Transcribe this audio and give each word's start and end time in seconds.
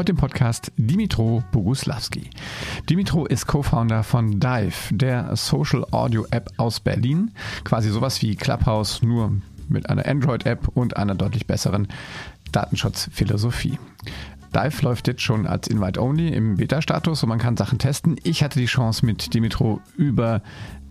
Heute 0.00 0.12
im 0.12 0.16
Podcast 0.16 0.72
Dimitro 0.78 1.44
Boguslavski. 1.52 2.30
Dimitro 2.88 3.26
ist 3.26 3.46
Co-Founder 3.46 4.02
von 4.02 4.40
Dive, 4.40 4.72
der 4.92 5.36
Social 5.36 5.84
Audio 5.90 6.24
App 6.30 6.48
aus 6.56 6.80
Berlin. 6.80 7.32
Quasi 7.64 7.90
sowas 7.90 8.22
wie 8.22 8.34
Clubhouse, 8.34 9.02
nur 9.02 9.30
mit 9.68 9.90
einer 9.90 10.06
Android-App 10.06 10.68
und 10.68 10.96
einer 10.96 11.14
deutlich 11.14 11.46
besseren 11.46 11.86
Datenschutzphilosophie. 12.50 13.78
Dive 14.54 14.82
läuft 14.82 15.06
jetzt 15.06 15.20
schon 15.20 15.46
als 15.46 15.68
Invite-Only 15.68 16.28
im 16.28 16.56
Beta-Status 16.56 17.22
und 17.22 17.28
man 17.28 17.38
kann 17.38 17.58
Sachen 17.58 17.78
testen. 17.78 18.16
Ich 18.22 18.42
hatte 18.42 18.58
die 18.58 18.64
Chance 18.64 19.04
mit 19.04 19.34
Dimitro 19.34 19.82
über 19.98 20.40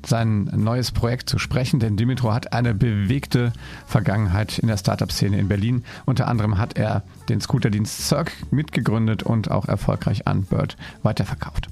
sein 0.06 0.46
neues 0.56 0.92
Projekt 0.92 1.30
zu 1.30 1.40
sprechen, 1.40 1.80
denn 1.80 1.98
Dimitro 1.98 2.34
hat 2.34 2.54
eine 2.54 2.74
bewegte 2.74 3.54
Vergangenheit 3.86 4.60
in 4.60 4.68
der 4.68 4.78
Startup-Szene 4.78 5.40
in 5.40 5.48
Berlin. 5.48 5.84
Unter 6.06 6.28
anderem 6.28 6.58
hat 6.58 6.78
er 6.78 7.04
den 7.30 7.42
Scooterdienst 7.42 8.08
Cirque 8.08 8.32
mitgegründet 8.52 9.24
und 9.24 9.52
auch 9.52 9.68
erfolgreich 9.68 10.28
an 10.28 10.44
Bird 10.44 10.78
weiterverkauft. 11.04 11.68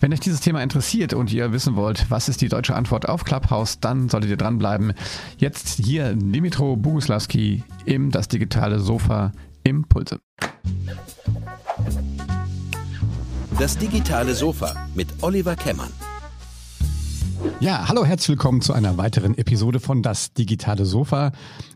Wenn 0.00 0.12
euch 0.12 0.20
dieses 0.20 0.40
Thema 0.40 0.62
interessiert 0.62 1.14
und 1.14 1.32
ihr 1.32 1.52
wissen 1.52 1.76
wollt, 1.76 2.10
was 2.10 2.28
ist 2.28 2.40
die 2.40 2.48
deutsche 2.48 2.74
Antwort 2.74 3.08
auf 3.08 3.24
Clubhouse, 3.24 3.80
dann 3.80 4.08
solltet 4.08 4.30
ihr 4.30 4.36
dranbleiben. 4.36 4.92
Jetzt 5.36 5.84
hier 5.84 6.14
Dimitro 6.14 6.76
Boguslawski 6.76 7.62
im 7.84 8.10
Das 8.10 8.28
digitale 8.28 8.80
Sofa 8.80 9.32
Impulse. 9.64 10.18
Das 13.58 13.76
digitale 13.76 14.34
Sofa 14.34 14.86
mit 14.94 15.08
Oliver 15.20 15.56
Kemmern. 15.56 15.90
Ja, 17.60 17.88
hallo, 17.88 18.04
herzlich 18.04 18.30
willkommen 18.30 18.60
zu 18.60 18.72
einer 18.72 18.96
weiteren 18.96 19.36
Episode 19.36 19.80
von 19.80 20.02
Das 20.02 20.32
digitale 20.32 20.84
Sofa. 20.84 21.32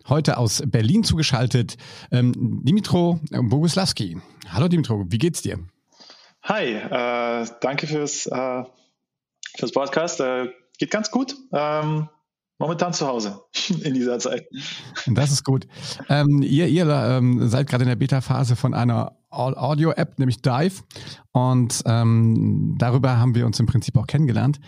Heute 0.08 0.36
aus 0.36 0.62
Berlin 0.66 1.04
zugeschaltet 1.04 1.76
ähm, 2.10 2.62
Dimitro 2.64 3.20
Boguslawski. 3.30 4.20
Hallo 4.48 4.68
Dimitro, 4.68 5.04
wie 5.08 5.18
geht's 5.18 5.42
dir? 5.42 5.58
Hi, 6.42 6.74
äh, 6.74 7.46
danke 7.60 7.86
fürs, 7.86 8.26
äh, 8.26 8.62
fürs 9.56 9.72
Podcast. 9.72 10.20
Äh, 10.20 10.48
geht 10.78 10.90
ganz 10.90 11.10
gut. 11.10 11.36
Ähm, 11.52 12.08
momentan 12.58 12.92
zu 12.92 13.06
Hause 13.06 13.42
in 13.82 13.94
dieser 13.94 14.18
Zeit. 14.18 14.46
Das 15.06 15.30
ist 15.30 15.44
gut. 15.44 15.66
Ähm, 16.08 16.42
ihr 16.42 16.68
ihr 16.68 16.86
ähm, 16.88 17.48
seid 17.48 17.68
gerade 17.68 17.84
in 17.84 17.88
der 17.88 17.96
Beta-Phase 17.96 18.56
von 18.56 18.74
einer 18.74 19.16
Audio-App, 19.32 20.18
nämlich 20.18 20.42
Dive. 20.42 20.82
Und 21.32 21.82
ähm, 21.86 22.76
darüber 22.78 23.18
haben 23.18 23.34
wir 23.34 23.46
uns 23.46 23.58
im 23.58 23.66
Prinzip 23.66 23.96
auch 23.96 24.06
kennengelernt. 24.06 24.60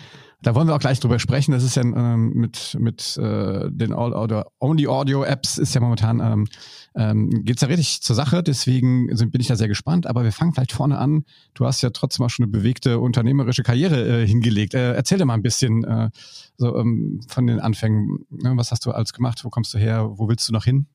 Da 0.45 0.55
wollen 0.55 0.69
wir 0.69 0.75
auch 0.75 0.81
gleich 0.81 1.01
drüber 1.01 1.19
sprechen. 1.19 1.53
Das 1.53 1.65
ist 1.65 1.75
ja 1.75 1.83
ähm, 1.83 2.33
mit, 2.34 2.77
mit 2.79 3.17
äh, 3.17 3.70
den 3.70 3.95
All-Only-Audio-Apps 3.95 5.57
ist 5.57 5.75
ja 5.75 5.81
momentan, 5.81 6.20
ähm, 6.20 6.47
ähm, 6.95 7.45
geht 7.45 7.62
ja 7.62 7.69
richtig 7.69 8.03
zur 8.03 8.15
Sache. 8.15 8.42
Deswegen 8.42 9.09
sind, 9.17 9.33
bin 9.33 9.41
ich 9.41 9.47
da 9.47 9.57
sehr 9.57 9.69
gespannt. 9.69 10.07
Aber 10.07 10.23
wir 10.23 10.33
fangen 10.33 10.53
vielleicht 10.53 10.73
vorne 10.73 10.98
an. 10.98 11.25
Du 11.55 11.65
hast 11.65 11.81
ja 11.81 11.91
trotzdem 11.91 12.27
auch 12.27 12.31
schon 12.31 12.45
eine 12.45 12.53
bewegte 12.53 12.98
unternehmerische 12.98 13.62
Karriere 13.62 14.23
äh, 14.23 14.27
hingelegt. 14.27 14.75
Äh, 14.75 14.92
erzähl 14.92 15.17
dir 15.17 15.25
mal 15.25 15.35
ein 15.35 15.42
bisschen 15.42 15.83
äh, 15.85 16.11
so 16.59 16.77
ähm, 16.77 17.23
von 17.27 17.47
den 17.47 17.59
Anfängen. 17.61 18.27
Ne? 18.29 18.53
Was 18.57 18.70
hast 18.70 18.85
du 18.85 18.91
alles 18.91 19.15
gemacht? 19.15 19.45
Wo 19.45 19.48
kommst 19.48 19.73
du 19.73 19.79
her? 19.79 20.11
Wo 20.19 20.29
willst 20.29 20.47
du 20.47 20.53
noch 20.53 20.65
hin? 20.65 20.87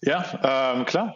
Ja, 0.00 0.74
ähm, 0.74 0.86
klar. 0.86 1.14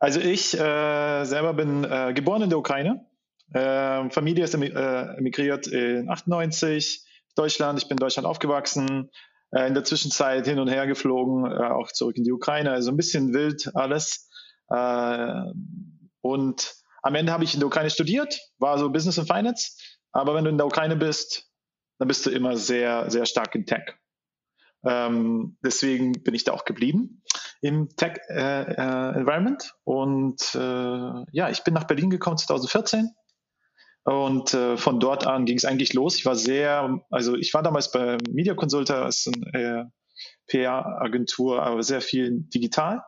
Also 0.00 0.18
ich 0.18 0.58
äh, 0.58 1.24
selber 1.24 1.54
bin 1.54 1.84
äh, 1.84 2.12
geboren 2.14 2.42
in 2.42 2.50
der 2.50 2.58
Ukraine 2.58 3.06
ähm, 3.52 4.10
Familie 4.10 4.44
ist 4.44 4.54
äh, 4.54 5.16
emigriert 5.16 5.66
in 5.66 6.08
98, 6.08 7.04
Deutschland. 7.34 7.78
Ich 7.78 7.88
bin 7.88 7.96
in 7.96 8.00
Deutschland 8.00 8.26
aufgewachsen. 8.26 9.10
Äh, 9.50 9.66
in 9.66 9.74
der 9.74 9.84
Zwischenzeit 9.84 10.46
hin 10.46 10.58
und 10.58 10.68
her 10.68 10.86
geflogen, 10.86 11.50
äh, 11.50 11.64
auch 11.64 11.90
zurück 11.90 12.16
in 12.16 12.24
die 12.24 12.32
Ukraine. 12.32 12.70
Also 12.70 12.90
ein 12.90 12.96
bisschen 12.96 13.34
wild 13.34 13.74
alles. 13.74 14.28
Äh, 14.68 15.42
und 16.20 16.74
am 17.02 17.14
Ende 17.14 17.32
habe 17.32 17.44
ich 17.44 17.54
in 17.54 17.60
der 17.60 17.66
Ukraine 17.66 17.90
studiert, 17.90 18.38
war 18.58 18.78
so 18.78 18.90
Business 18.90 19.18
and 19.18 19.28
Finance. 19.28 19.76
Aber 20.12 20.34
wenn 20.34 20.44
du 20.44 20.50
in 20.50 20.58
der 20.58 20.66
Ukraine 20.66 20.96
bist, 20.96 21.50
dann 21.98 22.08
bist 22.08 22.24
du 22.26 22.30
immer 22.30 22.56
sehr, 22.56 23.10
sehr 23.10 23.26
stark 23.26 23.54
in 23.54 23.66
Tech. 23.66 23.94
Ähm, 24.84 25.58
deswegen 25.62 26.12
bin 26.22 26.34
ich 26.34 26.44
da 26.44 26.52
auch 26.52 26.64
geblieben 26.64 27.19
im 27.60 27.88
Tech 27.96 28.18
äh, 28.28 28.62
äh. 28.62 29.56
Und 29.84 30.54
äh, 30.54 31.24
ja, 31.32 31.50
ich 31.50 31.62
bin 31.64 31.74
nach 31.74 31.84
Berlin 31.84 32.10
gekommen 32.10 32.38
2014 32.38 33.10
und 34.04 34.54
äh, 34.54 34.76
von 34.76 34.98
dort 34.98 35.26
an 35.26 35.44
ging 35.44 35.56
es 35.56 35.64
eigentlich 35.64 35.92
los. 35.92 36.16
Ich 36.16 36.24
war 36.24 36.36
sehr, 36.36 37.00
also 37.10 37.36
ich 37.36 37.52
war 37.52 37.62
damals 37.62 37.92
bei 37.92 38.16
Media 38.30 38.54
Consulta, 38.54 39.06
ist 39.06 39.30
eine 39.52 39.80
äh, 39.80 39.84
PR-Agentur, 40.46 41.62
aber 41.62 41.82
sehr 41.82 42.00
viel 42.00 42.40
digital 42.54 43.02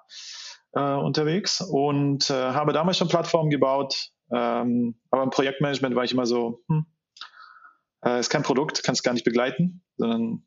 äh, 0.74 0.94
unterwegs 0.94 1.60
und 1.60 2.30
äh, 2.30 2.34
habe 2.34 2.72
damals 2.72 2.98
schon 2.98 3.08
Plattformen 3.08 3.50
gebaut. 3.50 4.10
Ähm, 4.30 4.96
aber 5.10 5.24
im 5.24 5.30
Projektmanagement 5.30 5.94
war 5.94 6.04
ich 6.04 6.12
immer 6.12 6.26
so, 6.26 6.62
hm, 6.68 6.86
äh, 8.04 8.20
ist 8.20 8.30
kein 8.30 8.42
Produkt, 8.42 8.82
kannst 8.82 9.02
gar 9.02 9.12
nicht 9.12 9.24
begleiten, 9.24 9.82
sondern 9.96 10.44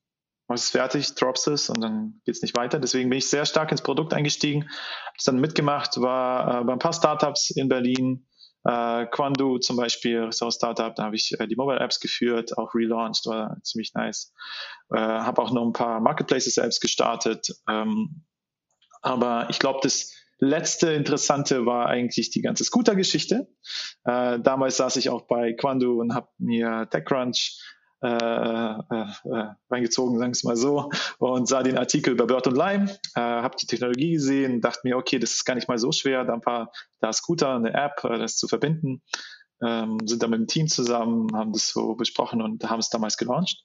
machst 0.48 0.66
es 0.66 0.72
fertig, 0.72 1.16
drops 1.16 1.48
es 1.48 1.70
und 1.70 1.82
dann 1.82 2.22
geht 2.26 2.36
es 2.36 2.42
nicht 2.42 2.56
weiter. 2.56 2.80
Deswegen 2.80 3.10
bin 3.10 3.18
ich 3.18 3.30
sehr 3.30 3.46
stark 3.46 3.72
ins 3.72 3.82
Produkt 3.82 4.14
eingestiegen, 4.14 4.64
habe 4.64 5.18
dann 5.26 5.40
mitgemacht, 5.40 6.00
war 6.02 6.62
äh, 6.62 6.64
bei 6.64 6.74
ein 6.74 6.80
paar 6.80 6.94
Startups 6.94 7.50
in 7.50 7.68
Berlin, 7.68 8.26
äh, 8.66 9.06
Quandu 9.08 9.60
zum 9.60 9.78
Beispiel, 9.78 10.32
so 10.32 10.46
ein 10.46 10.52
Startup, 10.52 10.94
da 10.96 11.04
habe 11.04 11.16
ich 11.16 11.40
äh, 11.40 11.48
die 11.48 11.56
Mobile 11.56 11.80
Apps 11.80 12.00
geführt, 12.00 12.58
auch 12.58 12.74
relaunched, 12.74 13.26
war 13.28 13.58
ziemlich 13.64 13.94
nice. 13.94 14.34
Äh, 14.92 14.98
habe 14.98 15.42
auch 15.42 15.52
noch 15.52 15.66
ein 15.66 15.74
paar 15.74 16.00
Marketplaces 16.00 16.58
Apps 16.58 16.80
gestartet. 16.80 17.50
Ähm, 17.70 18.26
aber 19.02 19.48
ich 19.52 19.60
glaube, 19.60 19.80
das 19.84 20.12
letzte 20.40 20.92
Interessante 20.92 21.66
war 21.66 21.88
eigentlich 21.88 22.32
die 22.32 22.42
ganze 22.42 22.64
Scooter-Geschichte. 22.64 23.48
Äh, 24.04 24.40
damals 24.40 24.78
saß 24.78 24.96
ich 24.98 25.10
auch 25.10 25.28
bei 25.28 25.54
Quandu 25.54 26.02
und 26.02 26.14
habe 26.14 26.28
mir 26.40 26.88
TechCrunch 26.90 27.62
äh, 28.02 28.08
äh, 28.08 29.06
äh, 29.24 29.56
reingezogen, 29.72 30.20
sagen 30.20 30.32
wir 30.32 30.36
es 30.36 30.44
mal 30.44 30.58
so, 30.58 30.92
und 31.18 31.48
sah 31.48 31.64
den 31.64 31.78
Artikel 31.78 32.14
über 32.14 32.28
Bird 32.28 32.46
und 32.48 32.58
Lime, 32.58 32.92
äh, 33.16 33.20
habe 33.22 33.56
die 33.60 33.68
Technologie 33.68 34.14
gesehen, 34.14 34.62
dachte 34.62 34.82
mir, 34.84 34.98
okay, 34.98 35.18
das 35.18 35.32
ist 35.32 35.46
gar 35.46 35.56
nicht 35.56 35.68
mal 35.68 35.78
so 35.78 35.92
schwer, 35.92 36.26
da 36.26 36.34
ein 36.34 36.42
paar, 36.42 36.72
da 37.00 37.14
Scooter, 37.14 37.56
eine 37.56 37.74
App, 37.74 38.04
äh, 38.04 38.20
das 38.20 38.38
zu 38.38 38.48
verbinden. 38.48 39.02
Ähm, 39.66 39.98
sind 40.06 40.22
dann 40.22 40.32
mit 40.32 40.40
dem 40.42 40.48
Team 40.48 40.68
zusammen, 40.68 41.30
haben 41.34 41.54
das 41.54 41.70
so 41.70 41.96
besprochen 41.96 42.42
und 42.42 42.70
haben 42.70 42.80
es 42.80 42.90
damals 42.90 43.16
gelauncht. 43.16 43.64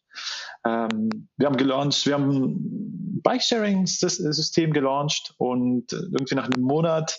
Ähm, 0.65 1.29
wir 1.37 1.49
haben 1.49 1.57
gelauncht, 1.57 2.07
wir 2.07 2.15
haben 2.15 3.21
Bike-Sharing-System 3.23 4.73
gelauncht 4.73 5.35
und 5.39 5.93
irgendwie 5.93 6.37
nach 6.37 6.49
einem 6.49 6.63
Monat 6.63 7.19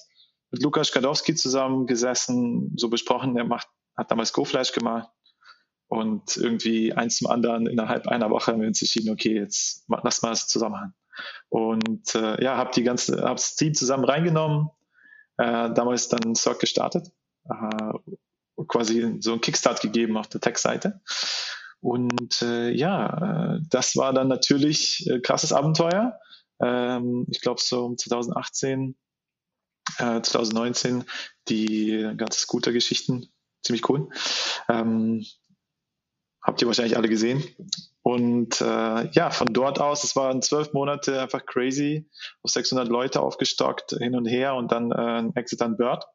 mit 0.52 0.64
Lukas 0.64 0.88
Skadowski 0.88 1.36
zusammengesessen, 1.36 2.72
so 2.78 2.90
besprochen, 2.90 3.36
er 3.36 3.44
macht, 3.44 3.68
hat 3.98 4.10
damals 4.10 4.32
GoFlash 4.32 4.72
gemacht 4.72 5.10
und 5.91 6.38
irgendwie 6.38 6.94
eins 6.94 7.18
zum 7.18 7.28
anderen 7.28 7.68
innerhalb 7.68 8.07
einer 8.07 8.29
Woche 8.29 8.53
haben 8.53 8.62
wir 8.62 8.68
uns 8.69 8.81
entschieden, 8.81 9.12
okay, 9.12 9.35
jetzt 9.35 9.84
lass 9.90 10.22
mal 10.22 10.29
das 10.29 10.47
zusammen. 10.47 10.94
Und 11.50 12.16
äh, 12.16 12.41
ja, 12.41 12.56
habe 12.56 12.72
die 12.74 12.84
ganze, 12.84 13.24
habe 13.24 13.35
das 13.35 13.57
Team 13.57 13.74
zusammen 13.74 14.06
reingenommen, 14.06 14.69
äh, 15.38 15.69
damals 15.74 16.07
dann 16.07 16.34
Cirque 16.34 16.62
gestartet, 16.62 17.12
äh, 17.44 17.91
quasi 18.69 19.18
so 19.19 19.34
einen 19.34 19.41
Kickstart 19.41 19.81
gegeben 19.81 20.16
auf 20.16 20.28
der 20.28 20.40
Tech-Seite. 20.40 21.02
Und 21.81 22.41
äh, 22.41 22.72
ja, 22.72 23.56
äh, 23.56 23.59
das 23.69 23.97
war 23.97 24.13
dann 24.13 24.29
natürlich 24.29 25.06
äh, 25.09 25.19
krasses 25.19 25.52
Abenteuer. 25.52 26.18
Ähm, 26.63 27.28
ich 27.29 27.41
glaube 27.41 27.59
so 27.62 27.84
um 27.84 27.97
2018, 27.97 28.96
äh, 29.97 30.22
2019 30.22 31.03
die 31.50 32.13
ganze 32.16 32.40
Scooter-Geschichten 32.40 33.28
ziemlich 33.62 33.90
cool. 33.90 34.08
Ähm, 34.69 35.25
habt 36.41 36.62
ihr 36.62 36.68
wahrscheinlich 36.68 36.97
alle 36.97 37.09
gesehen. 37.09 37.44
Und 38.03 38.62
äh, 38.62 39.09
ja, 39.12 39.29
von 39.29 39.47
dort 39.52 39.79
aus, 39.79 40.03
es 40.03 40.16
waren 40.16 40.41
zwölf 40.41 40.74
Monate 40.74 41.22
einfach 41.22 41.46
crazy, 41.46 42.09
auf 42.41 42.52
600 42.52 42.88
Leute 42.88 43.22
aufgestockt, 43.22 43.96
hin 44.00 44.16
und 44.16 44.25
her 44.25 44.56
und 44.56 44.72
dann 44.72 44.91
äh, 44.91 44.96
ein 44.96 45.35
Exit 45.35 45.62
an 45.62 45.78
Bird. 45.78 46.06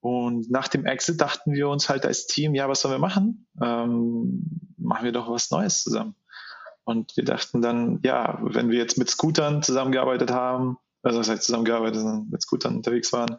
Und 0.00 0.50
nach 0.50 0.68
dem 0.68 0.84
Exit 0.84 1.20
dachten 1.20 1.52
wir 1.52 1.68
uns 1.68 1.88
halt 1.88 2.04
als 2.04 2.26
Team, 2.26 2.54
ja, 2.54 2.68
was 2.68 2.80
sollen 2.82 2.94
wir 2.94 2.98
machen? 2.98 3.46
Ähm, 3.62 4.74
machen 4.76 5.04
wir 5.04 5.12
doch 5.12 5.30
was 5.30 5.50
Neues 5.50 5.82
zusammen. 5.82 6.16
Und 6.84 7.16
wir 7.16 7.24
dachten 7.24 7.62
dann, 7.62 8.00
ja, 8.02 8.38
wenn 8.42 8.68
wir 8.68 8.78
jetzt 8.78 8.98
mit 8.98 9.08
Scootern 9.08 9.62
zusammengearbeitet 9.62 10.32
haben, 10.32 10.76
also 11.02 11.18
das 11.18 11.28
heißt 11.28 11.42
zusammengearbeitet 11.42 12.00
sind, 12.00 12.30
mit 12.30 12.42
Scootern 12.42 12.76
unterwegs 12.76 13.12
waren. 13.12 13.36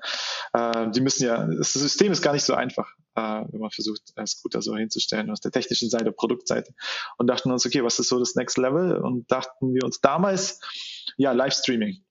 Äh, 0.53 0.91
die 0.91 1.01
müssen 1.01 1.25
ja, 1.25 1.45
das 1.45 1.73
System 1.73 2.11
ist 2.11 2.21
gar 2.21 2.33
nicht 2.33 2.43
so 2.43 2.53
einfach, 2.53 2.89
äh, 3.15 3.21
wenn 3.21 3.59
man 3.59 3.71
versucht, 3.71 4.01
äh, 4.15 4.25
Scooter 4.25 4.61
so 4.61 4.75
hinzustellen 4.75 5.29
aus 5.31 5.39
der 5.39 5.51
technischen 5.51 5.89
Seite, 5.89 6.11
Produktseite. 6.11 6.73
Und 7.17 7.27
dachten 7.27 7.51
uns, 7.51 7.65
okay, 7.65 7.83
was 7.83 7.99
ist 7.99 8.09
so 8.09 8.19
das 8.19 8.35
Next 8.35 8.57
Level? 8.57 8.97
Und 8.97 9.31
dachten 9.31 9.73
wir 9.73 9.83
uns 9.83 10.01
damals, 10.01 10.59
ja, 11.17 11.31
Livestreaming. 11.31 12.03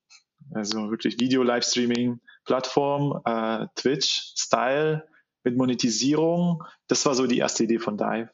Also 0.55 0.91
wirklich 0.91 1.21
Video-Livestreaming, 1.21 2.21
Plattform, 2.45 3.21
äh, 3.25 3.67
Twitch, 3.77 4.33
Style 4.37 5.07
mit 5.45 5.57
Monetisierung. 5.57 6.65
Das 6.89 7.05
war 7.07 7.15
so 7.15 7.27
die 7.27 7.39
erste 7.39 7.65
Idee 7.65 7.79
von 7.79 7.97
Dive. 7.97 8.31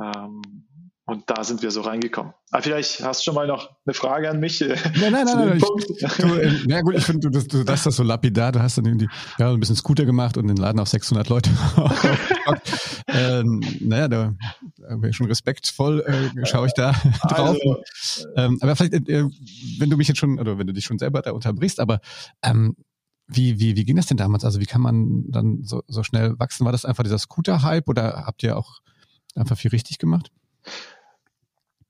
Ähm, 0.00 0.67
und 1.08 1.22
da 1.30 1.42
sind 1.42 1.62
wir 1.62 1.70
so 1.70 1.80
reingekommen. 1.80 2.34
Aber 2.50 2.58
ah, 2.58 2.62
vielleicht 2.62 3.02
hast 3.02 3.20
du 3.20 3.24
schon 3.24 3.34
mal 3.34 3.46
noch 3.46 3.70
eine 3.86 3.94
Frage 3.94 4.28
an 4.28 4.40
mich. 4.40 4.60
Nein, 4.60 4.76
nein, 5.10 5.24
nein, 5.24 5.24
nein. 5.24 5.56
Ich, 5.56 6.16
du, 6.18 6.34
äh, 6.34 6.52
ja 6.66 6.82
gut, 6.82 6.96
ich 6.96 7.04
finde, 7.04 7.30
du, 7.30 7.40
du, 7.40 7.64
das 7.64 7.86
ist 7.86 7.96
so 7.96 8.02
lapidar. 8.02 8.52
Du 8.52 8.60
hast 8.60 8.76
dann 8.76 8.84
irgendwie 8.84 9.08
ja, 9.38 9.50
ein 9.50 9.58
bisschen 9.58 9.74
Scooter 9.74 10.04
gemacht 10.04 10.36
und 10.36 10.48
den 10.48 10.58
Laden 10.58 10.78
auf 10.78 10.88
600 10.88 11.26
Leute. 11.30 11.48
ähm, 13.08 13.62
naja, 13.80 14.08
da, 14.08 14.34
da 14.76 15.12
schon 15.14 15.28
respektvoll 15.28 16.00
äh, 16.02 16.44
schaue 16.44 16.66
ich 16.66 16.74
da 16.74 16.92
drauf. 17.22 17.56
Also, 17.56 17.78
ähm, 18.36 18.58
aber 18.60 18.76
vielleicht, 18.76 19.08
äh, 19.08 19.24
wenn 19.78 19.88
du 19.88 19.96
mich 19.96 20.08
jetzt 20.08 20.18
schon, 20.18 20.38
oder 20.38 20.58
wenn 20.58 20.66
du 20.66 20.74
dich 20.74 20.84
schon 20.84 20.98
selber 20.98 21.22
da 21.22 21.30
unterbrichst, 21.30 21.80
aber 21.80 22.00
ähm, 22.42 22.76
wie, 23.26 23.58
wie, 23.58 23.76
wie 23.76 23.86
ging 23.86 23.96
das 23.96 24.06
denn 24.06 24.18
damals? 24.18 24.44
Also 24.44 24.60
wie 24.60 24.66
kann 24.66 24.82
man 24.82 25.24
dann 25.30 25.64
so, 25.64 25.82
so 25.88 26.02
schnell 26.02 26.38
wachsen? 26.38 26.66
War 26.66 26.72
das 26.72 26.84
einfach 26.84 27.02
dieser 27.02 27.18
Scooter-Hype 27.18 27.88
oder 27.88 28.24
habt 28.26 28.42
ihr 28.42 28.58
auch 28.58 28.80
einfach 29.34 29.56
viel 29.56 29.70
richtig 29.70 29.96
gemacht? 29.96 30.30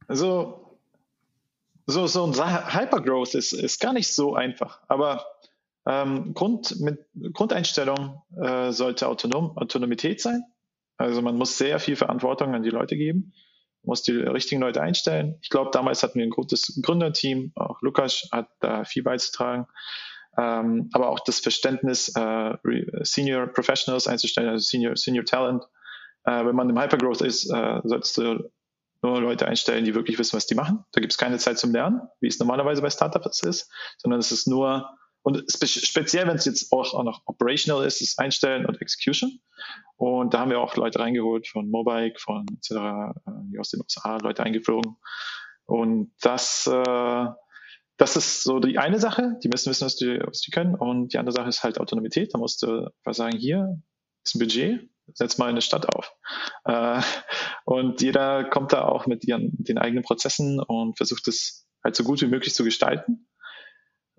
Also, 0.09 0.79
so, 1.87 2.07
so 2.07 2.25
ein 2.25 2.35
Hypergrowth 2.35 3.35
ist, 3.35 3.53
ist 3.53 3.81
gar 3.81 3.93
nicht 3.93 4.13
so 4.13 4.35
einfach. 4.35 4.81
Aber 4.89 5.25
ähm, 5.87 6.35
Grund, 6.35 6.79
mit 6.81 7.07
Grundeinstellung 7.33 8.23
äh, 8.39 8.73
sollte 8.73 9.09
Autonom, 9.09 9.57
Autonomität 9.57 10.21
sein. 10.21 10.43
Also 10.99 11.23
man 11.23 11.37
muss 11.37 11.57
sehr 11.57 11.79
viel 11.79 11.97
Verantwortung 11.97 12.55
an 12.55 12.63
die 12.63 12.71
Leute 12.71 12.97
geben, 12.97 13.33
muss 13.83 14.03
die 14.03 14.13
richtigen 14.13 14.61
Leute 14.61 14.83
einstellen. 14.83 15.39
Ich 15.41 15.49
glaube, 15.49 15.71
damals 15.73 16.03
hatten 16.03 16.19
wir 16.19 16.27
ein 16.27 16.31
gutes 16.31 16.79
Gründerteam, 16.83 17.53
auch 17.55 17.81
Lukas 17.81 18.29
hat 18.33 18.49
da 18.61 18.85
viel 18.85 19.03
beizutragen. 19.03 19.67
Ähm, 20.37 20.91
aber 20.93 21.09
auch 21.09 21.21
das 21.21 21.41
Verständnis, 21.41 22.15
äh, 22.15 22.55
Senior 23.03 23.47
Professionals 23.47 24.07
einzustellen, 24.07 24.49
also 24.49 24.63
Senior, 24.63 24.97
Senior 24.97 25.25
Talent. 25.25 25.65
Äh, 26.25 26.45
wenn 26.45 26.55
man 26.55 26.69
im 26.69 26.79
Hypergrowth 26.79 27.23
ist, 27.23 27.51
äh, 27.51 27.81
solltest 27.85 28.19
du 28.19 28.51
nur 29.03 29.21
Leute 29.21 29.47
einstellen, 29.47 29.85
die 29.85 29.95
wirklich 29.95 30.19
wissen, 30.19 30.37
was 30.37 30.47
die 30.47 30.55
machen. 30.55 30.85
Da 30.93 31.01
gibt 31.01 31.13
es 31.13 31.19
keine 31.19 31.39
Zeit 31.39 31.59
zum 31.59 31.73
Lernen, 31.73 32.01
wie 32.21 32.29
es 32.29 32.39
normalerweise 32.39 32.83
bei 32.83 32.91
Startups 32.91 33.43
ist, 33.43 33.71
sondern 33.99 34.21
es 34.21 34.33
ist 34.33 34.49
nur, 34.49 34.91
und 35.23 35.45
speziell, 35.51 36.27
wenn 36.27 36.37
es 36.37 36.45
jetzt 36.45 36.73
auch, 36.73 36.95
auch 36.95 37.05
noch 37.05 37.23
operational 37.27 37.87
ist, 37.87 38.01
ist 38.01 38.19
Einstellen 38.19 38.67
und 38.67 38.81
Execution. 38.81 39.41
Und 39.97 40.35
da 40.35 40.41
haben 40.41 40.51
wir 40.51 40.61
auch 40.61 40.77
Leute 40.77 40.99
reingeholt 41.01 41.49
von 41.49 41.71
Mobike, 41.71 42.19
von 42.19 42.47
etc., 42.57 42.71
äh, 42.71 43.59
aus 43.59 43.71
den 43.71 43.81
USA, 43.81 44.17
Leute 44.19 44.43
eingeflogen. 44.43 44.97
Und 45.65 46.13
das, 46.23 46.67
äh, 46.67 47.27
das 47.99 48.17
ist 48.17 48.43
so 48.43 48.59
die 48.59 48.79
eine 48.79 49.01
Sache, 49.01 49.39
die 49.43 49.49
müssen 49.49 49.71
wissen, 49.71 49.85
was 49.85 49.97
die, 49.97 50.19
was 50.25 50.41
die 50.41 50.51
können. 50.51 50.75
Und 50.75 51.13
die 51.13 51.19
andere 51.19 51.35
Sache 51.35 51.49
ist 51.49 51.63
halt 51.63 51.79
Autonomität. 51.79 52.33
Da 52.33 52.39
musst 52.39 52.63
du 52.63 52.91
was 53.05 53.17
sagen, 53.17 53.37
hier 53.37 53.81
ist 54.25 54.35
ein 54.35 54.39
Budget, 54.39 54.89
setz 55.15 55.39
mal 55.39 55.49
eine 55.49 55.63
Stadt 55.63 55.95
auf. 55.95 56.15
Äh, 56.65 57.01
und 57.65 58.01
jeder 58.03 58.45
kommt 58.45 58.73
da 58.73 58.83
auch 58.83 59.07
mit 59.07 59.25
ihren, 59.25 59.53
den 59.59 59.79
eigenen 59.79 60.05
Prozessen 60.05 60.61
und 60.61 60.97
versucht 60.97 61.29
es 61.29 61.67
halt 61.85 61.97
so 61.97 62.05
gut 62.05 62.21
wie 62.21 62.27
möglich 62.27 62.55
zu 62.55 62.65
gestalten. 62.65 63.29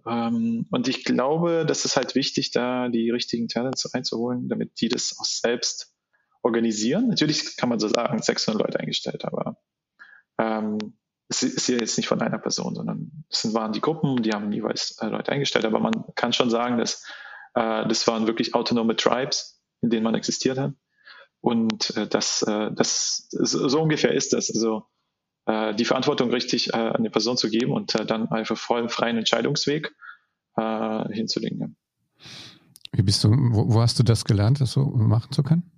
Ähm, 0.07 0.67
und 0.71 0.87
ich 0.87 1.03
glaube, 1.03 1.65
das 1.65 1.85
ist 1.85 1.97
halt 1.97 2.15
wichtig, 2.15 2.51
da 2.51 2.89
die 2.89 3.09
richtigen 3.09 3.47
Talents 3.47 3.93
einzuholen, 3.93 4.47
damit 4.49 4.81
die 4.81 4.89
das 4.89 5.17
auch 5.19 5.25
selbst 5.25 5.93
organisieren. 6.41 7.09
Natürlich 7.09 7.57
kann 7.57 7.69
man 7.69 7.79
so 7.79 7.87
sagen, 7.87 8.21
600 8.21 8.61
Leute 8.61 8.79
eingestellt, 8.79 9.25
aber 9.25 9.57
ähm, 10.39 10.77
es 11.27 11.43
ist 11.43 11.67
ja 11.67 11.77
jetzt 11.77 11.97
nicht 11.97 12.07
von 12.07 12.21
einer 12.21 12.39
Person, 12.39 12.73
sondern 12.75 13.23
es 13.29 13.53
waren 13.53 13.71
die 13.71 13.81
Gruppen, 13.81 14.23
die 14.23 14.31
haben 14.31 14.51
jeweils 14.51 14.97
äh, 14.99 15.07
Leute 15.07 15.31
eingestellt. 15.31 15.65
Aber 15.65 15.79
man 15.79 15.93
kann 16.15 16.33
schon 16.33 16.49
sagen, 16.49 16.79
dass 16.79 17.05
äh, 17.53 17.87
das 17.87 18.07
waren 18.07 18.25
wirklich 18.25 18.55
autonome 18.55 18.95
Tribes, 18.95 19.58
in 19.81 19.89
denen 19.89 20.03
man 20.03 20.15
existiert 20.15 20.57
hat. 20.57 20.73
Und 21.41 21.95
äh, 21.95 22.07
das, 22.07 22.41
äh, 22.43 22.71
das 22.73 23.27
so 23.29 23.81
ungefähr 23.81 24.13
ist 24.13 24.33
das. 24.33 24.49
Also 24.49 24.87
äh, 25.45 25.73
die 25.73 25.85
Verantwortung 25.85 26.29
richtig 26.31 26.69
äh, 26.69 26.77
an 26.77 26.97
eine 26.97 27.09
Person 27.09 27.37
zu 27.37 27.49
geben 27.49 27.71
und 27.71 27.95
äh, 27.95 28.05
dann 28.05 28.29
einfach 28.29 28.57
voll 28.57 28.89
freien 28.89 29.17
Entscheidungsweg 29.17 29.95
äh, 30.57 31.13
hinzulegen. 31.13 31.59
Ja. 31.59 31.67
Wie 32.91 33.03
bist 33.03 33.23
du, 33.23 33.29
wo, 33.29 33.73
wo, 33.73 33.81
hast 33.81 33.99
du 33.99 34.03
das 34.03 34.25
gelernt, 34.25 34.61
das 34.61 34.71
so 34.71 34.85
machen 34.85 35.31
zu 35.31 35.43
können? 35.43 35.71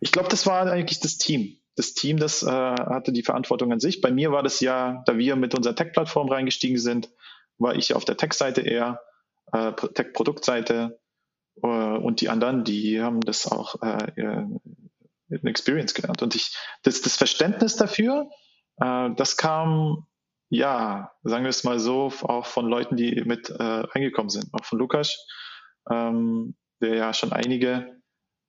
Ich 0.00 0.12
glaube, 0.12 0.28
das 0.28 0.46
war 0.46 0.70
eigentlich 0.70 1.00
das 1.00 1.18
Team. 1.18 1.58
Das 1.74 1.94
Team, 1.94 2.18
das 2.18 2.42
äh, 2.42 2.50
hatte 2.50 3.12
die 3.12 3.22
Verantwortung 3.22 3.72
an 3.72 3.80
sich. 3.80 4.00
Bei 4.00 4.10
mir 4.10 4.30
war 4.30 4.42
das 4.42 4.60
ja, 4.60 5.02
da 5.06 5.16
wir 5.16 5.36
mit 5.36 5.54
unserer 5.54 5.74
Tech-Plattform 5.74 6.28
reingestiegen 6.28 6.78
sind, 6.78 7.10
war 7.58 7.74
ich 7.74 7.94
auf 7.94 8.04
der 8.04 8.16
Tech-Seite 8.16 8.60
eher, 8.60 9.00
äh, 9.52 9.72
Tech-Produktseite 9.72 11.00
und 11.54 12.20
die 12.20 12.28
anderen, 12.28 12.64
die 12.64 13.00
haben 13.00 13.20
das 13.20 13.46
auch 13.46 13.80
äh, 13.82 14.46
in 15.32 15.46
Experience 15.46 15.94
gelernt. 15.94 16.22
Und 16.22 16.34
ich, 16.34 16.56
das, 16.82 17.02
das 17.02 17.16
Verständnis 17.16 17.76
dafür, 17.76 18.30
äh, 18.78 19.10
das 19.16 19.36
kam, 19.36 20.06
ja, 20.48 21.12
sagen 21.22 21.44
wir 21.44 21.50
es 21.50 21.64
mal 21.64 21.78
so, 21.78 22.12
auch 22.22 22.46
von 22.46 22.66
Leuten, 22.66 22.96
die 22.96 23.22
mit 23.24 23.50
äh, 23.50 23.62
reingekommen 23.62 24.30
sind, 24.30 24.52
auch 24.52 24.64
von 24.64 24.78
Lukas, 24.78 25.26
ähm, 25.90 26.54
der 26.80 26.94
ja 26.94 27.14
schon 27.14 27.32
einige 27.32 28.00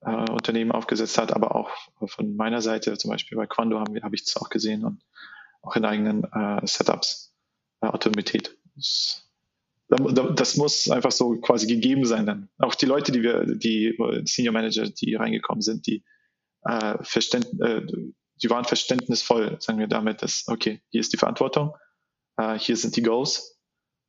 äh, 0.01 0.31
Unternehmen 0.31 0.71
aufgesetzt 0.71 1.17
hat, 1.17 1.33
aber 1.33 1.55
auch 1.55 1.71
von 2.05 2.35
meiner 2.35 2.61
Seite, 2.61 2.97
zum 2.97 3.11
Beispiel 3.11 3.37
bei 3.37 3.47
Quando 3.47 3.79
habe 3.79 4.01
hab 4.01 4.13
ich 4.13 4.23
es 4.23 4.37
auch 4.37 4.49
gesehen 4.49 4.83
und 4.83 5.01
auch 5.61 5.75
in 5.75 5.85
eigenen 5.85 6.23
äh, 6.25 6.65
Setups, 6.65 7.33
äh, 7.81 7.87
Autonomität. 7.87 8.57
Das, 8.75 9.22
das 9.89 10.57
muss 10.57 10.89
einfach 10.89 11.11
so 11.11 11.39
quasi 11.39 11.67
gegeben 11.67 12.05
sein 12.05 12.25
dann. 12.25 12.49
Auch 12.57 12.75
die 12.75 12.85
Leute, 12.85 13.11
die 13.11 13.21
wir, 13.21 13.45
die 13.45 13.97
Senior 14.25 14.53
Manager, 14.53 14.89
die 14.89 15.15
reingekommen 15.15 15.61
sind, 15.61 15.85
die 15.87 16.03
äh, 16.63 16.97
Verständ, 17.01 17.47
äh, 17.61 17.85
die 18.41 18.49
waren 18.49 18.65
verständnisvoll, 18.65 19.57
sagen 19.59 19.79
wir 19.79 19.87
damit, 19.87 20.21
dass, 20.21 20.45
okay, 20.47 20.81
hier 20.89 21.01
ist 21.01 21.13
die 21.13 21.17
Verantwortung, 21.17 21.75
äh, 22.37 22.57
hier 22.57 22.77
sind 22.77 22.95
die 22.95 23.03
Goals, 23.03 23.59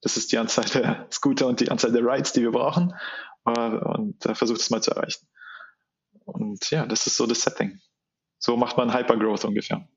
das 0.01 0.17
ist 0.17 0.33
die 0.33 0.39
Anzahl 0.39 0.65
der 0.67 1.07
Scooter 1.13 1.47
und 1.47 1.61
die 1.61 1.71
Anzahl 1.71 1.93
der 1.93 2.03
Rides, 2.03 2.33
die 2.33 2.43
wir 2.43 2.53
brauchen, 2.53 2.95
äh, 3.45 3.69
und 3.69 4.25
äh, 4.27 4.35
versucht 4.35 4.61
es 4.61 4.71
mal 4.71 4.83
zu 4.83 4.93
erreichen. 4.93 5.27
Und 6.25 6.71
ja, 6.71 6.87
das 6.87 7.07
ist 7.07 7.17
so 7.17 7.27
das 7.27 7.43
Setting. 7.43 7.81
So 8.39 8.57
macht 8.57 8.77
man 8.77 8.95
Hypergrowth 8.95 9.45
ungefähr. 9.45 9.89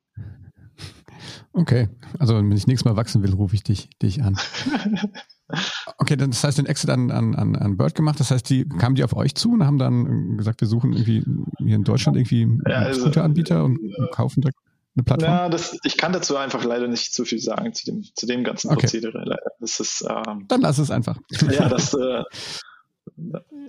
Okay, 1.53 1.89
also 2.19 2.35
wenn 2.35 2.51
ich 2.51 2.68
nächstes 2.68 2.85
Mal 2.85 2.95
wachsen 2.95 3.23
will, 3.23 3.33
rufe 3.33 3.56
ich 3.56 3.63
dich, 3.63 3.89
dich 4.00 4.21
an. 4.21 4.38
Okay, 5.97 6.17
das 6.17 6.44
heißt, 6.44 6.57
den 6.57 6.65
Exit 6.65 6.89
an, 6.89 7.09
an, 7.11 7.55
an 7.55 7.77
Bird 7.77 7.95
gemacht. 7.95 8.19
Das 8.19 8.31
heißt, 8.31 8.49
die 8.49 8.67
kamen 8.67 8.95
die 8.95 9.03
auf 9.03 9.15
euch 9.15 9.35
zu 9.35 9.53
und 9.53 9.65
haben 9.65 9.77
dann 9.77 10.38
gesagt, 10.38 10.61
wir 10.61 10.67
suchen 10.67 10.94
irgendwie 10.94 11.23
hier 11.57 11.75
in 11.75 11.83
Deutschland 11.83 12.17
irgendwie 12.17 12.44
einen 12.44 12.63
ja, 12.67 12.75
also, 12.79 13.01
Scooter-Anbieter 13.01 13.63
und 13.63 13.79
kaufen 14.11 14.41
direkt 14.41 14.57
eine 14.97 15.03
Plattform? 15.03 15.31
Ja, 15.31 15.49
das, 15.49 15.79
ich 15.83 15.97
kann 15.97 16.11
dazu 16.11 16.35
einfach 16.35 16.63
leider 16.63 16.88
nicht 16.88 17.13
zu 17.13 17.23
viel 17.23 17.39
sagen 17.39 17.73
zu 17.73 17.85
dem, 17.85 18.03
zu 18.15 18.25
dem 18.25 18.44
ganzen 18.44 18.69
okay. 18.69 18.81
Prozedere. 18.81 19.19
Leider. 19.19 19.51
Das 19.59 19.79
ist, 19.79 20.05
ähm, 20.09 20.45
dann 20.47 20.61
lass 20.61 20.79
es 20.79 20.91
einfach. 20.91 21.17
Ja, 21.49 21.69
das, 21.69 21.94
äh, 21.94 22.23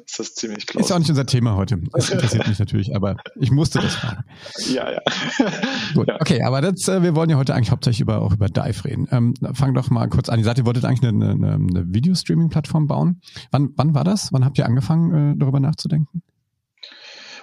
ist 0.04 0.18
das 0.18 0.34
ziemlich 0.34 0.66
close. 0.66 0.84
Ist 0.84 0.92
auch 0.92 0.98
nicht 0.98 1.08
unser 1.08 1.26
Thema 1.26 1.56
heute. 1.56 1.78
Das 1.92 2.10
interessiert 2.10 2.46
mich 2.46 2.58
natürlich, 2.58 2.94
aber 2.94 3.16
ich 3.36 3.50
musste 3.50 3.78
das 3.80 3.94
fragen. 3.94 4.24
Ja, 4.68 4.90
ja. 4.90 5.00
Gut, 5.94 6.08
ja. 6.08 6.16
okay, 6.20 6.42
aber 6.42 6.60
das, 6.60 6.86
äh, 6.88 7.02
wir 7.02 7.14
wollen 7.14 7.30
ja 7.30 7.36
heute 7.36 7.54
eigentlich 7.54 7.70
hauptsächlich 7.70 8.00
über, 8.00 8.20
auch 8.20 8.32
über 8.32 8.48
Dive 8.48 8.84
reden. 8.84 9.08
Ähm, 9.10 9.34
fang 9.54 9.74
doch 9.74 9.90
mal 9.90 10.08
kurz 10.08 10.28
an. 10.28 10.38
Ihr 10.38 10.44
sagt, 10.44 10.58
ihr 10.58 10.66
wolltet 10.66 10.84
eigentlich 10.84 11.08
eine, 11.08 11.30
eine, 11.30 11.54
eine 11.54 11.84
Videostreaming-Plattform 11.94 12.86
bauen. 12.86 13.20
Wann, 13.50 13.70
wann 13.76 13.94
war 13.94 14.04
das? 14.04 14.32
Wann 14.32 14.44
habt 14.44 14.58
ihr 14.58 14.66
angefangen, 14.66 15.32
äh, 15.32 15.38
darüber 15.38 15.60
nachzudenken? 15.60 16.22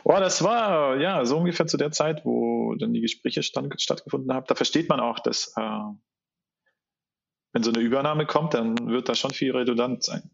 Oh, 0.04 0.18
das 0.20 0.44
war 0.44 1.00
ja 1.00 1.26
so 1.26 1.38
ungefähr 1.38 1.66
zu 1.66 1.78
der 1.78 1.92
Zeit, 1.92 2.24
wo 2.26 2.76
dann 2.76 2.94
die 2.94 3.02
Gespräche 3.02 3.42
stand, 3.42 3.82
stattgefunden 3.82 4.32
haben. 4.32 4.46
Da 4.48 4.54
versteht 4.54 4.88
man 4.88 5.00
auch, 5.00 5.20
dass 5.20 5.54
äh, 5.58 5.80
wenn 7.54 7.64
so 7.64 7.72
eine 7.72 7.82
Übernahme 7.82 8.26
kommt, 8.26 8.54
dann 8.54 8.76
wird 8.88 9.10
da 9.10 9.16
schon 9.16 9.32
viel 9.32 9.56
redundant 9.56 10.04
sein. 10.04 10.30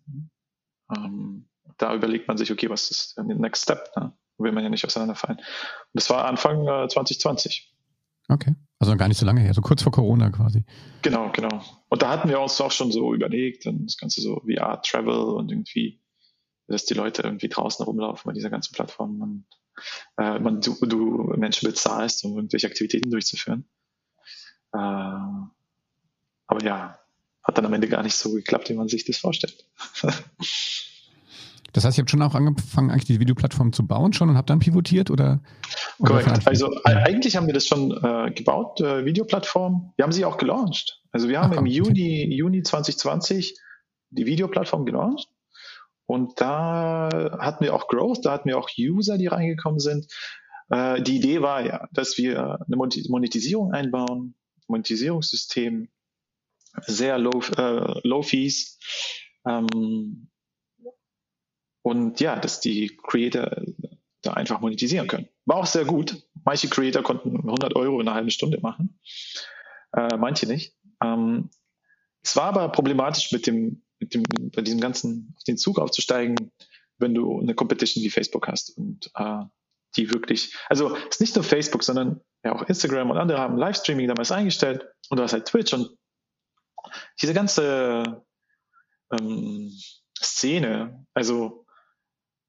Ähm, 0.93 1.47
da 1.81 1.93
überlegt 1.95 2.27
man 2.27 2.37
sich, 2.37 2.51
okay, 2.51 2.69
was 2.69 2.91
ist 2.91 3.17
der 3.17 3.23
Next 3.23 3.63
Step? 3.63 3.89
Ne? 3.95 4.13
Will 4.37 4.51
man 4.51 4.63
ja 4.63 4.69
nicht 4.69 4.85
auseinanderfallen. 4.85 5.37
Und 5.37 5.45
das 5.93 6.09
war 6.09 6.25
Anfang 6.25 6.67
äh, 6.67 6.87
2020. 6.87 7.73
Okay. 8.29 8.55
Also 8.79 8.95
gar 8.95 9.07
nicht 9.07 9.17
so 9.17 9.25
lange 9.25 9.41
her, 9.41 9.53
so 9.53 9.61
kurz 9.61 9.83
vor 9.83 9.91
Corona 9.91 10.29
quasi. 10.29 10.63
Genau, 11.01 11.31
genau. 11.31 11.63
Und 11.89 12.01
da 12.01 12.09
hatten 12.09 12.29
wir 12.29 12.39
uns 12.39 12.59
auch 12.61 12.71
schon 12.71 12.91
so 12.91 13.13
überlegt, 13.13 13.65
dann 13.65 13.85
das 13.85 13.97
Ganze 13.97 14.21
so 14.21 14.41
VR 14.41 14.81
Travel 14.81 15.35
und 15.35 15.51
irgendwie, 15.51 16.01
dass 16.67 16.85
die 16.85 16.93
Leute 16.93 17.23
irgendwie 17.23 17.49
draußen 17.49 17.83
rumlaufen 17.85 18.29
bei 18.29 18.33
dieser 18.33 18.49
ganzen 18.49 18.73
Plattform 18.73 19.21
und 19.21 19.45
äh, 20.17 20.39
man, 20.39 20.61
du, 20.61 20.75
du 20.85 21.33
Menschen 21.37 21.67
bezahlst, 21.67 22.23
um 22.23 22.35
irgendwelche 22.35 22.67
Aktivitäten 22.67 23.11
durchzuführen. 23.11 23.65
Äh, 24.73 24.77
aber 24.77 26.63
ja, 26.63 26.99
hat 27.43 27.57
dann 27.57 27.65
am 27.65 27.73
Ende 27.73 27.87
gar 27.87 28.03
nicht 28.03 28.15
so 28.15 28.33
geklappt, 28.33 28.69
wie 28.69 28.75
man 28.75 28.87
sich 28.87 29.05
das 29.05 29.17
vorstellt. 29.17 29.65
Das 31.73 31.85
heißt, 31.85 31.97
ihr 31.97 32.01
habt 32.01 32.11
schon 32.11 32.21
auch 32.21 32.35
angefangen, 32.35 32.91
eigentlich 32.91 33.05
die 33.05 33.19
Videoplattform 33.19 33.71
zu 33.73 33.87
bauen 33.87 34.13
schon 34.13 34.29
und 34.29 34.37
habt 34.37 34.49
dann 34.49 34.59
pivotiert 34.59 35.09
oder? 35.09 35.41
Korrekt. 35.99 36.47
Also 36.47 36.75
eigentlich 36.83 37.35
haben 37.35 37.47
wir 37.47 37.53
das 37.53 37.65
schon 37.65 37.91
äh, 37.91 38.31
gebaut, 38.31 38.81
äh, 38.81 39.05
Videoplattform. 39.05 39.93
Wir 39.95 40.03
haben 40.03 40.11
sie 40.11 40.25
auch 40.25 40.37
gelauncht. 40.37 41.01
Also 41.11 41.29
wir 41.29 41.41
haben 41.41 41.53
Ach, 41.53 41.59
im. 41.59 41.65
Juni, 41.65 42.33
Juni 42.33 42.63
2020 42.63 43.57
die 44.09 44.25
Videoplattform 44.25 44.85
gelauncht. 44.85 45.29
Und 46.05 46.41
da 46.41 47.09
hatten 47.39 47.63
wir 47.63 47.73
auch 47.73 47.87
Growth, 47.87 48.25
da 48.25 48.33
hatten 48.33 48.49
wir 48.49 48.57
auch 48.57 48.69
User, 48.77 49.17
die 49.17 49.27
reingekommen 49.27 49.79
sind. 49.79 50.07
Äh, 50.69 51.01
die 51.01 51.17
Idee 51.17 51.41
war 51.41 51.65
ja, 51.65 51.87
dass 51.93 52.17
wir 52.17 52.59
eine 52.67 52.75
Monetisierung 52.75 53.71
einbauen, 53.71 54.35
Monetisierungssystem, 54.67 55.89
sehr 56.81 57.17
low, 57.17 57.41
äh, 57.57 57.99
low 58.05 58.23
fees. 58.23 58.77
Ähm, 59.47 60.30
und 61.81 62.19
ja, 62.19 62.37
dass 62.37 62.59
die 62.59 62.97
Creator 63.03 63.63
da 64.21 64.33
einfach 64.33 64.61
monetisieren 64.61 65.07
können. 65.07 65.27
War 65.45 65.57
auch 65.57 65.65
sehr 65.65 65.85
gut. 65.85 66.23
Manche 66.43 66.69
Creator 66.69 67.03
konnten 67.03 67.35
100 67.35 67.75
Euro 67.75 67.99
in 67.99 68.07
einer 68.07 68.15
halben 68.15 68.29
Stunde 68.29 68.59
machen, 68.61 68.99
äh, 69.93 70.17
manche 70.17 70.47
nicht. 70.47 70.75
Ähm, 71.03 71.49
es 72.23 72.35
war 72.35 72.45
aber 72.45 72.69
problematisch 72.69 73.31
mit 73.31 73.47
dem, 73.47 73.83
mit 73.99 74.13
dem, 74.13 74.23
bei 74.55 74.61
diesem 74.61 74.79
ganzen, 74.79 75.33
auf 75.37 75.43
den 75.43 75.57
Zug 75.57 75.79
aufzusteigen, 75.79 76.51
wenn 76.97 77.13
du 77.13 77.39
eine 77.39 77.55
Competition 77.55 78.03
wie 78.03 78.09
Facebook 78.09 78.47
hast 78.47 78.77
und 78.77 79.11
äh, 79.15 79.43
die 79.97 80.11
wirklich, 80.11 80.55
also 80.69 80.95
es 80.95 81.15
ist 81.15 81.21
nicht 81.21 81.35
nur 81.35 81.43
Facebook, 81.43 81.83
sondern 81.83 82.21
ja 82.43 82.55
auch 82.55 82.63
Instagram 82.63 83.09
und 83.11 83.17
andere 83.17 83.39
haben 83.39 83.57
Livestreaming 83.57 84.07
damals 84.07 84.31
eingestellt 84.31 84.85
und 85.09 85.17
du 85.17 85.23
hast 85.23 85.33
halt 85.33 85.45
Twitch 85.45 85.73
und 85.73 85.97
diese 87.21 87.33
ganze 87.33 88.23
ähm, 89.11 89.71
Szene, 90.17 91.05
also 91.13 91.60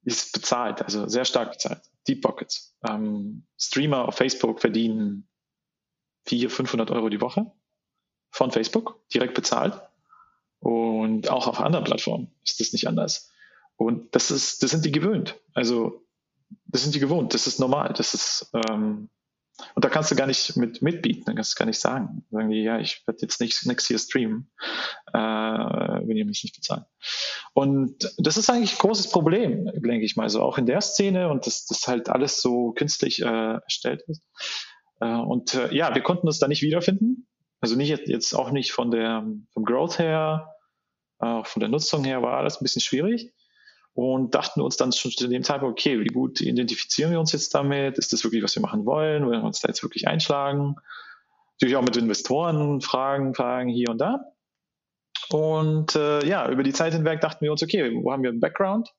ist 0.05 0.33
bezahlt, 0.33 0.83
also 0.83 1.09
sehr 1.09 1.25
stark 1.25 1.53
bezahlt. 1.53 1.81
Deep 2.09 2.23
Pockets. 2.23 2.77
Ähm, 2.89 3.47
Streamer 3.59 4.09
auf 4.09 4.17
Facebook 4.17 4.61
verdienen 4.61 5.29
400, 6.27 6.53
500 6.53 6.91
Euro 6.91 7.09
die 7.09 7.21
Woche 7.21 7.51
von 8.31 8.51
Facebook, 8.51 9.01
direkt 9.13 9.35
bezahlt. 9.35 9.81
Und 10.59 11.29
auch 11.29 11.49
auf 11.49 11.61
anderen 11.61 11.85
Plattformen 11.85 12.33
ist 12.45 12.61
das 12.61 12.73
nicht 12.73 12.89
anders. 12.89 13.31
Und 13.77 14.15
das 14.15 14.31
ist, 14.31 14.63
das 14.63 14.71
sind 14.71 14.85
die 14.85 14.93
gewöhnt. 14.93 15.39
Also, 15.55 16.05
das 16.67 16.83
sind 16.83 16.95
die 16.95 17.01
gewohnt. 17.01 17.35
Das 17.35 17.47
ist 17.47 17.59
normal. 17.59 17.93
Das 17.97 18.15
ist, 18.15 18.51
ähm, 18.55 19.09
und 19.75 19.85
da 19.85 19.89
kannst 19.89 20.11
du 20.11 20.17
gar 20.17 20.27
nicht 20.27 20.57
mit 20.57 20.83
mitbieten, 20.83 21.25
dann 21.27 21.37
kannst 21.37 21.55
du 21.55 21.59
gar 21.59 21.67
nicht 21.67 21.81
sagen. 21.81 22.25
Sagen 22.31 22.51
die, 22.51 22.63
ja, 22.63 22.79
ich 22.79 23.03
werde 23.07 23.21
jetzt 23.23 23.41
nicht 23.41 23.67
nichts 23.67 23.87
hier 23.87 23.99
streamen, 23.99 24.51
äh, 25.13 25.19
wenn 25.19 26.17
ihr 26.17 26.25
mich 26.25 26.43
nicht 26.43 26.55
bezahlt. 26.55 26.85
Und 27.55 28.13
das 28.19 28.37
ist 28.37 28.51
eigentlich 28.51 28.75
ein 28.75 28.79
großes 28.79 29.11
Problem, 29.11 29.67
denke 29.67 30.05
ich 30.05 30.17
mal, 30.17 30.29
so 30.29 30.43
auch 30.43 30.59
in 30.59 30.67
der 30.67 30.81
Szene 30.81 31.29
und 31.29 31.47
dass 31.47 31.67
das 31.67 31.87
halt 31.87 32.09
alles 32.09 32.41
so 32.41 32.73
künstlich 32.73 33.23
äh, 33.23 33.55
erstellt 33.55 34.03
ist. 34.09 34.23
Äh, 35.01 35.15
und 35.15 35.55
äh, 35.55 35.75
ja, 35.75 35.95
wir 35.95 36.03
konnten 36.03 36.27
uns 36.27 36.39
da 36.39 36.49
nicht 36.49 36.63
wiederfinden. 36.63 37.27
Also 37.61 37.77
nicht 37.77 37.91
jetzt 37.91 38.35
auch 38.35 38.51
nicht 38.51 38.73
von 38.73 38.91
der 38.91 39.25
vom 39.53 39.65
Growth 39.65 39.99
her, 39.99 40.49
auch 41.19 41.47
von 41.47 41.61
der 41.61 41.69
Nutzung 41.69 42.03
her 42.03 42.21
war 42.21 42.39
alles 42.39 42.61
ein 42.61 42.65
bisschen 42.65 42.83
schwierig 42.83 43.33
und 43.95 44.35
dachten 44.35 44.61
uns 44.61 44.77
dann 44.77 44.93
schon 44.93 45.11
zu 45.11 45.29
dem 45.29 45.43
Zeitpunkt, 45.43 45.79
okay, 45.79 46.01
wie 46.01 46.07
gut 46.07 46.41
identifizieren 46.41 47.11
wir 47.13 47.21
uns 47.21 47.33
jetzt 47.33 47.55
damit? 47.55 47.99
Ist 47.99 48.13
das 48.13 48.25
wirklich, 48.25 48.43
was 48.43 48.55
wir 48.55 48.63
machen 48.63 48.87
wollen? 48.87 49.27
Wollen 49.27 49.41
wir 49.41 49.47
uns 49.47 49.61
da 49.61 49.69
jetzt 49.69 49.83
wirklich 49.83 50.09
einschlagen? 50.09 50.77
Natürlich 51.61 51.77
auch 51.77 51.83
mit 51.83 51.97
Investoren 51.97 52.81
fragen, 52.81 53.35
fragen 53.35 53.69
hier 53.69 53.91
und 53.91 53.99
da. 53.99 54.33
Und 55.31 55.95
äh, 55.95 56.25
ja, 56.27 56.51
über 56.51 56.63
die 56.63 56.73
Zeit 56.73 56.95
hinweg 56.95 57.21
dachten 57.21 57.45
wir 57.45 57.53
uns, 57.53 57.63
okay, 57.63 57.95
wo 58.03 58.13
haben 58.13 58.23
wir 58.23 58.31
einen 58.31 58.41
Background? 58.41 58.93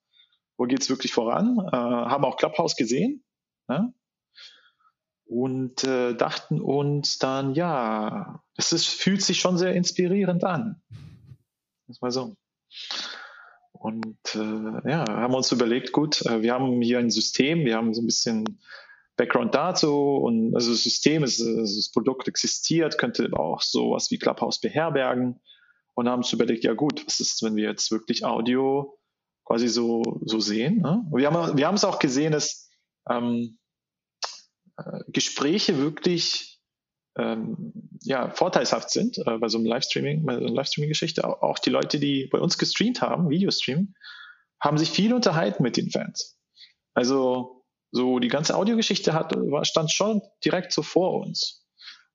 Wo 0.57 0.65
geht's 0.65 0.89
wirklich 0.89 1.11
voran? 1.11 1.57
Äh, 1.59 1.75
haben 1.75 2.23
auch 2.25 2.37
Clubhouse 2.37 2.75
gesehen. 2.75 3.23
Ne? 3.67 3.93
Und 5.25 5.83
äh, 5.83 6.13
dachten 6.13 6.61
uns 6.61 7.17
dann, 7.17 7.55
ja, 7.55 8.43
es 8.55 8.71
ist, 8.71 8.85
fühlt 8.85 9.21
sich 9.23 9.39
schon 9.39 9.57
sehr 9.57 9.73
inspirierend 9.73 10.43
an. 10.43 10.81
Das 11.87 12.01
mal 12.01 12.11
so. 12.11 12.35
Und 13.83 14.17
äh, 14.33 14.89
ja, 14.89 15.03
haben 15.09 15.33
uns 15.33 15.51
überlegt, 15.51 15.91
gut, 15.91 16.25
äh, 16.25 16.41
wir 16.41 16.53
haben 16.53 16.81
hier 16.81 16.99
ein 16.99 17.11
System, 17.11 17.65
wir 17.65 17.75
haben 17.75 17.93
so 17.93 18.01
ein 18.01 18.05
bisschen 18.05 18.61
Background 19.17 19.53
dazu 19.53 19.93
und 19.93 20.55
also 20.55 20.71
das 20.71 20.83
System 20.83 21.25
ist, 21.25 21.41
also 21.41 21.75
das 21.75 21.91
Produkt 21.91 22.29
existiert, 22.29 22.97
könnte 22.97 23.29
auch 23.33 23.61
sowas 23.61 24.09
wie 24.09 24.17
Clubhouse 24.17 24.61
beherbergen 24.61 25.41
und 25.95 26.07
haben 26.07 26.19
uns 26.19 26.31
überlegt, 26.31 26.63
ja 26.63 26.75
gut, 26.75 27.05
was 27.05 27.19
ist, 27.19 27.43
wenn 27.43 27.57
wir 27.57 27.65
jetzt 27.65 27.91
wirklich 27.91 28.23
Audio 28.23 28.97
quasi 29.43 29.67
so, 29.67 30.01
so 30.23 30.39
sehen? 30.39 30.77
Ne? 30.77 31.05
wir 31.11 31.29
haben, 31.29 31.57
wir 31.57 31.69
es 31.69 31.83
auch 31.83 31.99
gesehen, 31.99 32.31
dass 32.31 32.69
ähm, 33.09 33.57
äh, 34.77 34.99
Gespräche 35.09 35.77
wirklich 35.77 36.52
ähm, 37.17 37.73
ja, 38.01 38.29
vorteilshaft 38.31 38.89
sind 38.89 39.17
äh, 39.19 39.37
bei 39.37 39.47
so 39.47 39.57
einem 39.57 39.67
Livestreaming, 39.67 40.25
bei 40.25 40.33
so 40.35 40.39
einer 40.39 40.53
Livestreaming-Geschichte. 40.53 41.25
Auch 41.25 41.59
die 41.59 41.69
Leute, 41.69 41.99
die 41.99 42.27
bei 42.31 42.39
uns 42.39 42.57
gestreamt 42.57 43.01
haben, 43.01 43.29
Videostream, 43.29 43.93
haben 44.59 44.77
sich 44.77 44.89
viel 44.89 45.13
unterhalten 45.13 45.61
mit 45.63 45.77
den 45.77 45.91
Fans. 45.91 46.37
Also 46.93 47.63
so 47.91 48.19
die 48.19 48.27
ganze 48.27 48.55
Audiogeschichte 48.55 49.13
hat, 49.13 49.35
stand 49.63 49.91
schon 49.91 50.21
direkt 50.43 50.71
so 50.71 50.81
vor 50.81 51.21
uns. 51.21 51.63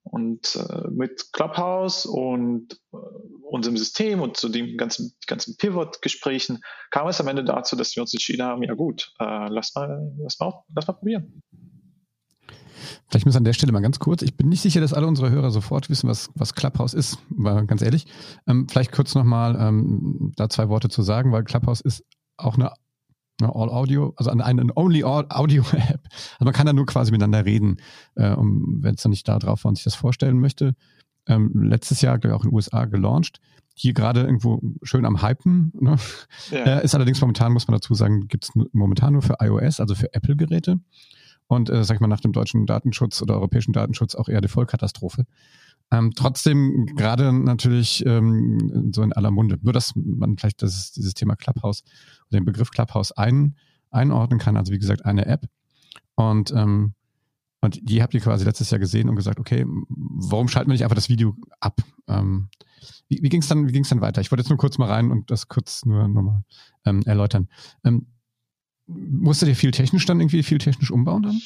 Und 0.03 0.57
äh, 0.57 0.89
mit 0.89 1.33
Clubhouse 1.33 2.07
und 2.07 2.81
äh, 2.93 2.97
unserem 3.43 3.77
System 3.77 4.23
und 4.23 4.37
zu 4.37 4.49
den 4.49 4.79
ganzen, 4.79 5.15
ganzen 5.27 5.57
Pivot-Gesprächen 5.57 6.63
kam 6.91 7.09
es 7.09 7.21
am 7.21 7.29
Ende 7.29 7.45
dazu, 7.45 7.77
dass 7.77 7.95
wir 7.95 8.03
uns 8.03 8.15
entschieden 8.15 8.43
haben, 8.43 8.63
ja 8.63 8.75
gut, 8.75 9.13
äh, 9.21 9.49
lass, 9.49 9.75
mal, 9.75 10.11
lass, 10.19 10.39
mal, 10.41 10.65
lass 10.75 10.87
mal 10.87 10.95
probieren. 10.95 11.43
Vielleicht 13.09 13.27
muss 13.27 13.37
an 13.37 13.45
der 13.45 13.53
Stelle 13.53 13.73
mal 13.73 13.81
ganz 13.81 13.99
kurz, 13.99 14.23
ich 14.23 14.37
bin 14.37 14.49
nicht 14.49 14.61
sicher, 14.61 14.81
dass 14.81 14.93
alle 14.93 15.07
unsere 15.07 15.31
Hörer 15.31 15.51
sofort 15.51 15.91
wissen, 15.91 16.09
was, 16.09 16.31
was 16.35 16.55
Clubhouse 16.55 16.95
ist, 16.95 17.19
war 17.31 17.65
ganz 17.65 17.83
ehrlich. 17.83 18.07
Ähm, 18.47 18.67
vielleicht 18.69 18.93
kurz 18.93 19.15
nochmal 19.15 19.57
ähm, 19.59 20.33
da 20.37 20.49
zwei 20.49 20.69
Worte 20.69 20.89
zu 20.89 21.03
sagen, 21.03 21.33
weil 21.33 21.45
Clubhouse 21.45 21.81
ist 21.81 22.05
auch 22.37 22.57
eine, 22.57 22.73
eine 23.41 23.55
All-Audio, 23.55 24.13
also 24.17 24.31
eine, 24.31 24.45
eine 24.45 24.77
Only-Audio-App. 24.77 26.01
Also 26.39 26.45
man 26.45 26.53
kann 26.53 26.67
da 26.67 26.73
nur 26.73 26.87
quasi 26.87 27.11
miteinander 27.11 27.45
reden, 27.45 27.77
äh, 28.15 28.31
um, 28.31 28.79
wenn 28.83 28.95
es 28.95 29.03
dann 29.03 29.11
nicht 29.11 29.29
da 29.29 29.39
drauf 29.39 29.65
war 29.65 29.71
und 29.71 29.77
sich 29.77 29.85
das 29.85 29.95
vorstellen 29.95 30.41
möchte. 30.41 30.75
Ähm, 31.27 31.53
letztes 31.55 32.01
Jahr, 32.01 32.19
glaube 32.19 32.35
ich, 32.35 32.41
auch 32.41 32.45
in 32.45 32.51
den 32.51 32.57
USA 32.57 32.87
gelauncht. 32.87 33.41
Hier 33.75 33.93
gerade 33.93 34.23
irgendwo 34.23 34.61
schön 34.83 35.05
am 35.05 35.23
Hypen. 35.23 35.73
Ne? 35.79 35.97
Ja. 36.51 36.79
Äh, 36.79 36.85
ist 36.85 36.95
allerdings 36.95 37.21
momentan, 37.21 37.53
muss 37.53 37.69
man 37.69 37.77
dazu 37.77 37.95
sagen, 37.95 38.27
gibt 38.27 38.45
es 38.45 38.51
momentan 38.73 39.13
nur 39.13 39.23
für 39.23 39.37
iOS, 39.41 39.79
also 39.79 39.95
für 39.95 40.13
Apple-Geräte 40.15 40.81
und, 41.49 41.71
äh, 41.71 41.83
sag 41.83 41.97
ich 41.97 42.01
mal, 42.01 42.07
nach 42.07 42.21
dem 42.21 42.33
deutschen 42.33 42.67
Datenschutz 42.67 43.21
oder 43.21 43.35
europäischen 43.35 43.73
Datenschutz 43.73 44.15
auch 44.15 44.29
eher 44.29 44.41
die 44.41 44.49
Vollkatastrophe. 44.49 45.25
Ähm, 45.91 46.13
trotzdem 46.15 46.87
gerade 46.97 47.33
natürlich 47.33 48.05
ähm, 48.07 48.91
so 48.93 49.03
in 49.03 49.15
aller 49.15 49.31
Munde. 49.31 49.59
Nur, 49.63 49.73
dass 49.73 49.95
man 49.97 50.37
vielleicht 50.37 50.63
das, 50.63 50.93
dieses 50.93 51.15
Thema 51.15 51.35
Clubhouse 51.35 51.83
den 52.31 52.45
Begriff 52.45 52.71
Clubhouse 52.71 53.13
ein, 53.13 53.57
einordnen 53.91 54.39
kann. 54.39 54.59
Also 54.59 54.73
wie 54.73 54.79
gesagt, 54.79 55.07
eine 55.07 55.25
App. 55.25 55.47
Und, 56.15 56.53
ähm, 56.53 56.93
und 57.63 57.81
die 57.83 58.03
habt 58.03 58.13
ihr 58.13 58.21
quasi 58.21 58.45
letztes 58.45 58.71
Jahr 58.71 58.79
gesehen 58.79 59.09
und 59.09 59.17
gesagt, 59.17 59.41
okay, 59.41 59.65
warum 59.89 60.49
schalten 60.49 60.69
wir 60.69 60.75
nicht 60.75 60.85
einfach 60.85 60.95
das 60.95 61.09
Video 61.09 61.35
ab? 61.61 61.81
Ähm, 62.07 62.51
wie 63.09 63.23
wie 63.23 63.29
ging 63.31 63.41
es 63.41 63.49
dann, 63.49 63.67
dann 63.67 64.01
weiter? 64.03 64.21
Ich 64.21 64.31
wollte 64.31 64.43
jetzt 64.43 64.51
nur 64.51 64.59
kurz 64.59 64.77
mal 64.77 64.91
rein 64.91 65.11
und 65.11 65.31
das 65.31 65.49
kurz 65.49 65.87
nur 65.87 66.07
nochmal 66.07 66.43
ähm, 66.85 67.03
erläutern. 67.07 67.49
Ähm, 67.85 68.07
Musstet 68.89 69.49
ihr 69.49 69.57
viel 69.57 69.71
technisch 69.71 70.07
dann 70.07 70.21
irgendwie 70.21 70.43
viel 70.43 70.59
technisch 70.59 70.91
umbauen 70.91 71.23
dann? 71.23 71.43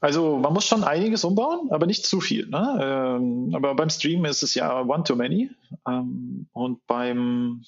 Also 0.00 0.38
man 0.38 0.52
muss 0.52 0.64
schon 0.64 0.84
einiges 0.84 1.24
umbauen, 1.24 1.70
aber 1.70 1.86
nicht 1.86 2.06
zu 2.06 2.20
viel. 2.20 2.46
Ne? 2.48 2.78
Ähm, 2.80 3.52
aber 3.52 3.74
beim 3.74 3.90
Stream 3.90 4.24
ist 4.24 4.42
es 4.42 4.54
ja 4.54 4.82
One-to-Many 4.82 5.50
ähm, 5.88 6.46
und 6.52 6.86
beim 6.86 7.64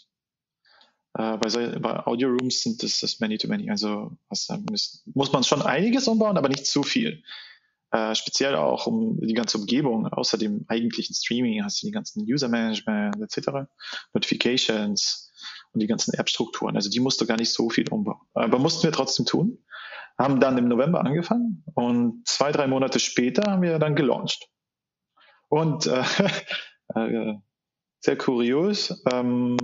äh, 1.14 1.36
bei, 1.38 1.78
bei 1.78 2.06
Audio 2.06 2.28
Rooms 2.28 2.62
sind 2.62 2.82
das, 2.82 3.00
das 3.00 3.18
Many-to-Many. 3.18 3.68
Also 3.70 4.12
was, 4.28 4.48
muss, 4.70 5.02
muss 5.14 5.32
man 5.32 5.42
schon 5.42 5.62
einiges 5.62 6.06
umbauen, 6.06 6.36
aber 6.36 6.48
nicht 6.48 6.66
zu 6.66 6.84
viel. 6.84 7.22
Äh, 7.90 8.14
speziell 8.14 8.54
auch 8.54 8.86
um 8.86 9.20
die 9.20 9.34
ganze 9.34 9.58
Umgebung, 9.58 10.06
außer 10.06 10.38
dem 10.38 10.64
eigentlichen 10.68 11.14
Streaming 11.14 11.64
hast 11.64 11.82
du 11.82 11.86
die 11.88 11.92
ganzen 11.92 12.22
User 12.22 12.48
Management 12.48 13.16
etc., 13.20 13.68
Notifications, 14.14 15.29
und 15.72 15.80
die 15.80 15.86
ganzen 15.86 16.14
App-Strukturen. 16.14 16.76
Also 16.76 16.90
die 16.90 17.00
musste 17.00 17.26
gar 17.26 17.36
nicht 17.36 17.52
so 17.52 17.70
viel 17.70 17.88
umbauen. 17.88 18.20
Aber 18.34 18.58
mussten 18.58 18.84
wir 18.84 18.92
trotzdem 18.92 19.26
tun. 19.26 19.58
Haben 20.18 20.40
dann 20.40 20.58
im 20.58 20.68
November 20.68 21.04
angefangen 21.04 21.64
und 21.74 22.26
zwei, 22.26 22.52
drei 22.52 22.66
Monate 22.66 23.00
später 23.00 23.50
haben 23.50 23.62
wir 23.62 23.78
dann 23.78 23.94
gelauncht. 23.94 24.48
Und 25.48 25.86
äh, 25.86 26.02
äh, 26.94 27.34
sehr 28.00 28.18
kurios, 28.18 29.02
ähm, 29.10 29.56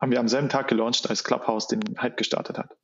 haben 0.00 0.12
wir 0.12 0.20
am 0.20 0.28
selben 0.28 0.48
Tag 0.48 0.68
gelauncht, 0.68 1.08
als 1.08 1.24
Clubhouse 1.24 1.68
den 1.68 1.80
Hype 1.98 2.16
gestartet 2.16 2.58
hat. 2.58 2.76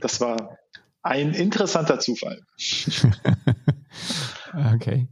Das 0.00 0.20
war 0.20 0.58
ein 1.02 1.34
interessanter 1.34 2.00
Zufall. 2.00 2.42
okay. 4.74 5.08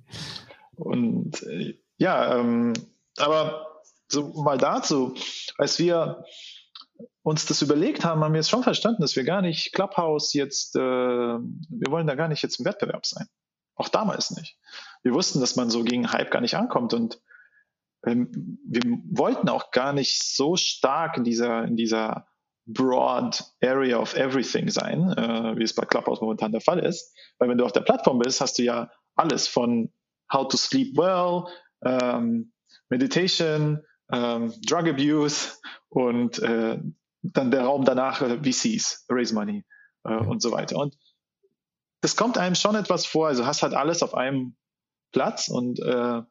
Und 0.75 1.43
äh, 1.43 1.79
ja, 1.97 2.39
ähm, 2.39 2.73
aber 3.19 3.83
so 4.09 4.43
mal 4.43 4.59
dazu, 4.59 5.15
als 5.59 5.79
wir 5.79 6.25
uns 7.23 7.47
das 7.47 7.61
überlegt 7.61 8.05
haben, 8.05 8.25
haben 8.25 8.33
wir 8.33 8.39
jetzt 8.39 8.51
schon 8.51 8.63
verstanden, 8.63 9.03
dass 9.03 9.17
wir 9.17 9.25
gar 9.25 9.43
nicht 9.43 9.75
Clubhouse 9.75 10.33
jetzt, 10.33 10.75
äh, 10.77 10.81
wir 10.81 11.91
wollen 11.91 12.07
da 12.07 12.15
gar 12.15 12.29
nicht 12.29 12.43
jetzt 12.43 12.59
im 12.59 12.65
Wettbewerb 12.65 13.05
sein. 13.05 13.27
Auch 13.75 13.89
damals 13.89 14.31
nicht. 14.31 14.57
Wir 15.03 15.13
wussten, 15.13 15.41
dass 15.41 15.57
man 15.57 15.71
so 15.71 15.85
gegen 15.85 16.11
Hype 16.11 16.31
gar 16.31 16.41
nicht 16.41 16.57
ankommt 16.57 16.95
und 16.95 17.21
ähm, 18.07 18.59
wir 18.67 18.83
wollten 19.11 19.49
auch 19.49 19.71
gar 19.71 19.93
nicht 19.93 20.23
so 20.23 20.57
stark 20.57 21.17
in 21.17 21.25
dieser, 21.25 21.65
in 21.65 21.77
dieser 21.77 22.27
broad 22.67 23.45
area 23.63 23.99
of 23.99 24.15
everything 24.15 24.69
sein, 24.69 25.11
äh, 25.13 25.57
wie 25.57 25.65
es 25.65 25.75
bei 25.75 25.85
Clubhouse 25.85 26.21
momentan 26.21 26.53
der 26.53 26.61
Fall 26.61 26.79
ist. 26.79 27.15
Weil 27.39 27.49
wenn 27.49 27.59
du 27.59 27.65
auf 27.65 27.73
der 27.73 27.81
Plattform 27.81 28.19
bist, 28.19 28.41
hast 28.41 28.59
du 28.59 28.63
ja 28.63 28.91
alles 29.17 29.49
von 29.49 29.93
how 30.33 30.47
to 30.47 30.57
sleep 30.57 30.97
well, 30.97 31.45
ähm, 31.85 32.53
Meditation, 32.89 33.83
ähm, 34.13 34.53
Drug 34.67 34.89
Abuse 34.89 35.55
und 35.89 36.39
äh, 36.41 36.79
dann 37.23 37.51
der 37.51 37.63
Raum 37.63 37.85
danach 37.85 38.23
äh, 38.23 38.39
VCs, 38.39 39.07
Raise 39.09 39.35
Money 39.35 39.65
äh, 40.05 40.17
und 40.17 40.43
so 40.43 40.53
weiter. 40.53 40.77
Und 40.77 40.97
das 42.01 42.17
kommt 42.17 42.39
einem 42.39 42.55
schon 42.55 42.75
etwas 42.75 43.07
vor. 43.07 43.29
Also 43.29 43.47
hast 43.47 43.63
halt 43.63 43.75
alles 43.75 44.03
auf 44.03 44.15
einem 44.15 44.57
Platz 45.13 45.49
und 45.49 45.81
äh, 45.81 46.23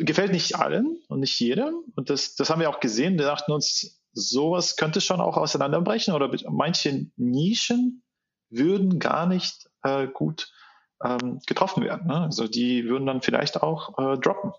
gefällt 0.00 0.32
nicht 0.32 0.56
allen 0.56 1.02
und 1.08 1.20
nicht 1.20 1.38
jedem. 1.40 1.84
Und 1.96 2.10
das, 2.10 2.34
das 2.34 2.50
haben 2.50 2.60
wir 2.60 2.70
auch 2.70 2.80
gesehen. 2.80 3.18
Wir 3.18 3.26
dachten 3.26 3.52
uns, 3.52 4.00
sowas 4.12 4.76
könnte 4.76 5.00
schon 5.00 5.20
auch 5.20 5.36
auseinanderbrechen 5.36 6.14
oder 6.14 6.30
manche 6.48 7.06
Nischen 7.16 8.02
würden 8.50 8.98
gar 8.98 9.26
nicht 9.26 9.68
äh, 9.82 10.08
gut 10.08 10.52
ähm, 11.04 11.40
getroffen 11.46 11.84
werden. 11.84 12.08
Ne? 12.08 12.20
Also 12.22 12.48
die 12.48 12.84
würden 12.84 13.06
dann 13.06 13.22
vielleicht 13.22 13.62
auch 13.62 13.96
äh, 13.98 14.18
droppen. 14.18 14.52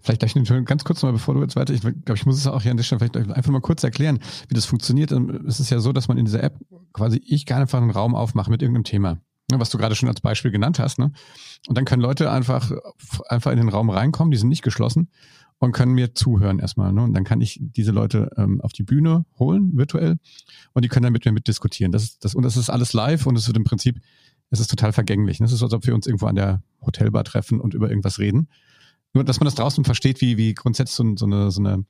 Vielleicht 0.00 0.20
gleich 0.20 0.64
ganz 0.64 0.84
kurz 0.84 1.02
mal, 1.02 1.12
bevor 1.12 1.34
du 1.34 1.42
jetzt 1.42 1.56
weiter, 1.56 1.72
ich 1.72 1.80
glaube, 1.80 2.14
ich 2.14 2.26
muss 2.26 2.36
es 2.36 2.46
auch 2.46 2.62
hier 2.62 2.70
an 2.70 2.76
der 2.76 2.84
Stelle 2.84 2.98
vielleicht 2.98 3.16
einfach 3.16 3.50
mal 3.50 3.60
kurz 3.60 3.82
erklären, 3.84 4.18
wie 4.48 4.54
das 4.54 4.64
funktioniert. 4.64 5.12
Ähm, 5.12 5.44
es 5.46 5.60
ist 5.60 5.70
ja 5.70 5.80
so, 5.80 5.92
dass 5.92 6.08
man 6.08 6.18
in 6.18 6.24
dieser 6.24 6.42
App 6.42 6.58
quasi, 6.92 7.20
ich 7.24 7.46
kann 7.46 7.60
einfach 7.60 7.80
einen 7.80 7.90
Raum 7.90 8.14
aufmachen 8.14 8.50
mit 8.50 8.62
irgendeinem 8.62 8.84
Thema, 8.84 9.20
ne, 9.50 9.60
was 9.60 9.70
du 9.70 9.78
gerade 9.78 9.94
schon 9.94 10.08
als 10.08 10.20
Beispiel 10.20 10.50
genannt 10.50 10.78
hast. 10.78 10.98
Ne? 10.98 11.12
Und 11.68 11.78
dann 11.78 11.84
können 11.84 12.02
Leute 12.02 12.30
einfach, 12.30 12.70
einfach 13.28 13.52
in 13.52 13.58
den 13.58 13.68
Raum 13.68 13.90
reinkommen, 13.90 14.30
die 14.30 14.38
sind 14.38 14.48
nicht 14.48 14.62
geschlossen 14.62 15.08
und 15.58 15.72
können 15.72 15.92
mir 15.92 16.14
zuhören 16.14 16.58
erstmal. 16.58 16.92
Ne? 16.92 17.02
Und 17.02 17.14
dann 17.14 17.24
kann 17.24 17.40
ich 17.40 17.58
diese 17.60 17.92
Leute 17.92 18.30
ähm, 18.36 18.60
auf 18.62 18.72
die 18.72 18.82
Bühne 18.82 19.26
holen, 19.38 19.76
virtuell, 19.76 20.18
und 20.72 20.84
die 20.84 20.88
können 20.88 21.04
dann 21.04 21.12
mit 21.12 21.24
mir 21.24 21.32
mitdiskutieren. 21.32 21.92
Das 21.92 22.02
ist, 22.02 22.24
das, 22.24 22.34
und 22.34 22.42
das 22.42 22.56
ist 22.56 22.70
alles 22.70 22.92
live 22.92 23.26
und 23.26 23.36
es 23.36 23.46
wird 23.46 23.56
im 23.56 23.64
Prinzip, 23.64 24.00
es 24.50 24.58
ist 24.58 24.70
total 24.70 24.92
vergänglich. 24.92 25.40
Es 25.40 25.52
ist, 25.52 25.62
als 25.62 25.72
ob 25.72 25.86
wir 25.86 25.94
uns 25.94 26.06
irgendwo 26.06 26.26
an 26.26 26.34
der 26.34 26.62
Hotelbar 26.84 27.24
treffen 27.24 27.60
und 27.60 27.74
über 27.74 27.88
irgendwas 27.88 28.18
reden. 28.18 28.48
Nur, 29.12 29.24
dass 29.24 29.40
man 29.40 29.46
das 29.46 29.54
draußen 29.56 29.84
versteht, 29.84 30.20
wie, 30.20 30.36
wie 30.36 30.54
grundsätzlich 30.54 30.94
so, 30.94 31.16
so 31.16 31.26
eine, 31.26 31.50
so 31.50 31.60
eine, 31.60 31.84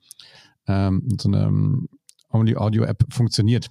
ähm, 0.67 1.17
so 1.19 1.29
eine 1.29 1.43
ähm, 1.43 1.89
Only-Audio-App 2.29 3.05
funktioniert. 3.13 3.69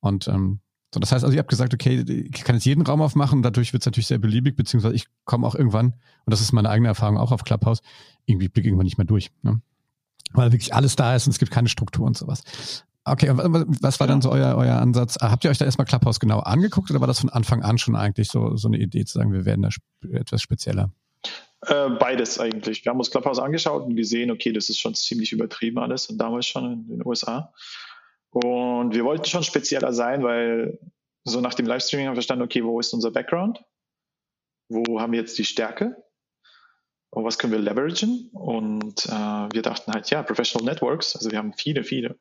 Und 0.00 0.28
ähm, 0.28 0.60
so, 0.94 1.00
das 1.00 1.12
heißt 1.12 1.24
also, 1.24 1.34
ihr 1.34 1.40
habt 1.40 1.50
gesagt, 1.50 1.74
okay, 1.74 2.00
ich 2.00 2.44
kann 2.44 2.56
jetzt 2.56 2.64
jeden 2.64 2.82
Raum 2.82 3.02
aufmachen, 3.02 3.42
dadurch 3.42 3.72
wird 3.72 3.82
es 3.82 3.86
natürlich 3.86 4.06
sehr 4.06 4.18
beliebig, 4.18 4.56
beziehungsweise 4.56 4.94
ich 4.94 5.08
komme 5.24 5.46
auch 5.46 5.54
irgendwann, 5.54 5.86
und 5.88 6.32
das 6.32 6.40
ist 6.40 6.52
meine 6.52 6.70
eigene 6.70 6.88
Erfahrung 6.88 7.18
auch 7.18 7.32
auf 7.32 7.44
Clubhouse, 7.44 7.80
irgendwie 8.24 8.48
blicke 8.48 8.68
irgendwann 8.68 8.86
nicht 8.86 8.98
mehr 8.98 9.06
durch. 9.06 9.30
Ne? 9.42 9.60
Weil 10.32 10.52
wirklich 10.52 10.74
alles 10.74 10.96
da 10.96 11.14
ist 11.14 11.26
und 11.26 11.32
es 11.32 11.38
gibt 11.38 11.52
keine 11.52 11.68
Struktur 11.68 12.06
und 12.06 12.16
sowas. 12.16 12.42
Okay, 13.04 13.30
was 13.30 14.00
war 14.00 14.08
dann 14.08 14.20
so 14.20 14.32
euer, 14.32 14.56
euer 14.56 14.80
Ansatz? 14.80 15.16
Habt 15.20 15.44
ihr 15.44 15.50
euch 15.50 15.58
da 15.58 15.64
erstmal 15.64 15.86
Clubhouse 15.86 16.18
genau 16.18 16.40
angeguckt 16.40 16.90
oder 16.90 17.00
war 17.00 17.06
das 17.06 17.20
von 17.20 17.30
Anfang 17.30 17.62
an 17.62 17.78
schon 17.78 17.94
eigentlich 17.94 18.28
so, 18.28 18.56
so 18.56 18.66
eine 18.66 18.78
Idee 18.78 19.04
zu 19.04 19.18
sagen, 19.18 19.32
wir 19.32 19.44
werden 19.44 19.62
da 19.62 19.68
etwas 20.10 20.42
spezieller? 20.42 20.90
Äh, 21.62 21.90
beides 21.90 22.38
eigentlich. 22.38 22.84
Wir 22.84 22.90
haben 22.90 22.98
uns 22.98 23.10
Clubhouse 23.10 23.38
angeschaut 23.38 23.84
und 23.84 23.96
gesehen, 23.96 24.30
okay, 24.30 24.52
das 24.52 24.68
ist 24.68 24.78
schon 24.78 24.94
ziemlich 24.94 25.32
übertrieben 25.32 25.78
alles 25.78 26.06
und 26.06 26.18
damals 26.18 26.46
schon 26.46 26.72
in 26.72 26.88
den 26.88 27.06
USA. 27.06 27.52
Und 28.30 28.94
wir 28.94 29.04
wollten 29.04 29.24
schon 29.24 29.42
spezieller 29.42 29.92
sein, 29.92 30.22
weil 30.22 30.78
so 31.24 31.40
nach 31.40 31.54
dem 31.54 31.66
Livestreaming 31.66 32.06
haben 32.06 32.12
wir 32.12 32.18
verstanden, 32.18 32.44
okay, 32.44 32.62
wo 32.62 32.78
ist 32.78 32.92
unser 32.92 33.10
Background? 33.10 33.64
Wo 34.68 35.00
haben 35.00 35.12
wir 35.12 35.20
jetzt 35.20 35.38
die 35.38 35.44
Stärke? 35.44 35.96
Und 37.10 37.24
was 37.24 37.38
können 37.38 37.52
wir 37.52 37.60
leveragen? 37.60 38.28
Und 38.32 39.06
äh, 39.06 39.08
wir 39.10 39.62
dachten 39.62 39.92
halt, 39.92 40.10
ja, 40.10 40.22
Professional 40.22 40.70
Networks, 40.70 41.16
also 41.16 41.30
wir 41.30 41.38
haben 41.38 41.54
viele, 41.54 41.82
viele 41.82 42.18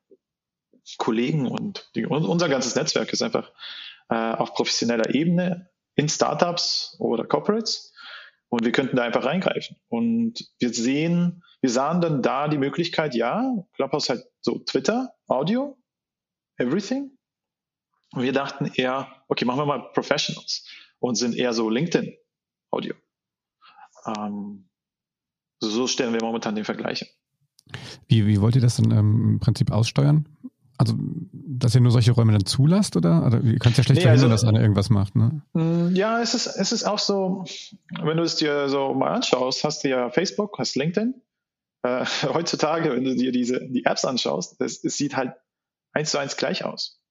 Kollegen 0.98 1.48
und, 1.48 1.90
die, 1.96 2.06
unser 2.06 2.48
ganzes 2.48 2.76
Netzwerk 2.76 3.12
ist 3.12 3.22
einfach 3.22 3.52
äh, 4.10 4.16
auf 4.16 4.54
professioneller 4.54 5.14
Ebene 5.14 5.70
in 5.96 6.08
Startups 6.08 6.96
oder 7.00 7.26
Corporates 7.26 7.95
und 8.50 8.66
wir 8.66 8.72
könnten 8.72 8.96
da 8.96 9.04
einfach 9.04 9.26
reingreifen. 9.26 9.78
Und 9.88 10.48
wir 10.60 10.74
sehen, 10.74 11.44
wir 11.62 11.70
sahen 11.70 12.02
dann 12.02 12.22
da 12.22 12.48
die 12.48 12.58
Möglichkeit, 12.58 13.16
ja, 13.16 13.54
Clubhouse 13.74 14.10
halt 14.10 14.24
so 14.42 14.60
Twitter, 14.60 15.14
Audio, 15.28 15.78
everything. 16.58 17.12
Und 18.14 18.24
wir 18.24 18.34
dachten 18.34 18.72
eher, 18.76 19.08
okay, 19.28 19.46
machen 19.46 19.60
wir 19.60 19.66
mal 19.66 19.92
Professionals 19.94 20.66
und 21.00 21.16
sind 21.16 21.36
eher 21.36 21.54
so 21.54 21.70
LinkedIn 21.70 22.16
Audio. 22.72 22.94
Ähm, 24.06 24.70
so 25.60 25.88
stellen 25.88 26.14
wir 26.14 26.22
momentan 26.22 26.56
den 26.56 26.66
Vergleich. 26.66 27.16
Wie, 28.08 28.28
wie 28.28 28.40
wollt 28.42 28.56
ihr 28.56 28.62
das 28.62 28.78
dann 28.78 28.92
ähm, 28.92 29.30
im 29.34 29.40
Prinzip 29.40 29.72
aussteuern? 29.72 30.28
Also, 30.78 30.94
dass 31.32 31.74
ihr 31.74 31.82
nur 31.82 31.92
solche 31.92 32.12
Räume 32.12 32.34
dann 32.34 32.46
zulasst 32.46 32.98
oder? 32.98 33.26
oder 33.26 33.42
ihr 33.42 33.60
könnt 33.60 33.78
ja 33.78 33.84
schlecht 33.84 34.00
nee, 34.00 34.02
verhindern, 34.02 34.32
also, 34.32 34.46
dass 34.46 34.50
einer 34.50 34.62
irgendwas 34.62 34.90
macht, 34.90 35.16
ne? 35.16 35.42
Ja, 35.96 36.22
es 36.22 36.34
ist, 36.34 36.48
es 36.48 36.74
ist 36.74 36.84
auch 36.84 37.00
so, 37.00 37.46
wenn 38.02 38.18
du 38.18 38.24
es 38.24 38.36
dir 38.36 38.68
so 38.68 38.94
mal 38.94 39.14
anschaust, 39.14 39.64
hast 39.64 39.84
du 39.84 39.90
ja 39.90 40.10
Facebook, 40.10 40.60
hast 40.60 40.76
LinkedIn. 40.76 41.22
Äh, 41.84 42.06
heutzutage, 42.34 42.92
wenn 42.92 43.06
du 43.06 43.16
dir 43.16 43.32
diese, 43.32 43.66
die 43.66 43.86
Apps 43.86 44.04
anschaust, 44.04 44.60
es, 44.60 44.84
es 44.84 44.98
sieht 44.98 45.16
halt 45.16 45.36
eins 45.94 46.12
zu 46.12 46.18
eins 46.18 46.36
gleich 46.36 46.66
aus. 46.66 47.02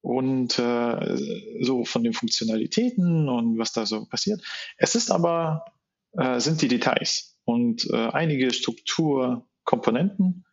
Und 0.00 0.58
äh, 0.58 1.16
so 1.60 1.84
von 1.84 2.02
den 2.02 2.12
Funktionalitäten 2.12 3.28
und 3.28 3.56
was 3.58 3.72
da 3.72 3.86
so 3.86 4.06
passiert. 4.06 4.42
Es 4.76 4.96
ist 4.96 5.12
aber, 5.12 5.64
äh, 6.12 6.40
sind 6.40 6.62
die 6.62 6.68
Details 6.68 7.38
und 7.44 7.88
äh, 7.90 8.08
einige 8.08 8.52
Strukturkomponenten, 8.52 10.44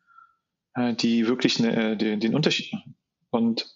äh, 0.75 0.93
die 0.93 1.27
wirklich 1.27 1.59
ne, 1.59 1.97
den, 1.97 2.19
den, 2.19 2.35
Unterschied 2.35 2.71
machen. 2.73 2.95
Und 3.31 3.75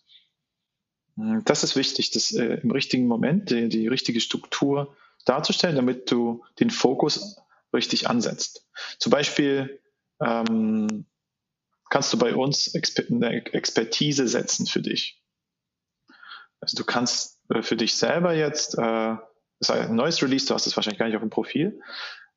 das 1.18 1.64
ist 1.64 1.76
wichtig, 1.76 2.12
das 2.12 2.32
äh, 2.32 2.60
im 2.62 2.72
richtigen 2.72 3.08
Moment 3.08 3.50
die, 3.50 3.70
die 3.70 3.88
richtige 3.88 4.22
Struktur 4.22 4.96
darzustellen, 5.26 5.76
damit 5.76 6.12
du 6.12 6.44
den 6.60 6.70
Fokus 6.70 7.38
richtig 7.74 8.08
ansetzt. 8.08 8.68
Zum 9.00 9.10
Beispiel 9.10 9.82
ähm, 10.22 11.06
kannst 11.90 12.14
du 12.14 12.18
bei 12.18 12.36
uns 12.36 12.74
eine 12.76 13.46
Expertise 13.54 14.28
setzen 14.28 14.68
für 14.68 14.82
dich. 14.82 15.22
Also 16.60 16.78
du 16.78 16.84
kannst 16.84 17.40
für 17.62 17.76
dich 17.76 17.96
selber 17.96 18.34
jetzt, 18.34 18.76
äh, 18.76 18.78
das 18.80 19.70
ist 19.70 19.72
ein 19.72 19.96
neues 19.96 20.22
Release, 20.22 20.46
du 20.46 20.54
hast 20.54 20.68
es 20.68 20.76
wahrscheinlich 20.76 21.00
gar 21.00 21.08
nicht 21.08 21.16
auf 21.16 21.22
dem 21.22 21.30
Profil, 21.30 21.82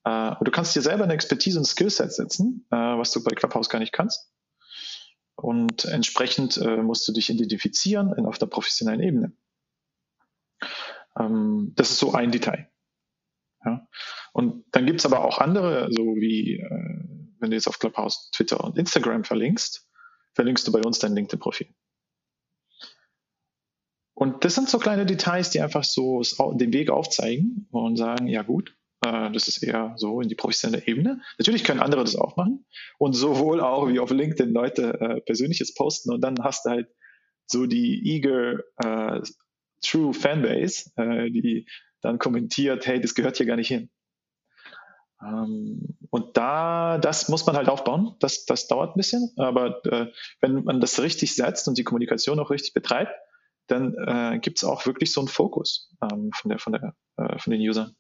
äh, 0.05 0.33
du 0.41 0.51
kannst 0.51 0.75
dir 0.75 0.83
selber 0.83 1.05
eine 1.05 1.15
Expertise 1.15 1.59
und 1.59 1.67
Skillset 1.67 2.13
setzen, 2.13 2.67
äh, 2.71 2.77
was 2.77 3.11
du 3.13 3.23
bei 3.23 3.35
Clubhouse 3.35 3.69
gar 3.69 3.79
nicht 3.79 3.93
kannst. 3.93 4.33
Und 5.41 5.87
entsprechend 5.87 6.59
äh, 6.59 6.83
musst 6.83 7.09
du 7.09 7.13
dich 7.13 7.31
identifizieren 7.31 8.13
in, 8.13 8.27
auf 8.27 8.39
der 8.39 8.47
professionellen 8.47 9.01
Ebene. 9.01 9.33
Ähm, 11.19 11.73
das 11.77 11.91
ist 11.91 11.99
so 11.99 12.13
ein 12.13 12.31
Detail. 12.31 12.71
Ja. 13.65 13.89
Und 14.33 14.65
dann 14.73 14.87
gibt's 14.87 15.07
aber 15.07 15.25
auch 15.25 15.39
andere, 15.39 15.89
so 15.91 16.03
wie 16.17 16.59
äh, 16.59 17.21
wenn 17.41 17.51
du 17.51 17.57
jetzt 17.57 17.69
auf 17.69 17.79
Clubhouse, 17.79 18.31
Twitter 18.33 18.63
und 18.63 18.77
Instagram 18.77 19.25
verlinkst, 19.25 19.89
verlinkst 20.35 20.69
du 20.69 20.73
bei 20.73 20.81
uns 20.81 20.99
dein 20.99 21.15
LinkedIn-Profil. 21.15 21.69
Und 24.15 24.45
das 24.45 24.55
sind 24.55 24.69
so 24.69 24.79
kleine 24.79 25.07
Details, 25.07 25.49
die 25.49 25.63
einfach 25.63 25.85
so 25.85 26.23
den 26.53 26.75
Weg 26.75 26.91
aufzeigen 26.91 27.67
und 27.71 27.97
sagen, 27.97 28.27
ja 28.27 28.43
gut, 28.43 28.77
äh, 29.11 29.33
das 29.33 29.49
ist 29.49 29.63
eher 29.63 29.95
so 29.97 30.21
in 30.21 30.29
die 30.29 30.35
professionelle 30.35 30.87
Ebene. 30.87 31.21
Natürlich 31.39 31.65
können 31.65 31.81
andere 31.81 32.03
das 32.03 32.17
auch 32.17 32.37
machen 32.37 32.65
und 32.99 33.15
sowohl 33.15 33.61
auch 33.61 33.89
wie 33.89 33.99
auf 33.99 34.11
LinkedIn 34.11 34.53
Leute 34.53 35.01
äh, 35.01 35.21
Persönliches 35.21 35.75
posten 35.75 36.13
und 36.13 36.21
dann 36.21 36.37
hast 36.43 36.67
du 36.67 36.71
halt 36.71 36.89
so 37.47 37.67
die 37.67 38.07
eager 38.07 38.61
äh, 38.77 39.21
True 39.83 40.13
Fanbase, 40.13 40.91
äh, 40.97 41.31
die 41.31 41.67
dann 42.03 42.19
kommentiert, 42.19 42.87
hey, 42.87 43.01
das 43.01 43.15
gehört 43.15 43.39
hier 43.39 43.47
gar 43.47 43.57
nicht 43.57 43.69
hin. 43.69 43.91
Ähm, 45.23 45.97
und 46.11 46.37
da, 46.37 46.99
das 46.99 47.29
muss 47.29 47.47
man 47.47 47.57
halt 47.57 47.69
aufbauen. 47.69 48.17
Das, 48.21 48.47
das 48.47 48.69
dauert 48.69 48.95
ein 48.95 48.99
bisschen, 48.99 49.31
aber 49.37 49.85
äh, 49.87 50.07
wenn 50.41 50.65
man 50.65 50.81
das 50.81 51.01
richtig 51.01 51.35
setzt 51.35 51.69
und 51.69 51.77
die 51.79 51.85
Kommunikation 51.85 52.39
auch 52.41 52.51
richtig 52.51 52.73
betreibt, 52.73 53.13
dann 53.67 53.95
äh, 53.95 54.39
gibt 54.41 54.59
es 54.59 54.65
auch 54.65 54.87
wirklich 54.87 55.13
so 55.13 55.21
einen 55.21 55.29
Fokus 55.29 55.95
ähm, 56.03 56.31
von 56.35 56.49
der, 56.49 56.59
von 56.59 56.73
der, 56.73 56.95
äh, 57.17 57.39
von 57.39 57.53
den 57.53 57.61
Usern. 57.61 57.95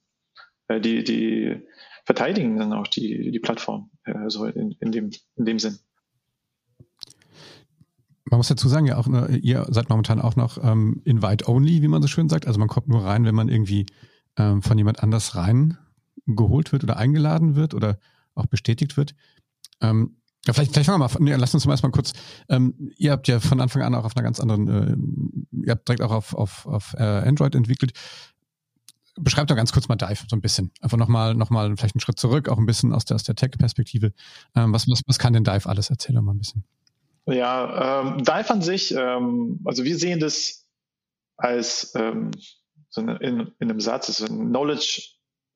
Äh, 0.70 0.80
die, 0.80 1.02
die 1.02 1.56
verteidigen 2.04 2.56
dann 2.56 2.72
auch 2.72 2.86
die, 2.86 3.30
die 3.30 3.40
Plattform, 3.40 3.90
äh, 4.04 4.28
so 4.28 4.44
in, 4.46 4.72
in, 4.80 4.92
dem, 4.92 5.10
in 5.36 5.44
dem 5.44 5.58
Sinn. 5.58 5.78
Man 8.24 8.38
muss 8.38 8.48
dazu 8.48 8.68
sagen, 8.68 8.86
ja 8.86 8.96
auch, 8.96 9.08
ne, 9.08 9.36
ihr 9.42 9.66
seid 9.70 9.88
momentan 9.88 10.20
auch 10.20 10.36
noch 10.36 10.62
ähm, 10.62 11.02
Invite-Only, 11.04 11.82
wie 11.82 11.88
man 11.88 12.00
so 12.00 12.08
schön 12.08 12.28
sagt. 12.28 12.46
Also 12.46 12.60
man 12.60 12.68
kommt 12.68 12.86
nur 12.86 13.04
rein, 13.04 13.24
wenn 13.24 13.34
man 13.34 13.48
irgendwie 13.48 13.86
ähm, 14.38 14.62
von 14.62 14.78
jemand 14.78 15.02
anders 15.02 15.34
rein 15.34 15.76
geholt 16.26 16.70
wird 16.70 16.84
oder 16.84 16.96
eingeladen 16.96 17.56
wird 17.56 17.74
oder 17.74 17.98
auch 18.36 18.46
bestätigt 18.46 18.96
wird. 18.96 19.16
Ähm, 19.80 20.18
ja, 20.46 20.52
vielleicht, 20.52 20.72
vielleicht 20.72 20.86
fangen 20.86 21.00
wir 21.00 21.08
mal, 21.08 21.16
nee, 21.18 21.34
lass 21.34 21.52
uns 21.54 21.66
mal 21.66 21.72
erstmal 21.72 21.90
kurz, 21.90 22.12
ähm, 22.48 22.92
ihr 22.96 23.10
habt 23.10 23.26
ja 23.26 23.40
von 23.40 23.60
Anfang 23.60 23.82
an 23.82 23.94
auch 23.96 24.04
auf 24.04 24.16
einer 24.16 24.22
ganz 24.22 24.38
anderen, 24.38 24.68
äh, 24.68 25.66
ihr 25.66 25.72
habt 25.72 25.88
direkt 25.88 26.02
auch 26.02 26.12
auf, 26.12 26.34
auf, 26.34 26.66
auf 26.66 26.94
äh, 26.96 27.02
Android 27.02 27.56
entwickelt 27.56 27.92
beschreib 29.22 29.46
doch 29.46 29.56
ganz 29.56 29.72
kurz 29.72 29.88
mal 29.88 29.96
Dive 29.96 30.24
so 30.28 30.36
ein 30.36 30.40
bisschen. 30.40 30.72
Einfach 30.80 30.96
nochmal, 30.96 31.34
noch 31.34 31.50
mal 31.50 31.76
vielleicht 31.76 31.94
einen 31.94 32.00
Schritt 32.00 32.18
zurück, 32.18 32.48
auch 32.48 32.58
ein 32.58 32.66
bisschen 32.66 32.92
aus 32.92 33.04
der, 33.04 33.16
aus 33.16 33.24
der 33.24 33.34
Tech-Perspektive. 33.34 34.12
Ähm, 34.56 34.72
was, 34.72 34.88
was, 34.88 35.02
was 35.06 35.18
kann 35.18 35.32
denn 35.32 35.44
Dive 35.44 35.68
alles? 35.68 35.90
Erzähl 35.90 36.14
doch 36.14 36.22
mal 36.22 36.32
ein 36.32 36.38
bisschen. 36.38 36.64
Ja, 37.26 38.02
ähm, 38.02 38.24
Dive 38.24 38.50
an 38.50 38.62
sich, 38.62 38.94
ähm, 38.94 39.60
also 39.64 39.84
wir 39.84 39.96
sehen 39.96 40.20
das 40.20 40.66
als 41.36 41.94
ähm, 41.94 42.30
so 42.88 43.00
eine, 43.00 43.16
in, 43.18 43.52
in 43.58 43.70
einem 43.70 43.80
Satz, 43.80 44.08
ist 44.08 44.22
ein 44.22 44.48
Knowledge 44.48 45.02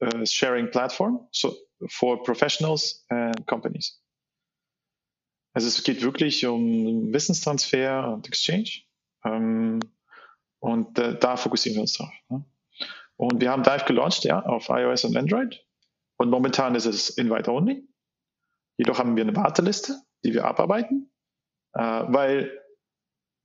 uh, 0.02 0.24
Sharing 0.24 0.70
Platform 0.70 1.26
so, 1.32 1.54
for 1.88 2.22
Professionals 2.22 3.04
and 3.08 3.46
Companies. 3.46 4.00
Also 5.52 5.68
es 5.68 5.82
geht 5.82 6.02
wirklich 6.02 6.46
um 6.46 7.12
Wissenstransfer 7.12 8.12
und 8.12 8.26
Exchange. 8.26 8.70
Ähm, 9.24 9.80
und 10.58 10.98
äh, 10.98 11.18
da 11.18 11.36
fokussieren 11.36 11.76
wir 11.76 11.82
uns 11.82 11.94
drauf. 11.94 12.12
Ne? 12.28 12.44
Und 13.16 13.40
wir 13.40 13.50
haben 13.50 13.62
Dive 13.62 13.84
gelauncht, 13.86 14.24
ja, 14.24 14.40
auf 14.40 14.68
iOS 14.68 15.04
und 15.04 15.16
Android. 15.16 15.64
Und 16.16 16.30
momentan 16.30 16.74
ist 16.74 16.86
es 16.86 17.10
Invite 17.10 17.50
Only. 17.50 17.86
Jedoch 18.76 18.98
haben 18.98 19.16
wir 19.16 19.22
eine 19.22 19.36
Warteliste, 19.36 20.00
die 20.24 20.34
wir 20.34 20.44
abarbeiten, 20.44 21.12
äh, 21.74 21.80
weil 21.80 22.60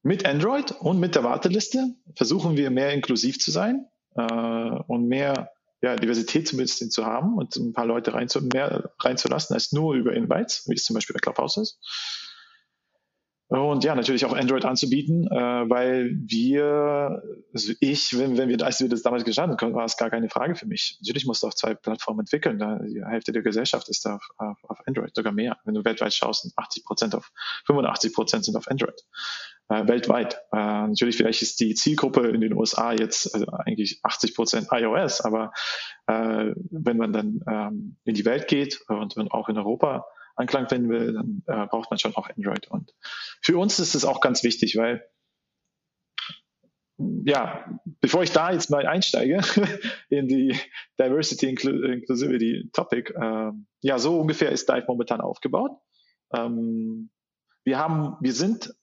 mit 0.02 0.26
Android 0.26 0.72
und 0.72 1.00
mit 1.00 1.16
der 1.16 1.24
Warteliste 1.24 1.96
versuchen 2.16 2.58
wir 2.58 2.72
mehr 2.72 2.94
inklusiv 2.94 3.40
zu 3.40 3.52
sein 3.52 3.88
äh, 4.16 4.22
und 4.24 5.08
mehr 5.08 5.52
ja, 5.82 5.96
Diversität 5.96 6.48
zumindest 6.48 6.92
zu 6.92 7.06
haben 7.06 7.38
und 7.38 7.56
ein 7.56 7.74
paar 7.74 7.86
Leute 7.86 8.14
rein 8.14 8.28
zu, 8.28 8.42
mehr 8.42 8.92
reinzulassen 9.00 9.54
als 9.54 9.72
nur 9.72 9.94
über 9.94 10.14
Invites, 10.14 10.64
wie 10.68 10.76
es 10.76 10.84
zum 10.84 10.96
Beispiel 10.96 11.14
bei 11.14 11.20
Clubhouse 11.20 11.58
ist. 11.58 11.80
Und 13.50 13.84
ja, 13.84 13.96
natürlich 13.96 14.26
auch 14.26 14.34
Android 14.34 14.64
anzubieten, 14.64 15.26
äh, 15.26 15.36
weil 15.36 16.12
wir, 16.28 17.24
also 17.52 17.74
ich, 17.80 18.16
wenn, 18.16 18.38
wenn 18.38 18.48
wir, 18.48 18.64
als 18.64 18.80
wir 18.80 18.90
das 18.90 19.02
damals 19.02 19.26
gestartet 19.26 19.60
haben, 19.60 19.74
war 19.74 19.86
es 19.86 19.98
gar 19.98 20.12
keine 20.12 20.30
Frage 20.30 20.54
für 20.54 20.68
mich. 20.68 21.00
Natürlich 21.02 21.26
musst 21.26 21.42
du 21.42 21.48
auf 21.48 21.56
zwei 21.56 21.74
Plattformen 21.74 22.20
entwickeln. 22.20 22.60
Da, 22.60 22.78
die 22.78 23.04
Hälfte 23.04 23.32
der 23.32 23.42
Gesellschaft 23.42 23.90
ist 23.90 24.06
auf, 24.06 24.22
auf, 24.38 24.64
auf 24.66 24.78
Android, 24.86 25.16
sogar 25.16 25.34
mehr. 25.34 25.58
Wenn 25.66 25.74
du 25.74 25.84
weltweit 25.84 26.14
schaust, 26.14 26.44
sind 26.44 26.54
80 26.58 26.86
Prozent 26.86 27.16
auf, 27.16 27.32
85 27.66 28.14
Prozent 28.14 28.46
sind 28.46 28.56
auf 28.56 28.68
Android. 28.68 29.04
Äh, 29.68 29.88
weltweit. 29.88 30.36
Äh, 30.52 30.58
natürlich, 30.88 31.18
vielleicht 31.18 31.42
ist 31.42 31.60
die 31.60 31.74
Zielgruppe 31.74 32.28
in 32.28 32.42
den 32.42 32.54
USA 32.54 32.92
jetzt 32.92 33.34
also 33.34 33.48
eigentlich 33.48 34.00
80 34.04 34.36
Prozent 34.36 34.68
iOS, 34.70 35.22
aber 35.22 35.54
äh, 36.06 36.54
wenn 36.70 36.98
man 36.98 37.14
dann 37.14 37.40
ähm, 37.48 37.96
in 38.04 38.14
die 38.14 38.26
Welt 38.26 38.48
geht 38.48 38.80
und 38.88 39.18
auch 39.32 39.50
in 39.50 39.58
Europa, 39.58 40.06
Anklang 40.40 40.70
finden 40.70 40.90
will, 40.90 41.14
dann 41.14 41.44
äh, 41.48 41.68
braucht 41.68 41.92
man 41.92 42.00
schon 42.00 42.16
auch 42.16 42.30
Android. 42.30 42.68
Und 42.70 42.94
für 43.42 43.58
uns 43.58 43.80
ist 43.80 43.94
es 43.94 44.06
auch 44.06 44.22
ganz 44.22 44.44
wichtig, 44.44 44.78
weil 44.78 45.04
ja, 47.26 47.66
bevor 48.02 48.24
ich 48.24 48.32
da 48.32 48.52
jetzt 48.52 48.70
mal 48.70 48.86
einsteige 48.86 49.42
in 50.10 50.28
die 50.28 50.60
Diversity 51.00 51.48
Inclusivity 51.48 52.70
Topic, 52.74 53.14
äh, 53.14 53.52
ja, 53.82 54.00
so 54.00 54.20
ungefähr 54.20 54.52
ist 54.52 54.68
Dive 54.68 54.86
momentan 54.88 55.22
aufgebaut. 55.22 55.72
Ähm, 56.34 57.10
wir 57.64 57.78
haben, 57.78 58.18
wir 58.20 58.34
sind 58.34 58.74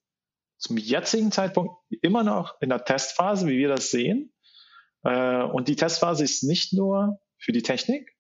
zum 0.59 0.79
jetzigen 0.79 1.31
Zeitpunkt 1.31 1.75
immer 2.01 2.23
noch 2.23 2.61
in 2.61 2.71
der 2.71 2.85
Testphase, 2.85 3.47
wie 3.49 3.59
wir 3.59 3.69
das 3.69 3.91
sehen. 3.91 4.33
Äh, 5.05 5.43
und 5.43 5.69
die 5.69 5.77
Testphase 5.77 6.25
ist 6.25 6.43
nicht 6.43 6.73
nur 6.73 7.21
für 7.39 7.53
die 7.53 7.63
Technik 7.63 8.17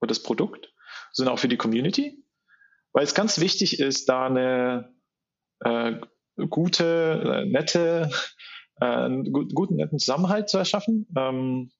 oder 0.00 0.08
das 0.08 0.22
Produkt, 0.22 0.72
sondern 1.12 1.34
auch 1.34 1.38
für 1.40 1.48
die 1.48 1.56
Community 1.56 2.24
weil 2.92 3.04
es 3.04 3.14
ganz 3.14 3.40
wichtig 3.40 3.80
ist, 3.80 4.08
da 4.08 4.26
eine 4.26 4.94
äh, 5.60 5.94
gute, 6.48 7.42
äh, 7.44 7.44
nette, 7.46 8.10
äh, 8.80 8.84
einen 8.84 9.32
guten, 9.32 9.76
netten 9.76 9.98
Zusammenhalt 9.98 10.48
zu 10.48 10.58
erschaffen. 10.58 11.06
Ähm, 11.16 11.70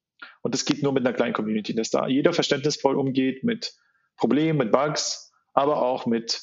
und 0.43 0.55
das 0.55 0.65
geht 0.65 0.83
nur 0.83 0.93
mit 0.93 1.07
einer 1.07 1.17
kleinen 1.17 1.33
Community, 1.33 1.75
dass 1.75 1.91
da 1.91 2.07
jeder 2.07 2.33
verständnisvoll 2.33 2.97
umgeht 2.97 3.43
mit 3.43 3.75
Problemen, 4.17 4.59
mit 4.59 4.73
Bugs, 4.73 5.33
aber 5.55 5.83
auch 5.83 6.07
mit 6.07 6.43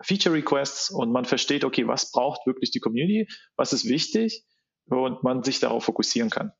Feature 0.00 0.34
Requests 0.34 0.90
und 0.90 1.12
man 1.12 1.24
versteht, 1.24 1.64
okay, 1.64 1.86
was 1.86 2.10
braucht 2.10 2.46
wirklich 2.46 2.70
die 2.70 2.80
Community, 2.80 3.28
was 3.56 3.72
ist 3.72 3.88
wichtig 3.88 4.44
und 4.86 5.22
man 5.22 5.42
sich 5.42 5.60
darauf 5.60 5.84
fokussieren 5.84 6.30
kann 6.30 6.52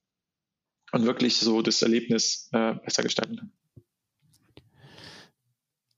und 0.93 1.07
wirklich 1.07 1.39
so 1.39 1.63
das 1.63 1.81
Erlebnis 1.83 2.49
äh, 2.53 2.75
besser 2.75 3.03
gestalten 3.03 3.37
kann. 3.37 3.53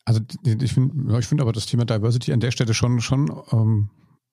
Also 0.05 0.21
ich 0.45 0.73
finde 0.73 1.19
ich 1.19 1.27
finde 1.27 1.43
aber 1.43 1.53
das 1.53 1.67
Thema 1.67 1.85
Diversity 1.85 2.33
an 2.33 2.41
der 2.41 2.51
Stelle 2.51 2.75
schon, 2.75 3.01
schon 3.01 3.31
ähm, 3.53 3.91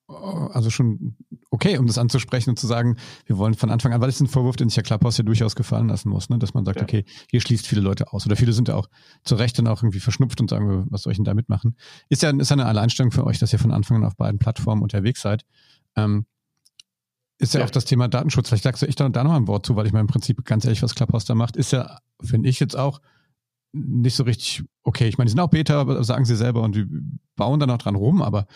also 0.08 0.70
schon 0.70 1.16
okay, 1.50 1.78
um 1.78 1.86
das 1.86 1.98
anzusprechen 1.98 2.50
und 2.50 2.58
zu 2.58 2.66
sagen, 2.66 2.96
wir 3.26 3.36
wollen 3.36 3.54
von 3.54 3.70
Anfang 3.70 3.92
an, 3.92 4.00
weil 4.00 4.08
es 4.08 4.20
ein 4.20 4.26
Vorwurf, 4.26 4.56
den 4.56 4.68
sich 4.68 4.76
ja 4.76 4.82
Clubhouse 4.82 5.18
ja 5.18 5.24
durchaus 5.24 5.54
gefallen 5.54 5.88
lassen 5.88 6.08
muss, 6.08 6.30
ne? 6.30 6.38
dass 6.38 6.54
man 6.54 6.64
sagt, 6.64 6.78
ja. 6.78 6.82
okay, 6.82 7.04
hier 7.30 7.40
schließt 7.40 7.66
viele 7.66 7.80
Leute 7.80 8.12
aus. 8.12 8.24
Oder 8.26 8.36
viele 8.36 8.52
sind 8.52 8.68
ja 8.68 8.74
auch 8.74 8.88
zu 9.24 9.34
Recht 9.34 9.58
dann 9.58 9.66
auch 9.66 9.82
irgendwie 9.82 10.00
verschnupft 10.00 10.40
und 10.40 10.50
sagen, 10.50 10.86
was 10.88 11.02
soll 11.02 11.12
ich 11.12 11.18
denn 11.18 11.24
da 11.24 11.34
mitmachen? 11.34 11.76
Ist 12.08 12.22
ja, 12.22 12.30
ist 12.30 12.50
ja 12.50 12.54
eine 12.54 12.66
Alleinstellung 12.66 13.12
für 13.12 13.24
euch, 13.26 13.38
dass 13.38 13.52
ihr 13.52 13.58
von 13.58 13.72
Anfang 13.72 13.98
an 13.98 14.04
auf 14.04 14.16
beiden 14.16 14.38
Plattformen 14.38 14.82
unterwegs 14.82 15.20
seid. 15.20 15.44
Ähm, 15.96 16.26
ist 17.38 17.54
ja, 17.54 17.60
ja, 17.60 17.66
auch 17.66 17.70
das 17.70 17.84
Thema 17.84 18.08
Datenschutz. 18.08 18.48
Vielleicht 18.48 18.64
sagst 18.64 18.82
du 18.82 18.86
ich 18.86 18.96
da, 18.96 19.08
da 19.08 19.24
noch 19.24 19.32
ein 19.32 19.46
Wort 19.46 19.64
zu, 19.64 19.76
weil 19.76 19.86
ich 19.86 19.92
mir 19.92 20.00
im 20.00 20.06
Prinzip 20.06 20.44
ganz 20.44 20.64
ehrlich, 20.64 20.82
was 20.82 20.94
Clubhouse 20.94 21.24
da 21.24 21.34
macht, 21.34 21.56
ist 21.56 21.72
ja, 21.72 21.98
finde 22.22 22.48
ich 22.48 22.58
jetzt 22.60 22.76
auch, 22.76 23.00
nicht 23.72 24.16
so 24.16 24.24
richtig 24.24 24.64
okay. 24.82 25.08
Ich 25.08 25.18
meine, 25.18 25.26
die 25.26 25.32
sind 25.32 25.40
auch 25.40 25.50
Beta, 25.50 26.02
sagen 26.02 26.24
sie 26.24 26.36
selber, 26.36 26.62
und 26.62 26.74
die 26.74 26.86
bauen 27.36 27.60
dann 27.60 27.70
auch 27.70 27.78
dran 27.78 27.94
rum, 27.94 28.22
aber 28.22 28.46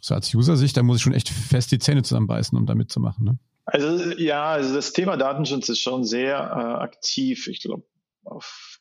so 0.00 0.14
als 0.14 0.34
User-Sicht, 0.34 0.76
da 0.76 0.82
muss 0.82 0.98
ich 0.98 1.02
schon 1.02 1.14
echt 1.14 1.28
fest 1.28 1.72
die 1.72 1.78
Zähne 1.78 2.02
zusammenbeißen, 2.02 2.56
um 2.56 2.66
da 2.66 2.74
mitzumachen. 2.74 3.24
Ne? 3.24 3.38
Also 3.64 4.12
ja, 4.18 4.44
also 4.44 4.74
das 4.74 4.92
Thema 4.92 5.16
Datenschutz 5.16 5.68
ist 5.68 5.80
schon 5.80 6.04
sehr 6.04 6.36
äh, 6.36 6.82
aktiv. 6.82 7.46
Ich 7.46 7.62
glaube, 7.62 7.84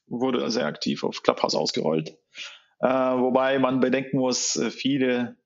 wurde 0.08 0.49
sehr 0.52 0.65
aktiv 0.65 1.04
auf 1.04 1.23
Clubhouse 1.23 1.56
ausgerollt. 1.56 2.17
Äh, 2.80 2.88
wobei 2.88 3.60
man 3.60 3.80
bedenken 3.80 4.17
muss, 4.17 4.58
äh, 4.58 4.69
viele 4.69 5.38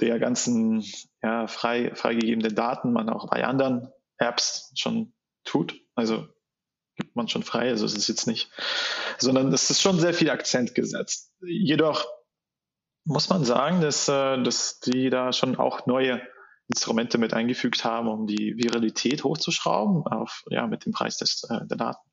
der 0.00 0.18
ganzen 0.18 0.84
ja, 1.22 1.46
frei, 1.46 1.94
freigegebenen 1.94 2.54
Daten 2.54 2.92
man 2.92 3.08
auch 3.08 3.28
bei 3.28 3.44
anderen 3.44 3.88
Apps 4.18 4.72
schon 4.74 5.12
tut. 5.44 5.74
Also 5.94 6.26
gibt 6.96 7.14
man 7.14 7.28
schon 7.28 7.42
frei, 7.42 7.68
also 7.68 7.84
es 7.84 7.94
ist 7.94 8.08
jetzt 8.08 8.26
nicht, 8.26 8.50
sondern 9.18 9.52
es 9.52 9.70
ist 9.70 9.80
schon 9.80 9.98
sehr 9.98 10.14
viel 10.14 10.30
Akzent 10.30 10.74
gesetzt. 10.74 11.32
Jedoch 11.40 12.06
muss 13.04 13.28
man 13.28 13.44
sagen, 13.44 13.80
dass, 13.80 14.08
äh, 14.08 14.42
dass 14.42 14.80
die 14.80 15.10
da 15.10 15.32
schon 15.32 15.56
auch 15.56 15.86
neue 15.86 16.20
Instrumente 16.68 17.18
mit 17.18 17.32
eingefügt 17.32 17.84
haben, 17.84 18.08
um 18.08 18.26
die 18.26 18.56
Viralität 18.56 19.22
hochzuschrauben, 19.22 20.04
auf, 20.06 20.42
ja, 20.50 20.66
mit 20.66 20.84
dem 20.84 20.92
Preis 20.92 21.16
des, 21.18 21.44
äh, 21.48 21.66
der 21.66 21.76
Daten. 21.76 22.10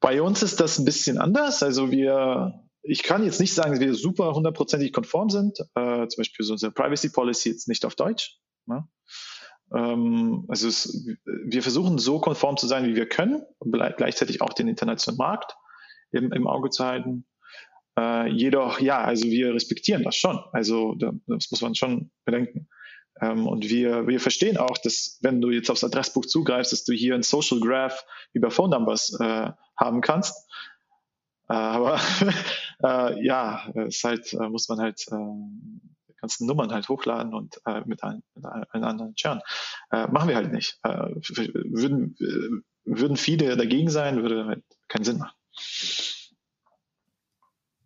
Bei 0.00 0.22
uns 0.22 0.42
ist 0.42 0.60
das 0.60 0.78
ein 0.78 0.84
bisschen 0.84 1.18
anders. 1.18 1.62
Also 1.62 1.90
wir, 1.90 2.62
ich 2.82 3.02
kann 3.02 3.24
jetzt 3.24 3.40
nicht 3.40 3.52
sagen, 3.52 3.72
dass 3.72 3.80
wir 3.80 3.94
super 3.94 4.32
hundertprozentig 4.32 4.92
konform 4.92 5.28
sind. 5.28 5.58
Äh, 5.74 6.06
zum 6.08 6.20
Beispiel 6.20 6.44
so 6.44 6.52
unsere 6.52 6.72
Privacy 6.72 7.10
Policy 7.10 7.50
jetzt 7.50 7.68
nicht 7.68 7.84
auf 7.84 7.94
Deutsch. 7.94 8.38
Ne? 8.66 8.88
Ähm, 9.74 10.44
also 10.48 10.68
es, 10.68 11.06
wir 11.24 11.62
versuchen 11.62 11.98
so 11.98 12.20
konform 12.20 12.56
zu 12.56 12.66
sein, 12.66 12.86
wie 12.86 12.96
wir 12.96 13.08
können, 13.08 13.42
gleichzeitig 13.60 14.40
auch 14.40 14.52
den 14.52 14.68
internationalen 14.68 15.18
Markt 15.18 15.56
im, 16.12 16.32
im 16.32 16.46
Auge 16.46 16.70
zu 16.70 16.84
halten. 16.84 17.26
Äh, 17.98 18.28
jedoch, 18.30 18.80
ja, 18.80 19.02
also 19.02 19.24
wir 19.24 19.54
respektieren 19.54 20.02
das 20.02 20.16
schon. 20.16 20.38
Also 20.52 20.94
das 20.94 21.50
muss 21.50 21.62
man 21.62 21.74
schon 21.74 22.10
bedenken. 22.24 22.68
Ähm, 23.20 23.46
und 23.46 23.68
wir, 23.68 24.06
wir 24.06 24.20
verstehen 24.20 24.58
auch, 24.58 24.76
dass 24.78 25.18
wenn 25.22 25.40
du 25.40 25.50
jetzt 25.50 25.70
aufs 25.70 25.84
Adressbuch 25.84 26.26
zugreifst, 26.26 26.72
dass 26.72 26.84
du 26.84 26.92
hier 26.92 27.14
ein 27.14 27.22
Social 27.22 27.60
Graph 27.60 28.04
über 28.32 28.50
Phone 28.50 28.70
Numbers 28.70 29.18
äh, 29.18 29.50
haben 29.76 30.00
kannst. 30.02 30.46
Äh, 31.48 31.54
aber 31.54 31.98
äh, 32.84 33.24
ja, 33.24 33.72
es 33.86 34.04
halt, 34.04 34.32
äh, 34.34 34.48
muss 34.48 34.68
man 34.68 34.80
halt 34.80 35.02
äh, 35.10 35.95
ganzen 36.26 36.46
Nummern 36.46 36.72
halt 36.72 36.88
hochladen 36.88 37.34
und 37.34 37.60
äh, 37.66 37.82
mit, 37.86 38.02
ein, 38.02 38.22
einem 38.70 38.84
anderen 38.84 39.14
churn. 39.14 39.40
Äh, 39.90 40.08
machen 40.08 40.28
wir 40.28 40.36
halt 40.36 40.52
nicht. 40.52 40.78
Äh, 40.82 40.90
würden, 40.90 42.16
äh, 42.20 42.62
würden 42.84 43.16
viele 43.16 43.56
dagegen 43.56 43.90
sein, 43.90 44.22
würde 44.22 44.46
halt 44.46 44.64
keinen 44.88 45.04
Sinn 45.04 45.18
machen. 45.18 45.36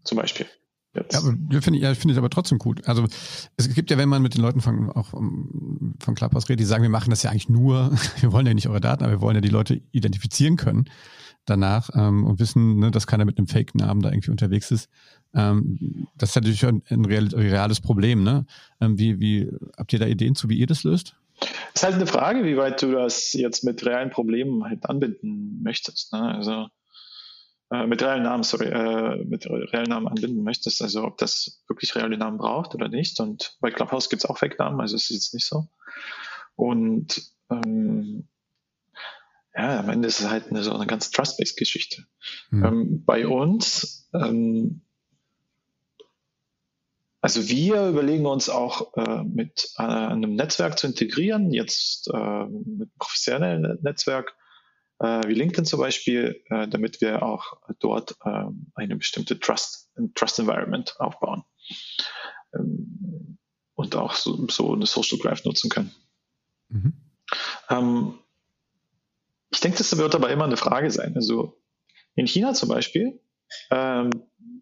Zum 0.05 0.17
Beispiel. 0.17 0.47
Jetzt. 0.95 1.13
Ja, 1.13 1.21
finde 1.61 1.79
ich, 1.79 1.83
ja, 1.85 1.95
finde 1.95 2.15
ich 2.15 2.19
aber 2.19 2.31
trotzdem 2.31 2.59
gut. 2.59 2.89
Also 2.89 3.07
es 3.57 3.75
gibt 3.75 3.91
ja, 3.93 3.99
wenn 3.99 4.09
man 4.09 4.23
mit 4.23 4.35
den 4.35 4.41
Leuten 4.41 4.61
von, 4.61 4.91
auch 4.91 5.11
von 5.11 6.15
Clubhouse 6.17 6.49
redet, 6.49 6.61
die 6.61 6.65
sagen, 6.65 6.83
wir 6.83 6.91
machen 6.91 7.11
das 7.11 7.23
ja 7.23 7.31
eigentlich 7.31 7.49
nur, 7.49 7.93
wir 8.21 8.33
wollen 8.33 8.47
ja 8.47 8.55
nicht 8.55 8.69
eure 8.69 8.81
Daten, 8.81 9.05
aber 9.05 9.13
wir 9.13 9.21
wollen 9.21 9.37
ja 9.37 9.41
die 9.41 9.51
Leute 9.51 9.83
identifizieren 9.93 10.57
können 10.57 10.91
danach 11.51 11.91
ähm, 11.95 12.25
und 12.25 12.39
wissen, 12.39 12.79
ne, 12.79 12.91
dass 12.91 13.07
keiner 13.07 13.25
mit 13.25 13.39
einem 13.39 13.49
Fake-Namen 13.49 14.03
da 14.03 14.11
irgendwie 14.11 14.31
unterwegs 14.31 14.71
ist. 14.71 14.89
Ähm, 15.35 16.07
das 16.17 16.31
ist 16.31 16.37
natürlich 16.37 16.65
ein, 16.65 16.83
ein 16.89 17.05
reales 17.05 17.81
Problem. 17.81 18.23
Ne? 18.23 18.47
Ähm, 18.81 18.99
wie, 18.99 19.21
wie 19.21 19.51
habt 19.77 19.93
ihr 19.93 19.99
da 19.99 20.07
Ideen 20.07 20.35
zu, 20.35 20.49
wie 20.49 20.59
ihr 20.59 20.67
das 20.67 20.85
löst? 20.85 21.17
Das 21.41 21.51
ist 21.75 21.83
halt 21.85 21.95
eine 21.95 22.07
Frage, 22.07 22.45
wie 22.45 22.57
weit 22.57 22.83
du 22.83 22.93
das 22.93 23.33
jetzt 23.33 23.65
mit 23.65 23.85
realen 23.85 24.11
Problemen 24.11 24.65
halt 24.65 24.87
anbinden 24.87 25.63
möchtest. 25.63 26.13
Ne? 26.13 26.21
Also 26.21 26.69
äh, 27.71 27.87
mit 27.87 28.03
realen 28.03 28.25
Namen, 28.25 28.43
sorry, 28.43 28.67
äh, 28.67 29.25
mit 29.25 29.47
realen 29.47 29.89
Namen 29.89 30.09
anbinden 30.09 30.43
möchtest. 30.43 30.83
Also 30.83 31.05
ob 31.05 31.19
das 31.19 31.63
wirklich 31.69 31.95
reale 31.95 32.17
Namen 32.19 32.39
braucht 32.39 32.75
oder 32.75 32.89
nicht. 32.89 33.21
Und 33.21 33.57
bei 33.61 33.71
Clubhouse 33.71 34.11
gibt 34.11 34.25
es 34.25 34.31
auch 34.31 34.39
Fake-Namen, 34.39 34.81
also 34.81 34.97
es 34.97 35.05
ist 35.05 35.11
jetzt 35.11 35.35
nicht 35.35 35.47
so. 35.47 35.67
Und 36.57 37.23
ähm, 37.51 38.29
ja, 39.55 39.81
am 39.81 39.89
Ende 39.89 40.09
ist 40.09 40.21
es 40.21 40.29
halt 40.29 40.49
eine, 40.49 40.63
so 40.63 40.73
eine 40.73 40.87
ganz 40.87 41.11
trust-based 41.11 41.57
Geschichte. 41.57 42.07
Mhm. 42.51 42.65
Ähm, 42.65 43.05
bei 43.05 43.27
uns, 43.27 44.09
ähm, 44.15 44.83
also 47.21 47.49
wir 47.49 47.89
überlegen 47.89 48.27
uns 48.27 48.49
auch 48.49 48.97
äh, 48.97 49.25
mit 49.25 49.71
äh, 49.77 49.83
einem 49.83 50.35
Netzwerk 50.35 50.79
zu 50.79 50.87
integrieren, 50.87 51.53
jetzt 51.53 52.09
äh, 52.09 52.45
mit 52.47 52.89
einem 52.89 52.93
professionellen 52.99 53.79
Netzwerk 53.83 54.35
äh, 55.01 55.27
wie 55.27 55.35
LinkedIn 55.35 55.65
zum 55.65 55.81
Beispiel, 55.81 56.43
äh, 56.51 56.69
damit 56.69 57.01
wir 57.01 57.23
auch 57.23 57.59
dort 57.79 58.17
äh, 58.25 58.45
eine 58.75 58.97
bestimmte 58.97 59.39
Trust, 59.39 59.91
ein 59.97 60.15
Trust 60.15 60.39
Environment 60.39 60.95
aufbauen 60.99 61.43
ähm, 62.55 63.39
und 63.75 63.97
auch 63.97 64.15
so, 64.15 64.47
so, 64.49 64.73
eine 64.73 64.87
Social 64.87 65.19
Graph 65.19 65.45
nutzen 65.45 65.71
können. 65.71 65.95
Mhm. 66.69 66.93
Ich 69.51 69.61
denke, 69.61 69.79
das 69.79 69.97
wird 69.97 70.15
aber 70.15 70.31
immer 70.31 70.45
eine 70.45 70.57
Frage 70.57 70.91
sein. 70.91 71.15
Also 71.17 71.61
in 72.15 72.27
China 72.27 72.55
zum 72.55 72.69
Beispiel 72.69 73.21
ähm, 73.71 74.11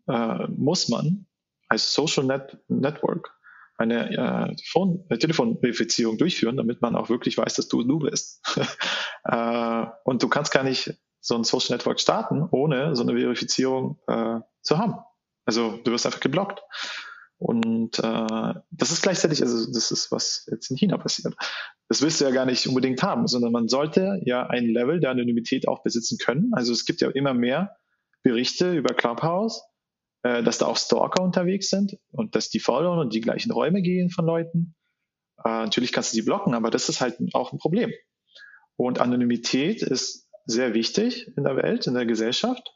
äh, 0.09 0.47
muss 0.49 0.89
man 0.89 1.27
als 1.69 1.93
Social 1.93 2.25
Net 2.25 2.59
Network 2.69 3.35
eine 3.77 4.57
äh, 5.11 5.19
Telefonverifizierung 5.19 6.19
durchführen, 6.19 6.57
damit 6.57 6.83
man 6.83 6.97
auch 6.97 7.11
wirklich 7.11 7.39
weiß, 7.39 7.55
dass 7.55 7.69
du 7.69 7.85
du 7.85 8.01
bist. 8.01 8.43
äh, 9.25 9.87
und 10.05 10.23
du 10.23 10.29
kannst 10.29 10.53
gar 10.53 10.65
nicht 10.65 10.95
so 11.21 11.37
ein 11.37 11.45
Social 11.45 11.77
Network 11.77 12.01
starten, 12.01 12.49
ohne 12.51 12.97
so 12.97 13.03
eine 13.03 13.19
Verifizierung 13.19 14.01
äh, 14.09 14.41
zu 14.63 14.79
haben. 14.79 14.97
Also 15.45 15.79
du 15.85 15.93
wirst 15.93 16.07
einfach 16.07 16.21
geblockt. 16.21 16.61
Und 17.39 18.01
äh, 18.01 18.55
das 18.71 18.91
ist 18.91 19.03
gleichzeitig, 19.03 19.43
also 19.43 19.73
das 19.73 19.93
ist, 19.93 20.11
was 20.11 20.47
jetzt 20.51 20.71
in 20.71 20.77
China 20.77 20.99
passiert. 20.99 21.35
Das 21.89 22.03
willst 22.03 22.21
du 22.21 22.25
ja 22.25 22.31
gar 22.31 22.47
nicht 22.47 22.67
unbedingt 22.67 23.03
haben, 23.03 23.29
sondern 23.29 23.53
man 23.53 23.69
sollte 23.69 24.21
ja 24.25 24.47
ein 24.47 24.67
Level 24.67 24.99
der 24.99 25.11
Anonymität 25.11 25.69
auch 25.69 25.83
besitzen 25.83 26.19
können. 26.19 26.51
Also 26.53 26.73
es 26.73 26.85
gibt 26.85 27.01
ja 27.01 27.11
immer 27.11 27.35
mehr 27.35 27.77
Berichte 28.25 28.75
über 28.75 28.93
Clubhouse, 28.93 29.63
äh, 30.25 30.43
dass 30.43 30.59
da 30.59 30.67
auch 30.67 30.77
Stalker 30.77 31.23
unterwegs 31.23 31.71
sind 31.71 31.97
und 32.11 32.35
dass 32.35 32.51
die 32.51 32.59
followen 32.59 32.99
und 32.99 33.15
die 33.15 33.21
gleichen 33.21 33.53
Räume 33.53 33.83
gehen 33.83 34.11
von 34.11 34.27
Leuten. 34.27 34.75
Äh, 35.45 35.49
natürlich 35.49 35.93
kannst 35.93 36.13
du 36.13 36.17
sie 36.17 36.23
blocken, 36.23 36.55
aber 36.55 36.71
das 36.71 36.89
ist 36.89 37.01
halt 37.01 37.19
auch 37.35 37.53
ein 37.53 37.59
Problem. 37.59 37.93
Und 38.75 39.01
Anonymität 39.01 39.83
ist 39.83 40.29
sehr 40.45 40.75
wichtig 40.75 41.31
in 41.37 41.45
der 41.45 41.57
Welt, 41.57 41.87
in 41.87 41.95
der 41.95 42.07
Gesellschaft, 42.07 42.75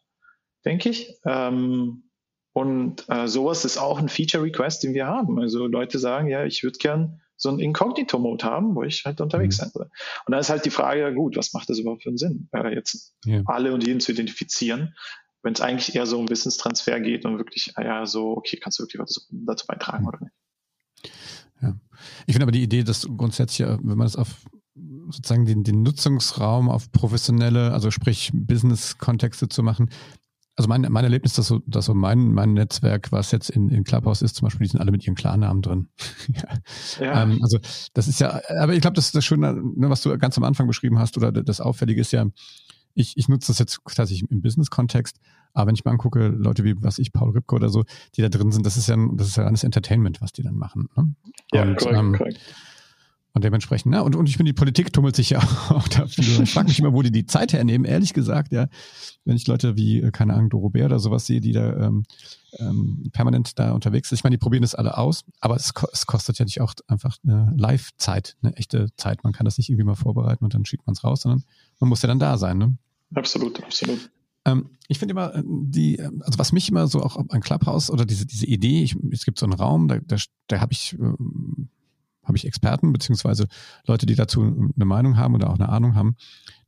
denke 0.64 0.88
ich. 0.88 1.18
Ähm, 1.26 2.11
und 2.52 3.08
äh, 3.08 3.28
sowas 3.28 3.64
ist 3.64 3.78
auch 3.78 3.98
ein 3.98 4.08
Feature-Request, 4.08 4.82
den 4.82 4.94
wir 4.94 5.06
haben. 5.06 5.38
Also 5.40 5.66
Leute 5.66 5.98
sagen, 5.98 6.28
ja, 6.28 6.44
ich 6.44 6.62
würde 6.62 6.78
gern 6.78 7.20
so 7.36 7.48
ein 7.48 7.58
Incognito-Mode 7.58 8.44
haben, 8.44 8.74
wo 8.74 8.82
ich 8.82 9.04
halt 9.04 9.20
unterwegs 9.20 9.56
mhm. 9.56 9.62
sein 9.62 9.70
soll. 9.72 9.90
Und 10.26 10.32
dann 10.32 10.40
ist 10.40 10.50
halt 10.50 10.64
die 10.64 10.70
Frage, 10.70 11.12
gut, 11.14 11.36
was 11.36 11.52
macht 11.54 11.68
das 11.70 11.78
überhaupt 11.78 12.02
für 12.02 12.10
einen 12.10 12.18
Sinn, 12.18 12.48
äh, 12.52 12.74
jetzt 12.74 13.14
yeah. 13.26 13.42
alle 13.46 13.72
und 13.72 13.86
jeden 13.86 14.00
zu 14.00 14.12
identifizieren, 14.12 14.94
wenn 15.42 15.54
es 15.54 15.60
eigentlich 15.60 15.94
eher 15.96 16.06
so 16.06 16.18
um 16.18 16.28
Wissenstransfer 16.28 17.00
geht 17.00 17.24
und 17.24 17.38
wirklich, 17.38 17.72
ah 17.76 17.84
ja, 17.84 18.06
so, 18.06 18.36
okay, 18.36 18.58
kannst 18.58 18.78
du 18.78 18.84
wirklich 18.84 19.00
was 19.00 19.28
dazu 19.30 19.66
beitragen 19.66 20.06
oder 20.06 20.20
nicht? 20.20 21.12
Ja. 21.62 21.74
Ich 22.26 22.34
finde 22.34 22.44
aber 22.44 22.52
die 22.52 22.62
Idee, 22.62 22.84
dass 22.84 23.08
grundsätzlich, 23.16 23.66
wenn 23.66 23.98
man 23.98 24.06
das 24.06 24.16
auf 24.16 24.44
sozusagen 25.10 25.44
den, 25.44 25.64
den 25.64 25.82
Nutzungsraum 25.82 26.68
auf 26.68 26.90
professionelle, 26.92 27.72
also 27.72 27.90
sprich 27.90 28.30
Business-Kontexte 28.32 29.48
zu 29.48 29.62
machen, 29.62 29.90
also 30.56 30.68
mein, 30.68 30.82
mein 30.82 31.04
Erlebnis, 31.04 31.34
dass 31.34 31.46
so, 31.46 31.60
dass 31.66 31.86
so 31.86 31.94
mein, 31.94 32.32
mein 32.32 32.52
Netzwerk, 32.52 33.10
was 33.10 33.30
jetzt 33.30 33.48
in, 33.50 33.70
in 33.70 33.84
Clubhouse 33.84 34.22
ist, 34.22 34.36
zum 34.36 34.46
Beispiel, 34.46 34.66
die 34.66 34.72
sind 34.72 34.80
alle 34.80 34.90
mit 34.90 35.04
ihren 35.04 35.14
Klarnamen 35.14 35.62
drin. 35.62 35.88
ja. 36.28 37.04
ja. 37.04 37.22
Ähm, 37.22 37.38
also 37.42 37.58
das 37.94 38.08
ist 38.08 38.20
ja, 38.20 38.40
aber 38.60 38.74
ich 38.74 38.80
glaube, 38.80 38.94
das 38.94 39.06
ist 39.06 39.14
das 39.14 39.24
Schöne, 39.24 39.54
ne, 39.54 39.88
was 39.88 40.02
du 40.02 40.16
ganz 40.18 40.36
am 40.36 40.44
Anfang 40.44 40.66
beschrieben 40.66 40.98
hast, 40.98 41.16
oder 41.16 41.32
das 41.32 41.60
Auffällige 41.60 42.00
ist 42.00 42.12
ja, 42.12 42.26
ich, 42.94 43.16
ich 43.16 43.28
nutze 43.28 43.48
das 43.48 43.58
jetzt 43.58 43.80
tatsächlich 43.86 44.30
im 44.30 44.42
Business-Kontext, 44.42 45.18
aber 45.54 45.68
wenn 45.68 45.74
ich 45.74 45.84
mal 45.84 45.92
angucke, 45.92 46.28
Leute 46.28 46.64
wie, 46.64 46.74
was 46.82 46.98
ich, 46.98 47.12
Paul 47.12 47.30
Ripke 47.30 47.54
oder 47.54 47.70
so, 47.70 47.84
die 48.16 48.22
da 48.22 48.28
drin 48.28 48.52
sind, 48.52 48.66
das 48.66 48.76
ist 48.76 48.88
ja, 48.88 48.96
das 49.14 49.28
ist 49.28 49.36
ja 49.36 49.44
alles 49.44 49.64
Entertainment, 49.64 50.20
was 50.20 50.32
die 50.32 50.42
dann 50.42 50.56
machen. 50.56 50.88
Ne? 50.96 51.14
Ja, 51.52 51.62
und, 51.62 51.76
korrekt, 51.76 51.98
ähm, 51.98 52.12
korrekt. 52.12 52.40
Und 53.34 53.44
dementsprechend, 53.44 53.92
ne, 53.92 54.04
und, 54.04 54.14
und 54.14 54.28
ich 54.28 54.36
finde, 54.36 54.52
die 54.52 54.58
Politik 54.58 54.92
tummelt 54.92 55.16
sich 55.16 55.30
ja 55.30 55.38
auch 55.70 55.88
da 55.88 56.06
viel. 56.06 56.42
Ich 56.42 56.52
frage 56.52 56.68
mich 56.68 56.78
immer, 56.78 56.92
wo 56.92 57.00
die 57.02 57.10
die 57.10 57.26
Zeit 57.26 57.52
hernehmen, 57.52 57.86
ehrlich 57.86 58.12
gesagt, 58.12 58.52
ja. 58.52 58.68
Wenn 59.24 59.36
ich 59.36 59.46
Leute 59.46 59.76
wie, 59.76 60.00
äh, 60.00 60.10
keine 60.10 60.34
Ahnung, 60.34 60.50
Doro 60.50 60.68
Bär 60.70 60.86
oder 60.86 60.98
sowas 60.98 61.26
sehe, 61.26 61.40
die 61.40 61.52
da 61.52 61.86
ähm, 61.86 62.04
ähm, 62.58 63.10
permanent 63.12 63.58
da 63.58 63.72
unterwegs 63.72 64.08
sind. 64.08 64.18
Ich 64.18 64.24
meine, 64.24 64.34
die 64.34 64.40
probieren 64.40 64.62
das 64.62 64.74
alle 64.74 64.98
aus, 64.98 65.24
aber 65.40 65.56
es, 65.56 65.72
es 65.92 66.06
kostet 66.06 66.38
ja 66.38 66.44
nicht 66.44 66.60
auch 66.60 66.74
einfach 66.88 67.16
eine 67.24 67.54
Live-Zeit, 67.56 68.36
eine 68.42 68.54
echte 68.56 68.88
Zeit. 68.96 69.24
Man 69.24 69.32
kann 69.32 69.44
das 69.44 69.58
nicht 69.58 69.70
irgendwie 69.70 69.86
mal 69.86 69.94
vorbereiten 69.94 70.44
und 70.44 70.54
dann 70.54 70.64
schickt 70.64 70.86
man 70.86 70.94
es 70.94 71.04
raus, 71.04 71.22
sondern 71.22 71.44
man 71.80 71.88
muss 71.88 72.02
ja 72.02 72.08
dann 72.08 72.18
da 72.18 72.36
sein, 72.36 72.58
ne? 72.58 72.76
Absolut, 73.14 73.62
absolut. 73.62 74.10
Ähm, 74.44 74.70
ich 74.88 74.98
finde 74.98 75.12
immer 75.12 75.34
äh, 75.34 75.42
die, 75.44 75.98
äh, 75.98 76.10
also 76.20 76.38
was 76.38 76.52
mich 76.52 76.68
immer 76.68 76.86
so 76.88 77.02
auch 77.02 77.16
an 77.16 77.40
Clubhouse 77.40 77.90
oder 77.90 78.04
diese, 78.04 78.26
diese 78.26 78.46
Idee, 78.46 78.82
ich, 78.82 78.96
es 79.10 79.24
gibt 79.24 79.38
so 79.38 79.46
einen 79.46 79.52
Raum, 79.52 79.88
da, 79.88 79.98
da, 80.00 80.16
da 80.48 80.60
habe 80.60 80.72
ich, 80.72 80.94
äh, 80.94 81.12
habe 82.24 82.36
ich 82.36 82.46
Experten, 82.46 82.92
beziehungsweise 82.92 83.48
Leute, 83.86 84.06
die 84.06 84.14
dazu 84.14 84.42
eine 84.42 84.84
Meinung 84.84 85.16
haben 85.16 85.34
oder 85.34 85.50
auch 85.50 85.58
eine 85.58 85.68
Ahnung 85.68 85.94
haben, 85.94 86.16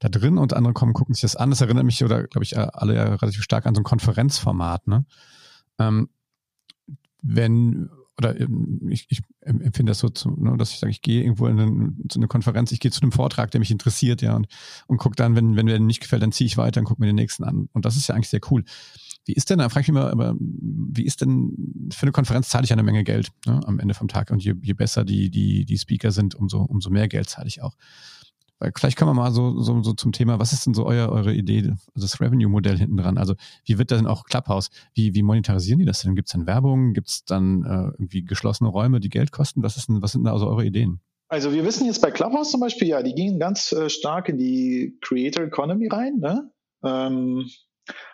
da 0.00 0.08
drin 0.08 0.38
und 0.38 0.52
andere 0.54 0.74
kommen, 0.74 0.92
gucken 0.92 1.14
sich 1.14 1.22
das 1.22 1.36
an. 1.36 1.50
Das 1.50 1.60
erinnert 1.60 1.84
mich, 1.84 2.02
oder 2.04 2.24
glaube 2.24 2.44
ich, 2.44 2.58
alle 2.58 2.94
ja 2.94 3.04
relativ 3.14 3.42
stark 3.42 3.66
an 3.66 3.74
so 3.74 3.80
ein 3.80 3.84
Konferenzformat, 3.84 4.86
ne? 4.86 5.04
Ähm, 5.78 6.08
wenn 7.22 7.90
oder 8.18 8.38
ähm, 8.38 8.88
ich, 8.90 9.06
ich 9.08 9.22
empfinde 9.40 9.90
das 9.90 9.98
so, 9.98 10.08
zu, 10.08 10.30
ne, 10.30 10.56
dass 10.56 10.70
ich 10.70 10.78
sage, 10.78 10.90
ich 10.90 11.02
gehe 11.02 11.22
irgendwo 11.22 11.46
in 11.46 11.58
eine, 11.58 11.92
zu 12.08 12.18
einer 12.18 12.28
Konferenz, 12.28 12.70
ich 12.72 12.80
gehe 12.80 12.90
zu 12.90 13.02
einem 13.02 13.12
Vortrag, 13.12 13.50
der 13.50 13.58
mich 13.58 13.70
interessiert, 13.70 14.22
ja, 14.22 14.36
und, 14.36 14.46
und 14.86 14.98
gucke 14.98 15.16
dann, 15.16 15.34
wenn, 15.34 15.56
wenn 15.56 15.66
mir 15.66 15.80
nicht 15.80 16.00
gefällt, 16.00 16.22
dann 16.22 16.32
ziehe 16.32 16.46
ich 16.46 16.56
weiter 16.56 16.80
und 16.80 16.86
gucke 16.86 17.00
mir 17.00 17.06
den 17.06 17.16
nächsten 17.16 17.44
an. 17.44 17.68
Und 17.72 17.84
das 17.84 17.96
ist 17.96 18.08
ja 18.08 18.14
eigentlich 18.14 18.28
sehr 18.28 18.40
cool. 18.50 18.64
Wie 19.26 19.32
ist 19.32 19.50
denn, 19.50 19.58
da 19.58 19.68
frage 19.68 19.82
ich 19.82 19.88
mich 19.88 19.94
mal, 19.94 20.10
aber 20.10 20.34
wie 20.38 21.04
ist 21.04 21.20
denn, 21.20 21.88
für 21.92 22.02
eine 22.02 22.12
Konferenz 22.12 22.50
zahle 22.50 22.64
ich 22.64 22.72
eine 22.72 22.82
Menge 22.82 23.04
Geld 23.04 23.30
ne, 23.46 23.60
am 23.66 23.78
Ende 23.78 23.94
vom 23.94 24.08
Tag 24.08 24.30
und 24.30 24.44
je, 24.44 24.54
je 24.62 24.74
besser 24.74 25.04
die, 25.04 25.30
die, 25.30 25.64
die 25.64 25.78
Speaker 25.78 26.10
sind, 26.10 26.34
umso, 26.34 26.62
umso 26.62 26.90
mehr 26.90 27.08
Geld 27.08 27.28
zahle 27.28 27.48
ich 27.48 27.62
auch. 27.62 27.74
Vielleicht 28.76 28.96
kommen 28.96 29.10
wir 29.10 29.22
mal 29.22 29.32
so, 29.32 29.60
so, 29.60 29.82
so 29.82 29.92
zum 29.94 30.12
Thema, 30.12 30.38
was 30.38 30.52
ist 30.52 30.64
denn 30.64 30.74
so 30.74 30.86
euer, 30.86 31.10
eure 31.10 31.34
Idee, 31.34 31.72
das 31.94 32.20
Revenue-Modell 32.20 32.78
hinten 32.78 32.96
dran? 32.96 33.18
Also 33.18 33.34
wie 33.64 33.78
wird 33.78 33.90
denn 33.90 34.06
auch 34.06 34.24
Clubhouse? 34.24 34.70
Wie, 34.94 35.14
wie 35.14 35.22
monetarisieren 35.22 35.80
die 35.80 35.84
das 35.84 36.02
denn? 36.02 36.14
Gibt 36.14 36.28
es 36.28 36.32
dann 36.32 36.46
Werbung? 36.46 36.94
Gibt 36.94 37.08
es 37.08 37.24
dann 37.24 37.64
äh, 37.64 37.92
irgendwie 37.98 38.24
geschlossene 38.24 38.70
Räume, 38.70 39.00
die 39.00 39.10
Geld 39.10 39.32
kosten? 39.32 39.62
Was, 39.62 39.76
ist 39.76 39.88
denn, 39.88 40.00
was 40.02 40.12
sind 40.12 40.24
da 40.24 40.32
also 40.32 40.46
eure 40.46 40.64
Ideen? 40.64 41.00
Also 41.28 41.52
wir 41.52 41.64
wissen 41.64 41.86
jetzt 41.86 42.00
bei 42.00 42.10
Clubhouse 42.10 42.52
zum 42.52 42.60
Beispiel, 42.60 42.88
ja, 42.88 43.02
die 43.02 43.14
gehen 43.14 43.38
ganz 43.38 43.72
äh, 43.72 43.90
stark 43.90 44.28
in 44.28 44.38
die 44.38 44.96
Creator 45.00 45.44
Economy 45.44 45.88
rein. 45.88 46.18
Ne? 46.18 46.50
Ähm, 46.84 47.46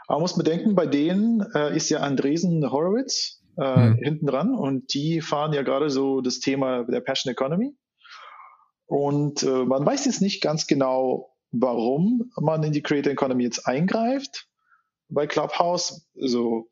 aber 0.07 0.17
man 0.17 0.23
muss 0.23 0.37
bedenken, 0.37 0.75
bei 0.75 0.87
denen 0.87 1.45
äh, 1.55 1.77
ist 1.77 1.89
ja 1.89 2.01
Andresen 2.01 2.71
Horowitz 2.71 3.43
äh, 3.57 3.75
hm. 3.75 3.95
hinten 3.97 4.27
dran 4.27 4.55
und 4.55 4.93
die 4.95 5.21
fahren 5.21 5.53
ja 5.53 5.63
gerade 5.63 5.91
so 5.91 6.21
das 6.21 6.41
Thema 6.41 6.85
der 6.85 7.01
Passion 7.01 7.33
Economy. 7.33 7.77
Und 8.87 9.45
äh, 9.45 9.65
man 9.65 9.87
weiß 9.87 10.07
jetzt 10.07 10.21
nicht 10.21 10.43
ganz 10.43 10.67
genau, 10.67 11.37
warum 11.53 12.31
man 12.41 12.63
in 12.65 12.73
die 12.73 12.83
Creator 12.83 13.13
Economy 13.13 13.45
jetzt 13.45 13.67
eingreift 13.67 14.49
bei 15.09 15.27
Clubhouse. 15.27 16.09
Also 16.21 16.71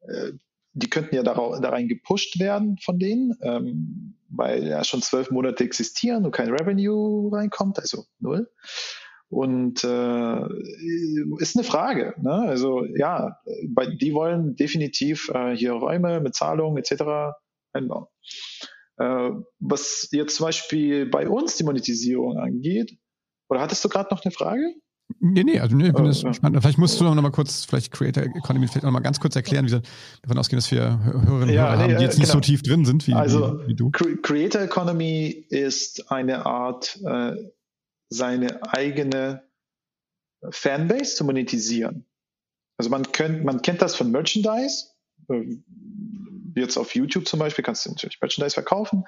äh, 0.00 0.32
die 0.72 0.88
könnten 0.88 1.14
ja 1.14 1.22
da, 1.22 1.34
da 1.34 1.68
rein 1.68 1.88
gepusht 1.88 2.38
werden 2.38 2.78
von 2.78 2.98
denen, 2.98 3.36
ähm, 3.42 4.16
weil 4.28 4.66
ja 4.66 4.84
schon 4.84 5.02
zwölf 5.02 5.30
Monate 5.30 5.64
existieren 5.64 6.24
und 6.24 6.32
kein 6.32 6.50
Revenue 6.50 7.30
reinkommt, 7.32 7.78
also 7.78 8.04
null. 8.20 8.50
Und 9.30 9.84
äh, 9.84 10.40
ist 11.38 11.56
eine 11.56 11.64
Frage. 11.64 12.14
Ne? 12.20 12.32
Also 12.32 12.84
ja, 12.96 13.38
bei, 13.68 13.86
die 13.86 14.14
wollen 14.14 14.56
definitiv 14.56 15.28
äh, 15.34 15.54
hier 15.54 15.72
Räume 15.72 16.20
mit 16.20 16.34
Zahlungen 16.34 16.78
etc. 16.78 17.36
einbauen. 17.72 18.06
Äh, 18.96 19.30
was 19.60 20.08
jetzt 20.12 20.36
zum 20.36 20.46
Beispiel 20.46 21.06
bei 21.06 21.28
uns 21.28 21.56
die 21.56 21.64
Monetisierung 21.64 22.38
angeht, 22.38 22.96
oder 23.50 23.60
hattest 23.60 23.84
du 23.84 23.88
gerade 23.88 24.08
noch 24.14 24.24
eine 24.24 24.32
Frage? 24.32 24.74
Nee, 25.20 25.42
nee, 25.42 25.58
also 25.58 25.74
nee, 25.74 25.86
ich 25.88 25.94
bin 25.94 26.04
oh, 26.04 26.10
ja. 26.10 26.34
spannend. 26.34 26.60
Vielleicht 26.60 26.78
musst 26.78 27.00
du 27.00 27.04
noch 27.04 27.14
mal 27.14 27.30
kurz, 27.30 27.64
vielleicht 27.64 27.92
Creator 27.92 28.24
Economy, 28.24 28.68
vielleicht 28.68 28.84
noch 28.84 28.92
mal 28.92 29.00
ganz 29.00 29.18
kurz 29.18 29.34
erklären, 29.36 29.66
wie 29.66 29.72
wir 29.72 29.82
davon 30.22 30.38
ausgehen, 30.38 30.58
dass 30.58 30.70
wir 30.70 31.02
Hörerinnen 31.02 31.42
und 31.44 31.48
ja, 31.48 31.70
Hörer 31.70 31.76
nee, 31.76 31.82
haben, 31.82 31.98
die 31.98 32.04
jetzt 32.04 32.16
genau. 32.16 32.22
nicht 32.24 32.32
so 32.32 32.40
tief 32.40 32.62
drin 32.62 32.84
sind 32.84 33.06
wie, 33.06 33.14
also, 33.14 33.60
wie, 33.62 33.68
wie 33.68 33.74
du. 33.74 33.90
Creator 33.90 34.60
Economy 34.62 35.46
ist 35.48 36.10
eine 36.12 36.44
Art, 36.44 37.00
äh, 37.06 37.32
seine 38.08 38.62
eigene 38.72 39.48
Fanbase 40.50 41.16
zu 41.16 41.24
monetisieren. 41.24 42.06
Also 42.76 42.90
man, 42.90 43.10
könnt, 43.12 43.44
man 43.44 43.62
kennt 43.62 43.82
das 43.82 43.96
von 43.96 44.10
Merchandise. 44.10 44.86
Äh, 45.28 45.56
jetzt 46.54 46.76
auf 46.76 46.94
YouTube 46.94 47.26
zum 47.26 47.40
Beispiel 47.40 47.64
kannst 47.64 47.84
du 47.84 47.90
natürlich 47.90 48.20
Merchandise 48.20 48.54
verkaufen. 48.54 49.04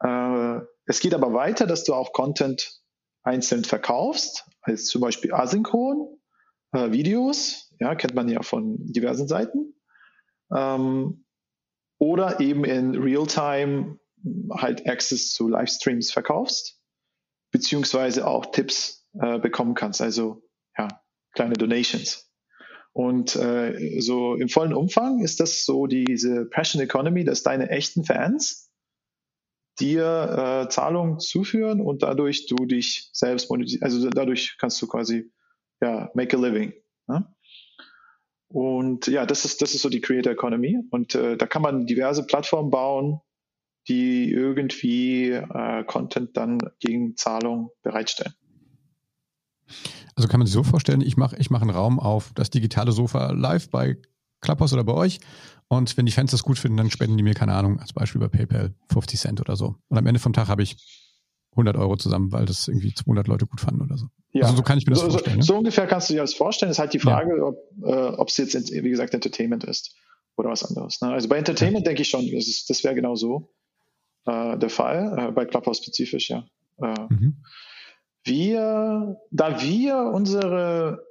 Äh, 0.00 0.60
es 0.86 1.00
geht 1.00 1.14
aber 1.14 1.32
weiter, 1.32 1.66
dass 1.66 1.84
du 1.84 1.94
auch 1.94 2.12
Content 2.12 2.80
einzeln 3.22 3.64
verkaufst, 3.64 4.46
als 4.62 4.86
zum 4.86 5.00
Beispiel 5.00 5.32
asynchron 5.32 6.18
äh, 6.72 6.90
Videos, 6.90 7.74
ja, 7.80 7.94
kennt 7.94 8.14
man 8.14 8.28
ja 8.28 8.42
von 8.42 8.76
diversen 8.80 9.28
Seiten. 9.28 9.74
Ähm, 10.54 11.24
oder 11.98 12.40
eben 12.40 12.64
in 12.64 12.94
Realtime 12.94 13.98
halt 14.52 14.86
Access 14.88 15.32
zu 15.32 15.48
Livestreams 15.48 16.12
verkaufst, 16.12 16.77
beziehungsweise 17.50 18.26
auch 18.26 18.46
Tipps 18.46 19.06
äh, 19.20 19.38
bekommen 19.38 19.74
kannst, 19.74 20.00
also 20.00 20.42
ja, 20.76 20.88
kleine 21.32 21.54
Donations. 21.54 22.30
Und 22.92 23.36
äh, 23.36 24.00
so 24.00 24.34
im 24.34 24.48
vollen 24.48 24.74
Umfang 24.74 25.20
ist 25.20 25.40
das 25.40 25.64
so 25.64 25.86
diese 25.86 26.46
Passion 26.46 26.82
Economy, 26.82 27.24
dass 27.24 27.42
deine 27.42 27.70
echten 27.70 28.04
Fans 28.04 28.72
dir 29.78 30.64
äh, 30.64 30.68
Zahlungen 30.68 31.20
zuführen 31.20 31.80
und 31.80 32.02
dadurch 32.02 32.46
du 32.46 32.66
dich 32.66 33.10
selbst 33.12 33.50
monetisierst. 33.50 33.84
Also 33.84 34.10
dadurch 34.10 34.56
kannst 34.58 34.82
du 34.82 34.88
quasi 34.88 35.30
ja 35.80 36.10
make 36.14 36.36
a 36.36 36.40
living. 36.40 36.72
Ne? 37.06 37.32
Und 38.48 39.06
ja, 39.06 39.26
das 39.26 39.44
ist 39.44 39.62
das 39.62 39.74
ist 39.74 39.82
so 39.82 39.88
die 39.88 40.00
Creator 40.00 40.32
Economy 40.32 40.78
und 40.90 41.14
äh, 41.14 41.36
da 41.36 41.46
kann 41.46 41.62
man 41.62 41.86
diverse 41.86 42.26
Plattformen 42.26 42.70
bauen, 42.70 43.20
die 43.88 44.30
irgendwie 44.30 45.30
äh, 45.30 45.84
Content 45.84 46.36
dann 46.36 46.58
gegen 46.80 47.16
Zahlung 47.16 47.70
bereitstellen. 47.82 48.34
Also 50.14 50.28
kann 50.28 50.40
man 50.40 50.46
sich 50.46 50.54
so 50.54 50.62
vorstellen, 50.62 51.00
ich 51.00 51.16
mache 51.16 51.36
ich 51.38 51.50
mach 51.50 51.62
einen 51.62 51.70
Raum 51.70 52.00
auf 52.00 52.32
das 52.34 52.50
digitale 52.50 52.92
Sofa 52.92 53.32
live 53.32 53.70
bei 53.70 53.96
Clubhouse 54.40 54.72
oder 54.72 54.84
bei 54.84 54.94
euch 54.94 55.20
und 55.68 55.96
wenn 55.96 56.06
die 56.06 56.12
Fans 56.12 56.30
das 56.30 56.42
gut 56.42 56.58
finden, 56.58 56.78
dann 56.78 56.90
spenden 56.90 57.16
die 57.16 57.22
mir, 57.22 57.34
keine 57.34 57.52
Ahnung, 57.52 57.78
als 57.78 57.92
Beispiel 57.92 58.20
bei 58.20 58.28
PayPal 58.28 58.74
50 58.90 59.20
Cent 59.20 59.40
oder 59.40 59.54
so. 59.54 59.76
Und 59.88 59.98
am 59.98 60.06
Ende 60.06 60.18
vom 60.18 60.32
Tag 60.32 60.48
habe 60.48 60.62
ich 60.62 60.76
100 61.52 61.76
Euro 61.76 61.96
zusammen, 61.96 62.32
weil 62.32 62.46
das 62.46 62.68
irgendwie 62.68 62.94
200 62.94 63.28
Leute 63.28 63.46
gut 63.46 63.60
fanden 63.60 63.82
oder 63.82 63.98
so. 63.98 64.06
Ja. 64.32 64.44
Also 64.44 64.56
so 64.56 64.62
kann 64.62 64.78
ich 64.78 64.86
mir 64.86 64.92
das 64.92 65.00
so, 65.00 65.10
vorstellen. 65.10 65.34
So, 65.34 65.38
ne? 65.38 65.44
so, 65.44 65.56
ungefähr 65.58 65.86
kannst 65.86 66.08
du 66.08 66.14
dir 66.14 66.20
das 66.20 66.34
vorstellen. 66.34 66.70
Es 66.70 66.76
ist 66.76 66.80
halt 66.80 66.94
die 66.94 66.98
Frage, 66.98 67.36
ja. 67.36 68.18
ob 68.18 68.28
es 68.28 68.38
äh, 68.38 68.44
jetzt, 68.44 68.72
wie 68.72 68.90
gesagt, 68.90 69.12
Entertainment 69.12 69.64
ist 69.64 69.94
oder 70.36 70.50
was 70.50 70.64
anderes. 70.64 71.00
Ne? 71.02 71.08
Also 71.08 71.28
bei 71.28 71.36
Entertainment 71.36 71.84
ja. 71.84 71.90
denke 71.90 72.02
ich 72.02 72.08
schon, 72.08 72.30
das, 72.30 72.64
das 72.66 72.82
wäre 72.82 72.94
genau 72.94 73.14
so 73.14 73.50
äh, 74.26 74.58
der 74.58 74.70
Fall, 74.70 75.16
äh, 75.18 75.32
bei 75.32 75.44
Clubhouse 75.44 75.78
spezifisch, 75.78 76.30
ja. 76.30 76.46
Äh, 76.80 76.94
mhm. 77.08 77.42
Wir, 78.24 79.20
da 79.30 79.62
wir 79.62 79.96
unsere, 80.12 81.06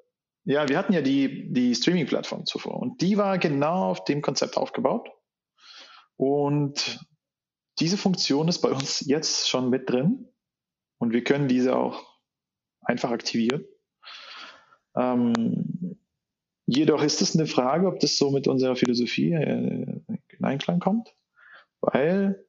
ja, 0.45 0.67
wir 0.69 0.77
hatten 0.77 0.93
ja 0.93 1.01
die, 1.01 1.51
die 1.51 1.73
Streaming-Plattform 1.73 2.45
zuvor 2.45 2.79
und 2.79 3.01
die 3.01 3.17
war 3.17 3.37
genau 3.37 3.89
auf 3.89 4.03
dem 4.05 4.21
Konzept 4.21 4.57
aufgebaut. 4.57 5.09
Und 6.15 6.99
diese 7.79 7.97
Funktion 7.97 8.47
ist 8.47 8.59
bei 8.59 8.69
uns 8.69 9.01
jetzt 9.01 9.49
schon 9.49 9.69
mit 9.69 9.89
drin 9.89 10.27
und 10.99 11.13
wir 11.13 11.23
können 11.23 11.47
diese 11.47 11.75
auch 11.75 12.17
einfach 12.81 13.11
aktivieren. 13.11 13.65
Ähm, 14.95 15.97
jedoch 16.65 17.03
ist 17.03 17.21
es 17.21 17.35
eine 17.35 17.45
Frage, 17.45 17.87
ob 17.87 17.99
das 17.99 18.17
so 18.17 18.31
mit 18.31 18.47
unserer 18.47 18.75
Philosophie 18.75 19.31
äh, 19.33 20.01
in 20.07 20.43
Einklang 20.43 20.79
kommt, 20.79 21.15
weil 21.81 22.46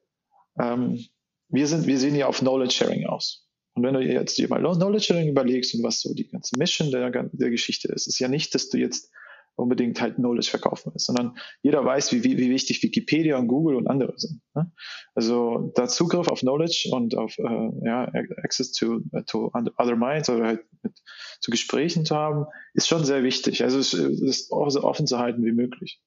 ähm, 0.59 1.05
wir, 1.49 1.67
sind, 1.67 1.87
wir 1.87 1.97
sehen 1.97 2.15
ja 2.15 2.27
auf 2.27 2.39
Knowledge 2.39 2.73
Sharing 2.73 3.05
aus. 3.05 3.47
Und 3.73 3.83
wenn 3.83 3.93
du 3.93 4.01
jetzt 4.01 4.37
dir 4.37 4.49
mal 4.49 4.59
Knowledge 4.59 5.05
Sharing 5.05 5.29
überlegst 5.29 5.73
und 5.75 5.83
was 5.83 6.01
so 6.01 6.13
die 6.13 6.27
ganze 6.27 6.57
Mission 6.57 6.91
der, 6.91 7.09
der 7.09 7.49
Geschichte 7.49 7.87
ist, 7.89 8.07
ist 8.07 8.19
ja 8.19 8.27
nicht, 8.27 8.53
dass 8.53 8.69
du 8.69 8.77
jetzt 8.77 9.11
unbedingt 9.59 10.01
halt 10.01 10.15
Knowledge 10.15 10.49
verkaufen 10.49 10.91
willst, 10.93 11.05
sondern 11.05 11.37
jeder 11.61 11.83
weiß, 11.83 12.11
wie, 12.13 12.23
wie, 12.23 12.37
wie 12.37 12.49
wichtig 12.49 12.81
Wikipedia 12.81 13.37
und 13.37 13.47
Google 13.47 13.75
und 13.75 13.87
andere 13.87 14.13
sind. 14.17 14.41
Ne? 14.55 14.71
Also 15.13 15.73
der 15.77 15.87
Zugriff 15.87 16.27
auf 16.29 16.39
Knowledge 16.39 16.89
und 16.91 17.15
auf 17.15 17.37
äh, 17.37 17.69
ja, 17.85 18.09
Access 18.43 18.71
to, 18.71 19.01
to 19.27 19.51
other 19.53 19.95
minds 19.95 20.29
oder 20.29 20.45
halt 20.45 20.65
mit, 20.81 20.97
zu 21.41 21.51
Gesprächen 21.51 22.05
zu 22.05 22.15
haben, 22.15 22.45
ist 22.73 22.87
schon 22.87 23.03
sehr 23.03 23.23
wichtig. 23.23 23.63
Also 23.63 23.79
es 23.79 23.93
ist 23.93 24.51
auch 24.51 24.69
so 24.69 24.83
offen 24.83 25.07
zu 25.07 25.19
halten 25.19 25.43
wie 25.43 25.51
möglich. 25.51 26.01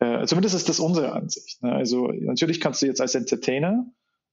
Äh, 0.00 0.26
zumindest 0.26 0.54
ist 0.54 0.68
das 0.68 0.80
unsere 0.80 1.12
Ansicht. 1.12 1.62
Ne? 1.62 1.72
Also 1.72 2.08
natürlich 2.08 2.60
kannst 2.60 2.82
du 2.82 2.86
jetzt 2.86 3.00
als 3.00 3.14
Entertainer 3.14 3.86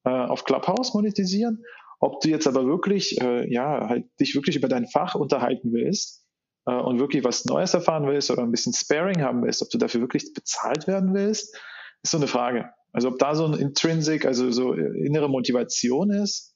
äh, 0.03 0.09
auf 0.09 0.43
Clubhouse 0.43 0.93
monetisieren. 0.93 1.63
Ob 1.99 2.21
du 2.21 2.29
jetzt 2.29 2.47
aber 2.47 2.67
wirklich, 2.67 3.19
äh, 3.21 3.51
ja, 3.51 3.87
halt 3.89 4.05
dich 4.19 4.35
wirklich 4.35 4.55
über 4.55 4.67
dein 4.67 4.87
Fach 4.87 5.15
unterhalten 5.15 5.73
willst 5.73 6.25
äh, 6.67 6.73
und 6.73 6.99
wirklich 6.99 7.23
was 7.23 7.45
Neues 7.45 7.73
erfahren 7.73 8.05
willst 8.05 8.29
oder 8.29 8.43
ein 8.43 8.51
bisschen 8.51 8.73
Sparing 8.73 9.21
haben 9.21 9.43
willst, 9.43 9.61
ob 9.61 9.69
du 9.69 9.77
dafür 9.77 10.01
wirklich 10.01 10.33
bezahlt 10.33 10.87
werden 10.87 11.13
willst, 11.13 11.55
ist 12.03 12.11
so 12.11 12.17
eine 12.17 12.27
Frage. 12.27 12.69
Also 12.91 13.09
ob 13.09 13.19
da 13.19 13.33
so 13.35 13.45
ein 13.45 13.53
Intrinsic, 13.55 14.25
also 14.25 14.51
so 14.51 14.73
innere 14.73 15.29
Motivation 15.29 16.11
ist. 16.11 16.55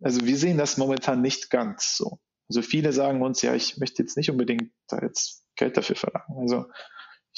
Also 0.00 0.24
wir 0.24 0.36
sehen 0.36 0.58
das 0.58 0.76
momentan 0.76 1.22
nicht 1.22 1.50
ganz 1.50 1.96
so. 1.96 2.18
Also 2.48 2.62
viele 2.62 2.92
sagen 2.92 3.22
uns, 3.22 3.42
ja, 3.42 3.54
ich 3.54 3.78
möchte 3.78 4.02
jetzt 4.02 4.16
nicht 4.16 4.30
unbedingt 4.30 4.70
da 4.88 5.00
jetzt 5.00 5.44
Geld 5.56 5.76
dafür 5.76 5.96
verlangen. 5.96 6.38
Also 6.38 6.66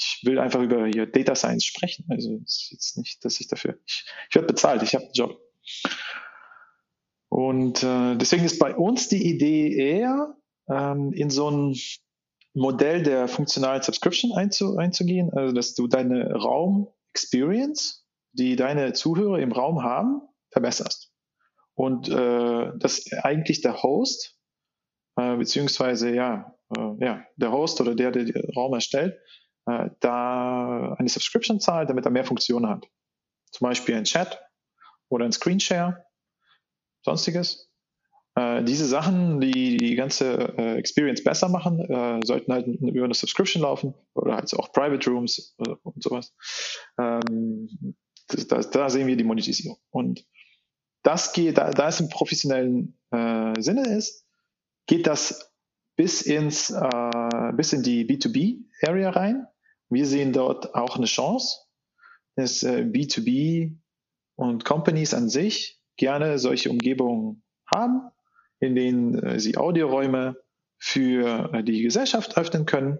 ich 0.01 0.21
will 0.25 0.39
einfach 0.39 0.61
über 0.61 0.87
hier 0.87 1.05
Data 1.05 1.35
Science 1.35 1.65
sprechen. 1.65 2.05
Also 2.09 2.39
es 2.43 2.63
ist 2.63 2.71
jetzt 2.71 2.97
nicht, 2.97 3.23
dass 3.25 3.39
ich 3.39 3.47
dafür, 3.47 3.77
ich, 3.85 4.05
ich 4.29 4.35
werde 4.35 4.47
bezahlt, 4.47 4.83
ich 4.83 4.95
habe 4.95 5.05
einen 5.05 5.13
Job. 5.13 5.39
Und 7.29 7.83
äh, 7.83 8.15
deswegen 8.17 8.43
ist 8.43 8.59
bei 8.59 8.75
uns 8.75 9.07
die 9.07 9.25
Idee 9.25 9.75
eher, 9.75 10.35
ähm, 10.69 11.13
in 11.13 11.29
so 11.29 11.49
ein 11.49 11.75
Modell 12.53 13.03
der 13.03 13.27
funktionalen 13.27 13.81
Subscription 13.81 14.33
einzu, 14.33 14.75
einzugehen, 14.77 15.31
also 15.33 15.53
dass 15.53 15.73
du 15.73 15.87
deine 15.87 16.33
Raum-Experience, 16.33 18.05
die 18.33 18.55
deine 18.55 18.93
Zuhörer 18.93 19.39
im 19.39 19.51
Raum 19.51 19.83
haben, 19.83 20.21
verbesserst. 20.51 21.13
Und 21.73 22.09
äh, 22.09 22.71
dass 22.77 23.05
eigentlich 23.23 23.61
der 23.61 23.81
Host, 23.81 24.37
äh, 25.15 25.37
beziehungsweise 25.37 26.13
ja, 26.13 26.53
äh, 26.75 27.05
ja, 27.05 27.23
der 27.37 27.51
Host 27.51 27.79
oder 27.79 27.95
der, 27.95 28.11
der 28.11 28.25
den 28.25 28.51
Raum 28.55 28.73
erstellt, 28.73 29.17
äh, 29.65 29.89
da 29.99 30.95
eine 30.97 31.09
Subscription 31.09 31.59
zahlt, 31.59 31.89
damit 31.89 32.05
er 32.05 32.11
mehr 32.11 32.25
Funktionen 32.25 32.67
hat. 32.67 32.87
Zum 33.51 33.65
Beispiel 33.67 33.95
ein 33.95 34.05
Chat 34.05 34.41
oder 35.09 35.25
ein 35.25 35.31
Screenshare, 35.31 36.05
sonstiges. 37.03 37.69
Äh, 38.35 38.63
diese 38.63 38.85
Sachen, 38.85 39.41
die 39.41 39.77
die 39.77 39.95
ganze 39.95 40.55
äh, 40.57 40.77
Experience 40.77 41.23
besser 41.23 41.49
machen, 41.49 41.79
äh, 41.79 42.19
sollten 42.23 42.53
halt 42.53 42.65
über 42.65 43.05
eine 43.05 43.13
Subscription 43.13 43.63
laufen 43.63 43.93
oder 44.13 44.35
halt 44.35 44.53
auch 44.53 44.71
Private 44.71 45.09
Rooms 45.09 45.55
äh, 45.59 45.75
und 45.83 46.01
sowas. 46.01 46.33
Ähm, 46.97 47.95
das, 48.27 48.47
das, 48.47 48.69
da 48.69 48.89
sehen 48.89 49.07
wir 49.07 49.17
die 49.17 49.25
Monetisierung. 49.25 49.77
Und 49.89 50.25
das 51.03 51.33
geht, 51.33 51.57
da, 51.57 51.71
da 51.71 51.89
es 51.89 51.99
im 51.99 52.07
professionellen 52.07 52.97
äh, 53.11 53.59
Sinne 53.59 53.87
ist, 53.95 54.25
geht 54.87 55.07
das 55.07 55.51
bis 55.97 56.21
ins 56.21 56.69
äh, 56.69 57.51
bis 57.53 57.73
in 57.73 57.83
die 57.83 58.05
B2B-Area 58.05 59.09
rein. 59.09 59.47
Wir 59.91 60.05
sehen 60.05 60.31
dort 60.31 60.73
auch 60.73 60.95
eine 60.95 61.05
Chance, 61.05 61.65
dass 62.35 62.63
äh, 62.63 62.83
B2B 62.83 63.75
und 64.35 64.63
Companies 64.63 65.13
an 65.13 65.27
sich 65.27 65.81
gerne 65.97 66.39
solche 66.39 66.69
Umgebungen 66.69 67.43
haben, 67.65 68.09
in 68.59 68.75
denen 68.75 69.21
äh, 69.21 69.39
sie 69.39 69.57
Audioräume 69.57 70.37
für 70.77 71.53
äh, 71.53 71.63
die 71.63 71.81
Gesellschaft 71.81 72.37
öffnen 72.37 72.65
können, 72.65 72.99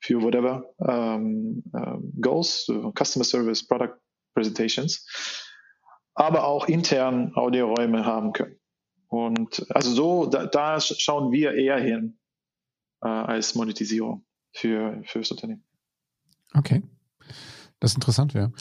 für 0.00 0.22
whatever 0.22 0.64
ähm, 0.80 1.62
äh, 1.74 1.98
Goals, 2.22 2.72
Customer 2.98 3.24
Service, 3.24 3.66
Product 3.66 3.98
Presentations, 4.34 5.06
aber 6.14 6.44
auch 6.44 6.68
intern 6.68 7.34
Audioräume 7.34 8.06
haben 8.06 8.32
können. 8.32 8.58
Und 9.08 9.66
also 9.68 9.90
so, 9.90 10.26
da, 10.26 10.46
da 10.46 10.80
schauen 10.80 11.32
wir 11.32 11.52
eher 11.52 11.78
hin 11.78 12.18
äh, 13.02 13.08
als 13.08 13.54
Monetisierung 13.54 14.24
für, 14.52 15.02
für 15.04 15.18
das 15.18 15.30
Unternehmen. 15.30 15.64
Okay. 16.54 16.82
Das 17.80 17.92
ist 17.92 17.96
interessant 17.96 18.34
wäre. 18.34 18.52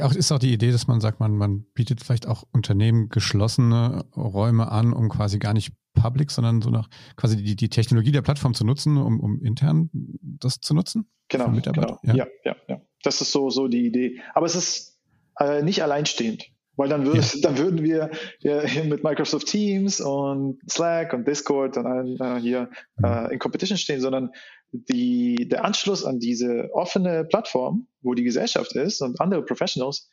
Auch 0.00 0.14
ist 0.14 0.30
auch 0.30 0.38
die 0.38 0.52
Idee, 0.52 0.70
dass 0.70 0.86
man 0.86 1.00
sagt, 1.00 1.18
man, 1.18 1.36
man 1.36 1.64
bietet 1.74 2.00
vielleicht 2.00 2.28
auch 2.28 2.44
Unternehmen 2.52 3.08
geschlossene 3.08 4.04
Räume 4.16 4.70
an, 4.70 4.92
um 4.92 5.08
quasi 5.08 5.40
gar 5.40 5.52
nicht 5.52 5.72
public, 5.94 6.30
sondern 6.30 6.62
so 6.62 6.70
nach 6.70 6.88
quasi 7.16 7.36
die, 7.36 7.56
die 7.56 7.68
Technologie 7.68 8.12
der 8.12 8.22
Plattform 8.22 8.54
zu 8.54 8.64
nutzen, 8.64 8.96
um, 8.96 9.18
um 9.18 9.42
intern 9.42 9.90
das 9.92 10.60
zu 10.60 10.74
nutzen? 10.74 11.08
Genau, 11.28 11.50
genau. 11.50 11.98
Ja. 12.04 12.14
ja, 12.14 12.26
ja, 12.44 12.56
ja. 12.68 12.80
Das 13.02 13.20
ist 13.20 13.32
so, 13.32 13.50
so 13.50 13.66
die 13.66 13.86
Idee. 13.86 14.20
Aber 14.32 14.46
es 14.46 14.54
ist 14.54 15.00
äh, 15.38 15.62
nicht 15.62 15.82
alleinstehend. 15.82 16.46
Weil 16.76 16.88
dann, 16.88 17.04
würde, 17.04 17.20
ja. 17.20 17.26
dann 17.42 17.58
würden 17.58 17.82
wir 17.82 18.10
ja, 18.40 18.62
mit 18.84 19.04
Microsoft 19.04 19.48
Teams 19.48 20.00
und 20.00 20.58
Slack 20.70 21.12
und 21.12 21.26
Discord 21.26 21.76
dann 21.76 22.16
äh, 22.18 22.40
hier 22.40 22.70
mhm. 22.96 23.04
äh, 23.04 23.32
in 23.32 23.38
Competition 23.38 23.76
stehen, 23.76 24.00
sondern 24.00 24.30
die, 24.72 25.48
der 25.48 25.64
Anschluss 25.64 26.04
an 26.04 26.18
diese 26.18 26.70
offene 26.72 27.24
Plattform, 27.24 27.86
wo 28.00 28.14
die 28.14 28.24
Gesellschaft 28.24 28.72
ist 28.72 29.02
und 29.02 29.20
andere 29.20 29.44
Professionals, 29.44 30.08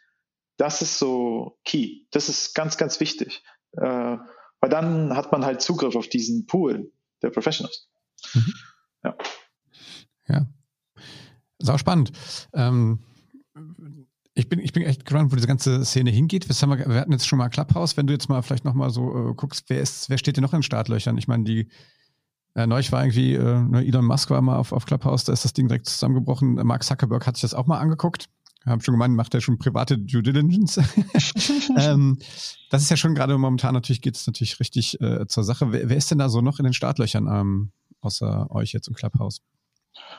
das 0.58 0.82
ist 0.82 1.00
so 1.00 1.58
key. 1.63 2.06
Das 2.12 2.28
ist 2.28 2.54
ganz, 2.54 2.78
ganz 2.78 3.00
wichtig. 3.00 3.41
Äh, 3.74 4.17
weil 4.62 4.69
dann 4.69 5.15
hat 5.15 5.32
man 5.32 5.45
halt 5.45 5.62
Zugriff 5.62 5.95
auf 5.95 6.08
diesen 6.08 6.45
Pool 6.45 6.91
der 7.22 7.30
Professionals. 7.30 7.89
Mhm. 8.34 8.54
Ja. 9.04 9.17
Ja. 10.28 10.48
Sau 11.60 11.78
spannend. 11.78 12.12
Ähm, 12.54 13.00
ich 14.33 14.50
bin, 14.50 14.60
ich 14.60 14.73
bin 14.73 14.83
echt 14.83 15.06
gespannt, 15.06 15.31
wo 15.31 15.36
diese 15.36 15.48
ganze 15.48 15.83
Szene 15.86 16.12
hingeht. 16.12 16.48
Wir, 16.48 16.56
wir 16.69 17.00
hatten 17.00 17.12
jetzt 17.12 17.27
schon 17.27 17.40
mal 17.40 17.50
Clubhouse. 17.50 17.96
Wenn 17.96 18.08
du 18.08 18.13
jetzt 18.13 18.29
mal 18.29 18.42
vielleicht 18.42 18.65
nochmal 18.65 18.90
so 18.90 19.29
äh, 19.29 19.33
guckst, 19.33 19.69
wer, 19.69 19.81
ist, 19.81 20.10
wer 20.10 20.17
steht 20.17 20.36
denn 20.36 20.44
noch 20.44 20.54
in 20.54 20.63
Startlöchern? 20.63 21.17
Ich 21.17 21.27
meine, 21.27 21.46
die 21.46 21.69
äh, 22.56 22.67
neulich 22.67 22.91
war 22.91 23.04
irgendwie, 23.04 23.33
äh, 23.33 23.62
ne, 23.62 23.85
Elon 23.85 24.06
Musk 24.06 24.29
war 24.29 24.41
mal 24.41 24.58
auf, 24.58 24.71
auf 24.71 24.85
Clubhouse, 24.85 25.23
da 25.23 25.33
ist 25.33 25.45
das 25.45 25.54
Ding 25.54 25.67
direkt 25.67 25.87
zusammengebrochen. 25.87 26.56
Mark 26.56 26.83
Zuckerberg 26.83 27.25
hat 27.27 27.37
sich 27.37 27.43
das 27.43 27.54
auch 27.54 27.67
mal 27.67 27.79
angeguckt. 27.79 28.25
Haben 28.65 28.81
schon 28.81 28.93
gemeint, 28.93 29.15
macht 29.15 29.33
er 29.33 29.41
schon 29.41 29.58
private 29.58 29.97
Due 29.97 30.21
Diligence. 30.21 30.77
ähm, 31.77 32.19
das 32.69 32.81
ist 32.81 32.89
ja 32.89 32.97
schon 32.97 33.15
gerade 33.15 33.37
momentan 33.37 33.73
natürlich 33.73 34.02
geht 34.02 34.15
es 34.15 34.27
natürlich 34.27 34.60
richtig 34.60 35.00
äh, 35.00 35.25
zur 35.27 35.43
Sache. 35.43 35.71
Wer, 35.71 35.89
wer, 35.89 35.97
ist 35.97 36.12
denn 36.12 36.17
da 36.17 36.27
so 36.27 36.41
noch 36.41 36.60
in 36.60 36.65
den 36.65 36.73
Startlöchern 36.73 37.27
ähm, 37.27 37.71
außer 38.02 38.52
euch 38.52 38.73
jetzt 38.73 38.87
im 38.87 38.95
Clubhouse? 38.95 39.41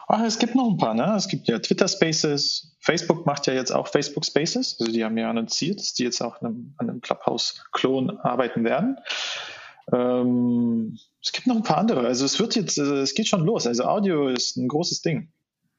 Ach, 0.08 0.22
es 0.22 0.38
gibt 0.38 0.54
noch 0.54 0.70
ein 0.70 0.76
paar, 0.78 0.94
ne? 0.94 1.14
Es 1.16 1.28
gibt 1.28 1.48
ja 1.48 1.58
Twitter 1.58 1.86
Spaces, 1.86 2.76
Facebook 2.80 3.26
macht 3.26 3.46
ja 3.46 3.52
jetzt 3.52 3.70
auch 3.70 3.86
Facebook 3.86 4.24
Spaces, 4.24 4.76
also 4.80 4.90
die 4.90 5.04
haben 5.04 5.16
ja 5.16 5.30
annonciert, 5.30 5.78
dass 5.78 5.94
die 5.94 6.04
jetzt 6.04 6.20
auch 6.20 6.40
an 6.40 6.46
einem, 6.46 6.74
einem 6.78 7.00
Clubhouse-Klon 7.00 8.18
arbeiten 8.20 8.64
werden. 8.64 8.96
Ähm, 9.92 10.98
es 11.22 11.32
gibt 11.32 11.46
noch 11.46 11.56
ein 11.56 11.62
paar 11.62 11.78
andere. 11.78 12.06
Also 12.06 12.24
es 12.24 12.38
wird 12.38 12.56
jetzt, 12.56 12.78
äh, 12.78 13.00
es 13.00 13.14
geht 13.14 13.28
schon 13.28 13.44
los. 13.44 13.66
Also 13.66 13.84
Audio 13.84 14.28
ist 14.28 14.56
ein 14.56 14.68
großes 14.68 15.02
Ding. 15.02 15.32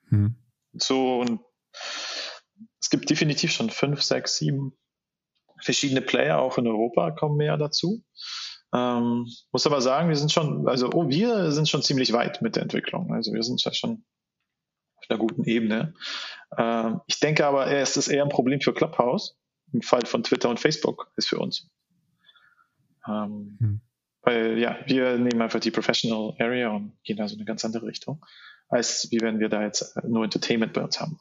Hm. 0.10 0.36
So 0.74 1.20
und 1.20 1.42
es 2.80 2.90
gibt 2.90 3.10
definitiv 3.10 3.52
schon 3.52 3.70
fünf, 3.70 4.02
sechs, 4.02 4.38
sieben 4.38 4.74
verschiedene 5.64 6.02
Player 6.02 6.40
auch 6.40 6.58
in 6.58 6.68
Europa 6.68 7.12
kommen 7.12 7.38
mehr 7.38 7.58
dazu. 7.58 8.04
Ähm, 8.74 9.28
muss 9.52 9.68
aber 9.68 9.82
sagen, 9.82 10.10
wir 10.10 10.16
sind 10.16 10.32
schon, 10.32 10.68
also 10.68 10.90
oh, 10.94 11.10
wir 11.10 11.52
sind 11.52 11.70
schon 11.70 11.84
ziemlich 11.84 12.14
weit 12.14 12.42
mit 12.42 12.56
der 12.56 12.64
Entwicklung. 12.64 13.14
Also 13.14 13.34
wir 13.34 13.44
sind 13.44 13.64
ja 13.64 13.74
schon 13.74 14.04
auf 14.96 15.10
einer 15.10 15.20
guten 15.20 15.44
Ebene. 15.44 15.94
Ähm, 16.58 17.02
ich 17.08 17.20
denke 17.20 17.46
aber, 17.46 17.68
es 17.68 17.98
ist 17.98 18.08
eher 18.08 18.24
ein 18.24 18.30
Problem 18.30 18.62
für 18.62 18.74
Clubhouse 18.74 19.38
im 19.74 19.82
Fall 19.82 20.06
von 20.06 20.24
Twitter 20.24 20.50
und 20.50 20.60
Facebook 20.60 21.12
ist 21.16 21.28
für 21.28 21.40
uns. 21.40 21.70
Ähm, 23.08 23.58
hm. 23.60 23.82
Weil 24.24 24.60
ja, 24.60 24.78
wir 24.86 25.18
nehmen 25.18 25.42
einfach 25.42 25.60
die 25.60 25.72
Professional 25.72 26.36
Area 26.40 26.70
und 26.70 26.94
gehen 27.04 27.18
da 27.18 27.28
so 27.28 27.36
eine 27.36 27.46
ganz 27.46 27.66
andere 27.66 27.88
Richtung, 27.88 28.24
als 28.70 29.08
wie 29.12 29.20
wenn 29.22 29.40
wir 29.40 29.50
da 29.50 29.64
jetzt 29.64 29.98
nur 30.04 30.24
Entertainment 30.24 30.74
bei 30.74 30.84
uns 30.84 31.00
haben. 31.00 31.20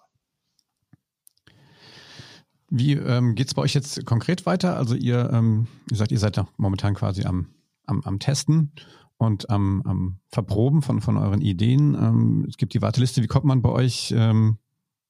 Wie 2.68 2.92
ähm, 2.92 3.34
geht 3.34 3.48
es 3.48 3.54
bei 3.54 3.62
euch 3.62 3.74
jetzt 3.74 4.06
konkret 4.06 4.46
weiter? 4.46 4.76
Also 4.76 4.94
ihr, 4.94 5.30
ähm, 5.32 5.66
ihr 5.90 5.96
sagt, 5.96 6.12
ihr 6.12 6.18
seid 6.18 6.36
noch 6.36 6.52
momentan 6.56 6.94
quasi 6.94 7.24
am, 7.24 7.48
am, 7.86 8.02
am 8.02 8.20
Testen 8.20 8.72
und 9.16 9.50
am, 9.50 9.82
am 9.84 10.20
Verproben 10.28 10.80
von, 10.80 11.00
von 11.00 11.16
euren 11.16 11.40
Ideen. 11.40 11.94
Ähm, 11.94 12.46
es 12.48 12.58
gibt 12.58 12.74
die 12.74 12.82
Warteliste. 12.82 13.22
Wie 13.22 13.26
kommt 13.26 13.44
man 13.44 13.60
bei 13.60 13.70
euch 13.70 14.14
ähm, 14.16 14.58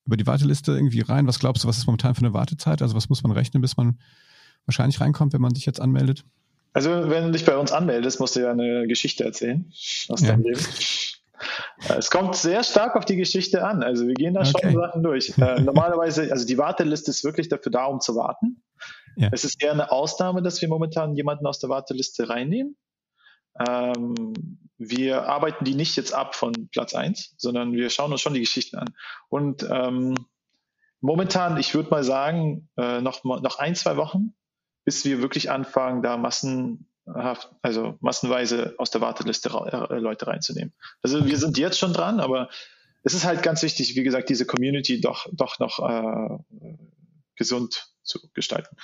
über 0.06 0.16
die 0.16 0.26
Warteliste 0.26 0.72
irgendwie 0.72 1.00
rein? 1.00 1.26
Was 1.26 1.38
glaubst 1.38 1.64
du, 1.64 1.68
was 1.68 1.76
ist 1.76 1.86
momentan 1.86 2.14
für 2.14 2.22
eine 2.22 2.32
Wartezeit? 2.32 2.80
Also 2.80 2.96
was 2.96 3.10
muss 3.10 3.22
man 3.22 3.32
rechnen, 3.32 3.60
bis 3.60 3.76
man 3.76 4.00
wahrscheinlich 4.64 5.00
reinkommt, 5.00 5.34
wenn 5.34 5.42
man 5.42 5.54
sich 5.54 5.66
jetzt 5.66 5.80
anmeldet? 5.80 6.24
Also 6.72 7.10
wenn 7.10 7.26
du 7.26 7.32
dich 7.32 7.44
bei 7.44 7.56
uns 7.56 7.72
anmeldest, 7.72 8.20
musst 8.20 8.36
du 8.36 8.40
ja 8.40 8.50
eine 8.50 8.86
Geschichte 8.86 9.24
erzählen 9.24 9.70
aus 10.08 10.22
deinem 10.22 10.44
ja. 10.44 10.50
Leben. 10.50 10.66
Es 11.88 12.10
kommt 12.10 12.36
sehr 12.36 12.62
stark 12.62 12.96
auf 12.96 13.04
die 13.04 13.16
Geschichte 13.16 13.64
an. 13.64 13.82
Also 13.82 14.06
wir 14.06 14.14
gehen 14.14 14.34
da 14.34 14.40
okay. 14.40 14.52
schon 14.62 14.74
Sachen 14.74 15.02
durch. 15.02 15.36
Äh, 15.38 15.60
normalerweise, 15.60 16.30
also 16.30 16.46
die 16.46 16.58
Warteliste 16.58 17.10
ist 17.10 17.24
wirklich 17.24 17.48
dafür 17.48 17.72
da, 17.72 17.86
um 17.86 18.00
zu 18.00 18.14
warten. 18.14 18.62
Ja. 19.16 19.30
Es 19.32 19.44
ist 19.44 19.62
eher 19.62 19.72
eine 19.72 19.90
Ausnahme, 19.90 20.42
dass 20.42 20.60
wir 20.60 20.68
momentan 20.68 21.14
jemanden 21.16 21.46
aus 21.46 21.58
der 21.58 21.70
Warteliste 21.70 22.28
reinnehmen. 22.28 22.76
Ähm, 23.66 24.34
wir 24.78 25.24
arbeiten 25.24 25.64
die 25.64 25.74
nicht 25.74 25.96
jetzt 25.96 26.14
ab 26.14 26.34
von 26.34 26.68
Platz 26.72 26.94
1, 26.94 27.34
sondern 27.36 27.72
wir 27.72 27.90
schauen 27.90 28.12
uns 28.12 28.20
schon 28.20 28.34
die 28.34 28.40
Geschichten 28.40 28.76
an. 28.76 28.94
Und 29.28 29.66
ähm, 29.70 30.14
momentan, 31.00 31.58
ich 31.58 31.74
würde 31.74 31.90
mal 31.90 32.04
sagen, 32.04 32.68
äh, 32.76 33.00
noch, 33.00 33.24
noch 33.24 33.58
ein, 33.58 33.74
zwei 33.74 33.96
Wochen, 33.96 34.34
bis 34.84 35.04
wir 35.04 35.20
wirklich 35.20 35.50
anfangen, 35.50 36.02
da 36.02 36.16
Massen 36.16 36.86
also 37.62 37.96
massenweise 38.00 38.74
aus 38.78 38.90
der 38.90 39.00
Warteliste 39.00 39.48
äh, 39.48 39.98
Leute 39.98 40.26
reinzunehmen. 40.26 40.72
Also 41.02 41.26
wir 41.26 41.38
sind 41.38 41.58
jetzt 41.58 41.78
schon 41.78 41.92
dran, 41.92 42.20
aber 42.20 42.48
es 43.02 43.14
ist 43.14 43.24
halt 43.24 43.42
ganz 43.42 43.62
wichtig, 43.62 43.96
wie 43.96 44.02
gesagt, 44.02 44.28
diese 44.28 44.46
Community 44.46 45.00
doch, 45.00 45.26
doch 45.32 45.58
noch 45.58 45.78
äh, 45.80 46.38
gesund 47.36 47.90
zu 48.02 48.20
gestalten. 48.34 48.76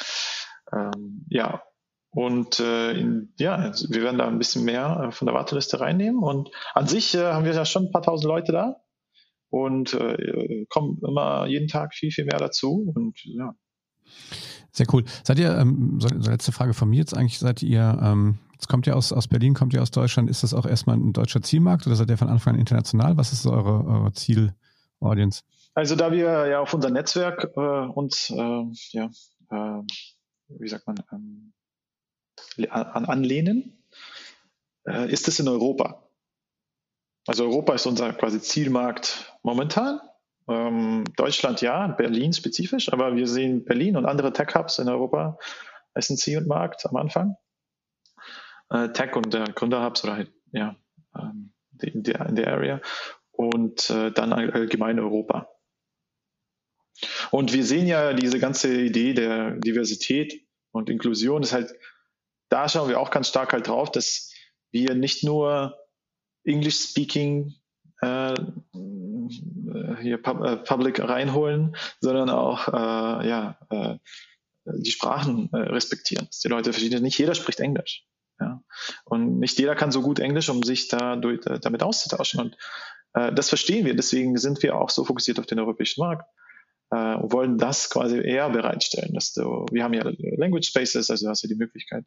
Ähm, 0.73 1.27
ja, 1.29 1.63
und 2.11 2.61
äh, 2.61 2.93
in, 2.93 3.35
ja, 3.39 3.73
wir 3.91 4.03
werden 4.03 4.19
da 4.19 4.27
ein 4.27 4.39
bisschen 4.39 4.65
mehr 4.65 5.09
äh, 5.09 5.13
von 5.13 5.27
der 5.27 5.35
Warteliste 5.35 5.81
reinnehmen. 5.81 6.23
Und 6.23 6.51
an 6.73 6.87
sich 6.87 7.15
äh, 7.15 7.19
haben 7.19 7.45
wir 7.45 7.53
ja 7.53 7.67
schon 7.67 7.87
ein 7.87 7.93
paar 7.93 8.03
tausend 8.03 8.27
Leute 8.27 8.53
da 8.53 8.81
und 9.51 9.93
äh, 9.93 10.65
kommen 10.71 10.99
immer 11.07 11.47
jeden 11.47 11.69
Tag 11.69 11.95
viel, 11.95 12.11
viel 12.11 12.25
mehr 12.25 12.39
dazu. 12.39 12.91
Und 12.95 13.19
ja. 13.25 13.55
Sehr 14.73 14.87
cool. 14.93 15.05
Seid 15.25 15.39
ihr, 15.39 15.57
ähm, 15.57 15.99
so, 16.01 16.09
so 16.09 16.31
letzte 16.31 16.53
Frage 16.53 16.75
von 16.75 16.91
mir 16.91 16.99
jetzt 16.99 17.17
eigentlich, 17.17 17.39
seid 17.39 17.63
ihr, 17.63 17.99
ähm, 18.03 18.39
jetzt 18.53 18.69
kommt 18.69 18.87
ihr 18.87 18.97
aus, 18.97 19.13
aus 19.13 19.27
Berlin, 19.27 19.55
kommt 19.55 19.73
ihr 19.73 19.81
aus 19.81 19.91
Deutschland, 19.91 20.29
ist 20.29 20.43
das 20.43 20.53
auch 20.53 20.67
erstmal 20.67 20.97
ein 20.97 21.13
deutscher 21.13 21.41
Zielmarkt 21.43 21.87
oder 21.87 21.97
seid 21.97 22.11
ihr 22.11 22.19
von 22.19 22.29
Anfang 22.29 22.55
an 22.55 22.61
international? 22.61 23.17
Was 23.17 23.33
ist 23.33 23.47
eure, 23.47 23.87
eure 23.87 24.13
Ziel-Audience? 24.13 25.43
Also 25.75 25.97
da 25.97 26.13
wir 26.13 26.47
ja 26.47 26.61
auf 26.61 26.75
unser 26.75 26.91
Netzwerk 26.91 27.53
äh, 27.57 27.61
uns, 27.61 28.31
äh, 28.31 28.65
ja, 28.93 29.11
äh, 29.51 29.83
wie 30.49 30.69
sagt 30.69 30.87
man, 30.87 30.97
ähm, 31.13 31.53
an, 32.71 33.05
anlehnen, 33.07 33.79
äh, 34.87 35.11
ist 35.11 35.29
es 35.29 35.41
in 35.41 35.49
Europa. 35.49 36.03
Also 37.27 37.45
Europa 37.45 37.75
ist 37.75 37.87
unser 37.87 38.13
quasi 38.13 38.41
Zielmarkt 38.41 39.35
momentan 39.43 40.01
ähm, 40.49 41.05
Deutschland 41.17 41.61
ja, 41.61 41.89
Berlin 41.89 42.33
spezifisch, 42.33 42.93
aber 42.93 43.17
wir 43.17 43.27
sehen 43.27 43.65
Berlin 43.65 43.97
und 43.97 44.07
andere 44.07 44.33
Tech-Hubs 44.33 44.79
in 44.79 44.89
Europa 44.89 45.39
als 45.95 46.11
ein 46.11 46.37
und 46.37 46.47
Markt 46.47 46.87
am 46.87 46.97
Anfang. 46.97 47.37
Äh, 48.71 48.91
Tech 48.91 49.15
und 49.17 49.33
der 49.33 49.45
Gründerhubs 49.45 50.05
oder 50.05 50.17
halt, 50.17 50.33
ja, 50.53 50.77
ähm, 51.17 51.53
in, 51.81 52.03
der, 52.03 52.27
in 52.27 52.37
der 52.37 52.53
Area 52.53 52.81
und 53.33 53.91
äh, 53.91 54.11
dann 54.11 54.33
allgemein 54.33 54.99
Europa. 54.99 55.49
Und 57.31 57.53
wir 57.53 57.65
sehen 57.65 57.87
ja 57.87 58.13
diese 58.15 58.39
ganze 58.39 58.75
Idee 58.75 59.13
der 59.13 59.53
Diversität 59.53 60.47
und 60.73 60.89
Inklusion 60.89 61.43
ist 61.43 61.53
halt, 61.53 61.75
da 62.49 62.69
schauen 62.69 62.89
wir 62.89 63.01
auch 63.01 63.11
ganz 63.11 63.29
stark 63.29 63.53
halt 63.53 63.69
drauf, 63.69 63.91
dass 63.91 64.33
wir 64.71 64.95
nicht 64.95 65.23
nur 65.25 65.77
English 66.45 66.79
speaking 66.79 67.55
äh, 69.31 70.03
hier 70.03 70.17
äh, 70.17 70.57
Public 70.57 71.01
reinholen, 71.01 71.77
sondern 72.01 72.31
auch 72.31 72.69
äh, 72.69 73.29
ja, 73.29 73.59
äh, 73.71 73.99
die 74.65 74.91
Sprachen 74.91 75.51
äh, 75.53 75.59
respektieren. 75.59 76.29
Die 76.43 76.49
Leute 76.49 76.73
verschiedene, 76.73 77.01
nicht 77.01 77.19
jeder 77.19 77.35
spricht 77.35 77.61
Englisch. 77.61 78.05
Ja? 78.41 78.63
Und 79.05 79.39
nicht 79.39 79.59
jeder 79.59 79.75
kann 79.75 79.93
so 79.93 80.03
gut 80.03 80.19
Englisch, 80.19 80.49
um 80.49 80.63
sich 80.63 80.89
da 80.89 81.17
durch, 81.17 81.47
äh, 81.47 81.59
damit 81.61 81.83
auszutauschen. 81.83 82.41
Und 82.41 82.57
äh, 83.15 83.33
das 83.33 83.49
verstehen 83.49 83.87
wir. 83.87 83.95
Deswegen 83.95 84.37
sind 84.37 84.63
wir 84.63 84.77
auch 84.77 84.91
so 84.91 85.05
fokussiert 85.05 85.39
auf 85.39 85.47
den 85.47 85.61
europäischen 85.61 86.01
Markt 86.01 86.29
äh, 86.91 87.15
und 87.15 87.33
wollen 87.33 87.59
das 87.59 87.91
quasi 87.91 88.19
eher 88.21 88.51
bereitstellen. 88.51 89.15
Dass 89.15 89.33
du, 89.33 89.67
wir 89.71 89.85
haben 89.85 89.95
ja 89.95 90.05
Language 90.37 90.69
Spaces, 90.69 91.11
also 91.11 91.29
hast 91.29 91.45
du 91.45 91.49
die 91.49 91.55
Möglichkeit, 91.55 92.05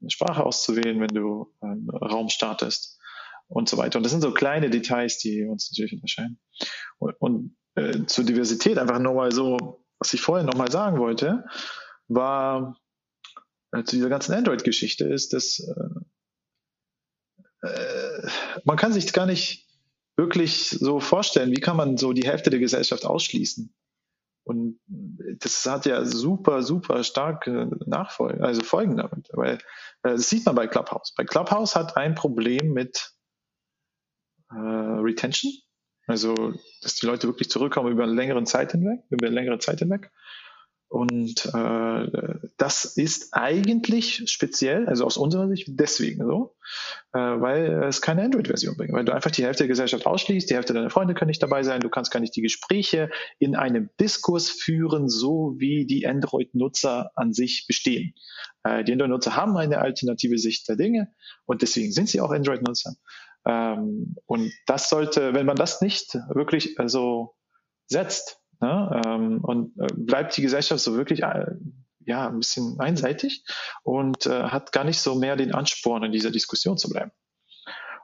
eine 0.00 0.10
Sprache 0.10 0.44
auszuwählen, 0.44 1.00
wenn 1.00 1.14
du 1.14 1.52
einen 1.60 1.88
Raum 1.90 2.28
startest 2.28 3.00
und 3.48 3.68
so 3.68 3.76
weiter. 3.76 3.98
Und 3.98 4.02
das 4.02 4.12
sind 4.12 4.22
so 4.22 4.32
kleine 4.32 4.70
Details, 4.70 5.18
die 5.18 5.44
uns 5.44 5.70
natürlich 5.70 5.94
unterscheiden. 5.94 6.38
Und, 6.98 7.14
und 7.20 7.56
äh, 7.74 8.06
zur 8.06 8.24
Diversität 8.24 8.78
einfach 8.78 8.98
nochmal 8.98 9.32
so, 9.32 9.84
was 9.98 10.12
ich 10.14 10.20
vorhin 10.20 10.46
nochmal 10.46 10.70
sagen 10.70 10.98
wollte, 10.98 11.44
war 12.08 12.78
äh, 13.72 13.84
zu 13.84 13.96
dieser 13.96 14.08
ganzen 14.08 14.34
Android-Geschichte 14.34 15.04
ist, 15.04 15.32
dass 15.32 15.60
äh, 15.60 16.00
äh, 17.66 18.28
man 18.64 18.76
kann 18.76 18.92
sich 18.92 19.12
gar 19.12 19.26
nicht 19.26 19.66
wirklich 20.16 20.70
so 20.70 21.00
vorstellen, 21.00 21.50
wie 21.50 21.60
kann 21.60 21.76
man 21.76 21.96
so 21.98 22.12
die 22.12 22.26
Hälfte 22.26 22.50
der 22.50 22.60
Gesellschaft 22.60 23.04
ausschließen. 23.04 23.74
Und 24.44 24.78
das 24.86 25.66
hat 25.66 25.86
ja 25.86 26.04
super, 26.04 26.62
super 26.62 27.02
starke 27.02 27.68
Nachfolge, 27.84 28.44
also 28.44 28.62
Folgen 28.62 28.96
damit. 28.96 29.28
Weil 29.32 29.56
äh, 30.02 30.10
das 30.10 30.30
sieht 30.30 30.46
man 30.46 30.54
bei 30.54 30.68
Clubhouse. 30.68 31.12
Bei 31.16 31.24
Clubhouse 31.24 31.74
hat 31.74 31.96
ein 31.96 32.14
Problem 32.14 32.72
mit 32.72 33.15
äh, 34.50 34.56
Retention, 34.56 35.52
also 36.06 36.54
dass 36.82 36.96
die 36.96 37.06
Leute 37.06 37.26
wirklich 37.26 37.50
zurückkommen 37.50 37.92
über 37.92 38.04
eine 38.04 38.14
längere 38.14 38.44
Zeit 38.44 38.72
hinweg, 38.72 39.00
über 39.10 39.26
eine 39.26 39.34
längere 39.34 39.58
Zeit 39.58 39.80
hinweg. 39.80 40.10
Und 40.88 41.46
äh, 41.52 42.38
das 42.58 42.84
ist 42.84 43.30
eigentlich 43.32 44.22
speziell, 44.30 44.86
also 44.86 45.04
aus 45.04 45.16
unserer 45.16 45.48
Sicht 45.48 45.66
deswegen 45.68 46.24
so, 46.24 46.54
äh, 47.12 47.18
weil 47.18 47.82
es 47.84 48.00
keine 48.00 48.22
Android-Version 48.22 48.76
bringt, 48.76 48.92
weil 48.92 49.04
du 49.04 49.12
einfach 49.12 49.32
die 49.32 49.42
Hälfte 49.42 49.64
der 49.64 49.68
Gesellschaft 49.68 50.06
ausschließt, 50.06 50.48
die 50.48 50.54
Hälfte 50.54 50.74
deiner 50.74 50.90
Freunde 50.90 51.14
können 51.14 51.28
nicht 51.28 51.42
dabei 51.42 51.64
sein, 51.64 51.80
du 51.80 51.88
kannst 51.88 52.12
gar 52.12 52.20
nicht 52.20 52.36
die 52.36 52.42
Gespräche 52.42 53.10
in 53.40 53.56
einem 53.56 53.90
Diskurs 53.98 54.48
führen, 54.48 55.08
so 55.08 55.56
wie 55.58 55.86
die 55.86 56.06
Android-Nutzer 56.06 57.10
an 57.16 57.32
sich 57.32 57.64
bestehen. 57.66 58.14
Äh, 58.62 58.84
die 58.84 58.92
Android-Nutzer 58.92 59.34
haben 59.34 59.56
eine 59.56 59.78
alternative 59.78 60.38
Sicht 60.38 60.68
der 60.68 60.76
Dinge 60.76 61.12
und 61.46 61.62
deswegen 61.62 61.90
sind 61.90 62.08
sie 62.08 62.20
auch 62.20 62.30
Android-Nutzer. 62.30 62.94
Ähm, 63.46 64.16
und 64.26 64.52
das 64.66 64.88
sollte, 64.88 65.32
wenn 65.34 65.46
man 65.46 65.56
das 65.56 65.80
nicht 65.80 66.14
wirklich 66.34 66.74
so 66.74 66.82
also 66.82 67.36
setzt 67.86 68.40
ne, 68.60 69.02
ähm, 69.06 69.40
und 69.42 69.78
äh, 69.78 69.86
bleibt 69.94 70.36
die 70.36 70.42
Gesellschaft 70.42 70.82
so 70.82 70.96
wirklich 70.96 71.22
äh, 71.22 71.46
ja 72.00 72.28
ein 72.28 72.38
bisschen 72.38 72.80
einseitig 72.80 73.44
und 73.82 74.26
äh, 74.26 74.44
hat 74.44 74.72
gar 74.72 74.84
nicht 74.84 75.00
so 75.00 75.14
mehr 75.14 75.36
den 75.36 75.54
Ansporn 75.54 76.02
in 76.02 76.12
dieser 76.12 76.30
Diskussion 76.30 76.76
zu 76.76 76.88
bleiben. 76.88 77.12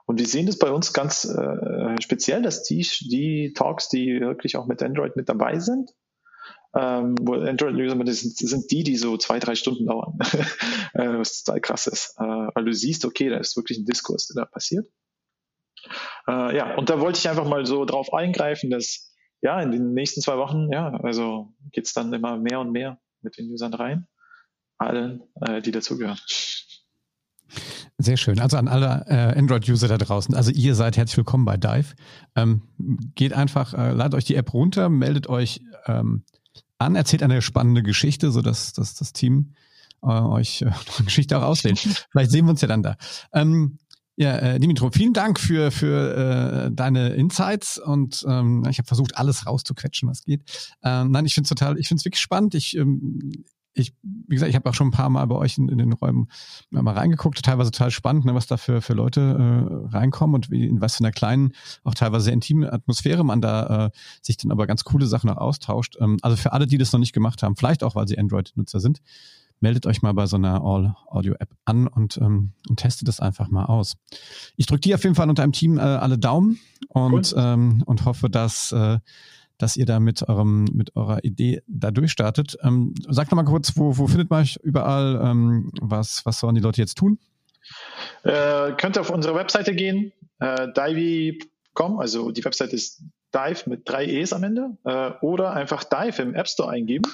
Und 0.07 0.18
wir 0.18 0.26
sehen 0.26 0.47
das 0.47 0.59
bei 0.59 0.70
uns 0.70 0.93
ganz 0.93 1.24
äh, 1.24 2.01
speziell, 2.01 2.43
dass 2.43 2.64
die, 2.64 2.86
die 3.01 3.53
Talks, 3.55 3.88
die 3.88 4.20
wirklich 4.20 4.57
auch 4.57 4.66
mit 4.66 4.82
Android 4.82 5.16
mit 5.16 5.28
dabei 5.28 5.59
sind, 5.59 5.90
ähm, 6.74 7.14
wo 7.20 7.34
Android-User 7.34 7.97
sind, 8.12 8.36
sind 8.36 8.70
die, 8.70 8.82
die 8.82 8.97
so 8.97 9.16
zwei, 9.16 9.38
drei 9.38 9.55
Stunden 9.55 9.86
dauern, 9.86 10.18
was 10.95 11.43
total 11.43 11.61
krass 11.61 11.86
ist, 11.86 12.16
äh, 12.18 12.22
weil 12.22 12.64
du 12.64 12.72
siehst, 12.72 13.05
okay, 13.05 13.28
da 13.28 13.38
ist 13.38 13.57
wirklich 13.57 13.78
ein 13.78 13.84
Diskurs, 13.84 14.28
der 14.28 14.43
da 14.43 14.47
passiert. 14.47 14.86
Äh, 16.28 16.57
ja, 16.57 16.76
und 16.76 16.91
da 16.91 17.01
wollte 17.01 17.18
ich 17.18 17.28
einfach 17.28 17.47
mal 17.47 17.66
so 17.66 17.85
drauf 17.85 18.12
eingreifen, 18.12 18.70
dass 18.70 19.12
ja, 19.43 19.61
in 19.61 19.72
den 19.72 19.93
nächsten 19.93 20.20
zwei 20.20 20.37
Wochen, 20.37 20.70
ja, 20.72 20.89
also 21.03 21.53
geht's 21.72 21.93
dann 21.93 22.12
immer 22.12 22.37
mehr 22.37 22.61
und 22.61 22.70
mehr 22.70 22.99
mit 23.22 23.37
den 23.39 23.51
Usern 23.51 23.74
rein. 23.74 24.07
Allen, 24.78 25.22
äh, 25.41 25.61
die 25.61 25.72
dazugehören. 25.72 26.18
Sehr 27.99 28.16
schön. 28.16 28.41
Also 28.41 28.57
an 28.57 28.68
alle 28.68 29.05
äh, 29.07 29.39
Android-User 29.39 29.87
da 29.87 29.99
draußen. 29.99 30.35
Also 30.35 30.51
ihr 30.51 30.74
seid 30.74 30.97
herzlich 30.97 31.18
willkommen 31.18 31.45
bei 31.45 31.57
Dive. 31.57 31.95
Ähm, 32.35 32.62
geht 33.14 33.33
einfach, 33.33 33.74
äh, 33.74 33.93
ladet 33.93 34.14
euch 34.14 34.24
die 34.24 34.35
App 34.35 34.53
runter, 34.55 34.89
meldet 34.89 35.28
euch 35.28 35.61
ähm, 35.87 36.24
an, 36.78 36.97
erzählt 36.97 37.22
eine 37.22 37.43
spannende 37.43 37.83
Geschichte, 37.83 38.30
sodass 38.30 38.72
dass 38.72 38.95
das 38.95 39.12
Team 39.12 39.55
äh, 40.03 40.07
euch 40.07 40.62
äh, 40.62 40.66
eine 40.66 40.74
Geschichte 41.05 41.39
auch 41.39 41.43
auswählt. 41.43 41.78
Vielleicht 42.11 42.30
sehen 42.30 42.47
wir 42.47 42.51
uns 42.51 42.61
ja 42.61 42.68
dann 42.68 42.83
da. 42.83 42.97
Ähm, 43.33 43.78
ja, 44.16 44.36
äh, 44.36 44.60
Dimitro, 44.60 44.90
vielen 44.90 45.14
Dank 45.14 45.40
für, 45.40 45.70
für 45.70 46.66
äh, 46.66 46.70
deine 46.72 47.10
Insights 47.10 47.78
und 47.78 48.24
ähm, 48.28 48.64
ich 48.68 48.78
habe 48.78 48.86
versucht, 48.86 49.16
alles 49.16 49.46
rauszuquetschen, 49.46 50.08
was 50.08 50.24
geht. 50.24 50.42
Ähm, 50.82 51.10
nein, 51.10 51.24
ich 51.24 51.34
finde 51.34 51.46
es 51.46 51.48
total, 51.48 51.78
ich 51.78 51.88
finde 51.88 52.00
es 52.00 52.04
wirklich 52.04 52.20
spannend. 52.20 52.54
Ich, 52.54 52.76
ähm, 52.76 53.44
ich, 53.74 53.94
wie 54.02 54.34
gesagt, 54.34 54.50
ich 54.50 54.56
habe 54.56 54.68
auch 54.68 54.74
schon 54.74 54.88
ein 54.88 54.92
paar 54.92 55.08
Mal 55.08 55.24
bei 55.26 55.34
euch 55.36 55.56
in, 55.56 55.68
in 55.68 55.78
den 55.78 55.94
Räumen 55.94 56.28
mal 56.70 56.92
reingeguckt, 56.92 57.42
teilweise 57.42 57.70
total 57.70 57.90
spannend, 57.90 58.26
ne, 58.26 58.34
was 58.34 58.46
da 58.46 58.58
für, 58.58 58.82
für 58.82 58.92
Leute 58.92 59.20
äh, 59.20 59.96
reinkommen 59.96 60.34
und 60.34 60.50
wie, 60.50 60.66
in 60.66 60.82
was 60.82 60.96
für 60.96 61.04
einer 61.04 61.12
kleinen, 61.12 61.52
auch 61.82 61.94
teilweise 61.94 62.24
sehr 62.24 62.34
intimen 62.34 62.68
Atmosphäre 62.68 63.24
man 63.24 63.40
da 63.40 63.86
äh, 63.86 63.90
sich 64.20 64.36
dann 64.36 64.52
aber 64.52 64.66
ganz 64.66 64.84
coole 64.84 65.06
Sachen 65.06 65.30
auch 65.30 65.38
austauscht. 65.38 65.96
Ähm, 66.00 66.18
also 66.20 66.36
für 66.36 66.52
alle, 66.52 66.66
die 66.66 66.76
das 66.76 66.92
noch 66.92 67.00
nicht 67.00 67.14
gemacht 67.14 67.42
haben, 67.42 67.56
vielleicht 67.56 67.82
auch, 67.82 67.94
weil 67.94 68.06
sie 68.06 68.18
Android-Nutzer 68.18 68.80
sind, 68.80 69.00
meldet 69.62 69.86
euch 69.86 70.02
mal 70.02 70.12
bei 70.12 70.26
so 70.26 70.36
einer 70.36 70.62
All-Audio-App 70.62 71.48
an 71.64 71.86
und, 71.86 72.18
ähm, 72.18 72.52
und 72.68 72.76
testet 72.76 73.08
das 73.08 73.20
einfach 73.20 73.48
mal 73.48 73.64
aus. 73.64 73.96
Ich 74.56 74.66
drücke 74.66 74.82
dir 74.82 74.96
auf 74.96 75.04
jeden 75.04 75.14
Fall 75.14 75.28
unter 75.28 75.42
einem 75.42 75.52
Team 75.52 75.78
äh, 75.78 75.82
alle 75.82 76.18
Daumen 76.18 76.60
und, 76.88 77.34
ähm, 77.36 77.82
und 77.86 78.04
hoffe, 78.04 78.28
dass, 78.28 78.72
äh, 78.72 78.98
dass 79.58 79.76
ihr 79.76 79.86
da 79.86 80.00
mit, 80.00 80.28
eurem, 80.28 80.64
mit 80.72 80.96
eurer 80.96 81.24
Idee 81.24 81.62
da 81.66 81.90
durchstartet. 81.90 82.58
Ähm, 82.62 82.94
sag 83.08 83.30
noch 83.30 83.36
mal 83.36 83.44
kurz, 83.44 83.76
wo, 83.76 83.96
wo 83.96 84.08
findet 84.08 84.28
man 84.28 84.42
euch 84.42 84.56
überall? 84.62 85.20
Ähm, 85.24 85.70
was, 85.80 86.26
was 86.26 86.40
sollen 86.40 86.56
die 86.56 86.60
Leute 86.60 86.80
jetzt 86.80 86.98
tun? 86.98 87.18
Äh, 88.24 88.72
könnt 88.72 88.96
ihr 88.96 89.00
auf 89.00 89.10
unsere 89.10 89.34
Webseite 89.34 89.74
gehen, 89.74 90.12
äh, 90.40 90.68
divey.com, 90.72 92.00
also 92.00 92.32
die 92.32 92.44
Webseite 92.44 92.74
ist 92.74 93.04
Dive 93.32 93.70
mit 93.70 93.88
drei 93.88 94.04
E's 94.06 94.32
am 94.32 94.42
Ende, 94.42 94.76
äh, 94.84 95.12
oder 95.20 95.52
einfach 95.52 95.84
Dive 95.84 96.20
im 96.20 96.34
App 96.34 96.48
Store 96.48 96.70
eingeben. 96.70 97.10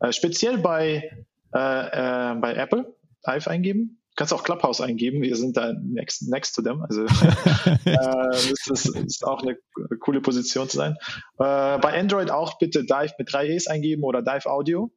Äh, 0.00 0.12
speziell 0.12 0.58
bei 0.58 1.26
äh, 1.54 2.32
äh, 2.32 2.34
bei 2.36 2.54
Apple 2.54 2.94
Live 3.24 3.48
eingeben. 3.48 4.00
Du 4.10 4.14
kannst 4.16 4.32
auch 4.32 4.42
Clubhouse 4.42 4.80
eingeben, 4.80 5.22
wir 5.22 5.36
sind 5.36 5.56
da 5.56 5.72
next, 5.72 6.28
next 6.28 6.54
to 6.54 6.62
them. 6.62 6.82
Also 6.82 7.04
äh, 7.84 8.54
das 8.66 8.86
ist, 8.86 9.24
auch 9.24 9.42
eine 9.42 9.56
coole 10.00 10.20
Position 10.20 10.68
zu 10.68 10.76
sein. 10.76 10.96
Äh, 11.38 11.78
bei 11.78 11.98
Android 11.98 12.30
auch 12.30 12.58
bitte 12.58 12.84
Dive 12.84 13.14
mit 13.18 13.32
drei 13.32 13.48
E's 13.48 13.66
eingeben 13.66 14.02
oder 14.02 14.22
Dive 14.22 14.50
Audio. 14.50 14.92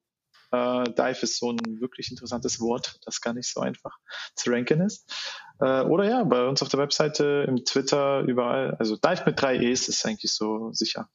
Äh, 0.51 0.83
Dive 0.83 1.19
ist 1.23 1.37
so 1.39 1.51
ein 1.51 1.59
wirklich 1.79 2.11
interessantes 2.11 2.59
Wort, 2.59 2.99
das 3.05 3.21
gar 3.21 3.33
nicht 3.33 3.51
so 3.51 3.61
einfach 3.61 3.97
zu 4.35 4.51
ranken 4.51 4.81
ist. 4.81 5.11
Äh, 5.59 5.81
oder 5.81 6.09
ja, 6.09 6.23
bei 6.23 6.47
uns 6.47 6.61
auf 6.61 6.69
der 6.69 6.79
Webseite, 6.79 7.45
im 7.47 7.63
Twitter, 7.65 8.21
überall. 8.21 8.75
Also 8.79 8.97
Dive 8.97 9.23
mit 9.25 9.41
drei 9.41 9.57
E's 9.57 9.87
ist 9.87 10.05
eigentlich 10.05 10.31
so 10.31 10.71
sicher. 10.71 11.09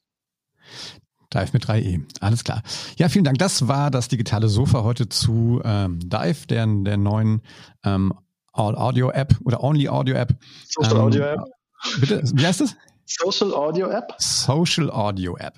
Dive 1.33 1.49
mit 1.53 1.65
3e. 1.65 2.01
Alles 2.21 2.43
klar. 2.43 2.63
Ja, 2.97 3.09
vielen 3.09 3.25
Dank. 3.25 3.37
Das 3.37 3.67
war 3.67 3.91
das 3.91 4.07
digitale 4.07 4.49
Sofa 4.49 4.83
heute 4.83 5.09
zu 5.09 5.61
ähm, 5.63 5.99
Dive, 5.99 6.47
der, 6.47 6.65
der 6.65 6.97
neuen 6.97 7.41
ähm, 7.83 8.13
All-Audio-App 8.53 9.35
oder 9.43 9.63
Only-Audio-App. 9.63 10.35
Social 10.67 10.95
ähm, 10.95 11.01
Audio-App. 11.01 11.39
Bitte, 11.99 12.23
wie 12.33 12.45
heißt 12.45 12.61
es? 12.61 12.75
Social 13.05 13.53
Audio 13.53 13.89
App. 13.89 14.13
Social 14.19 14.91
Audio 14.91 15.35
App. 15.37 15.57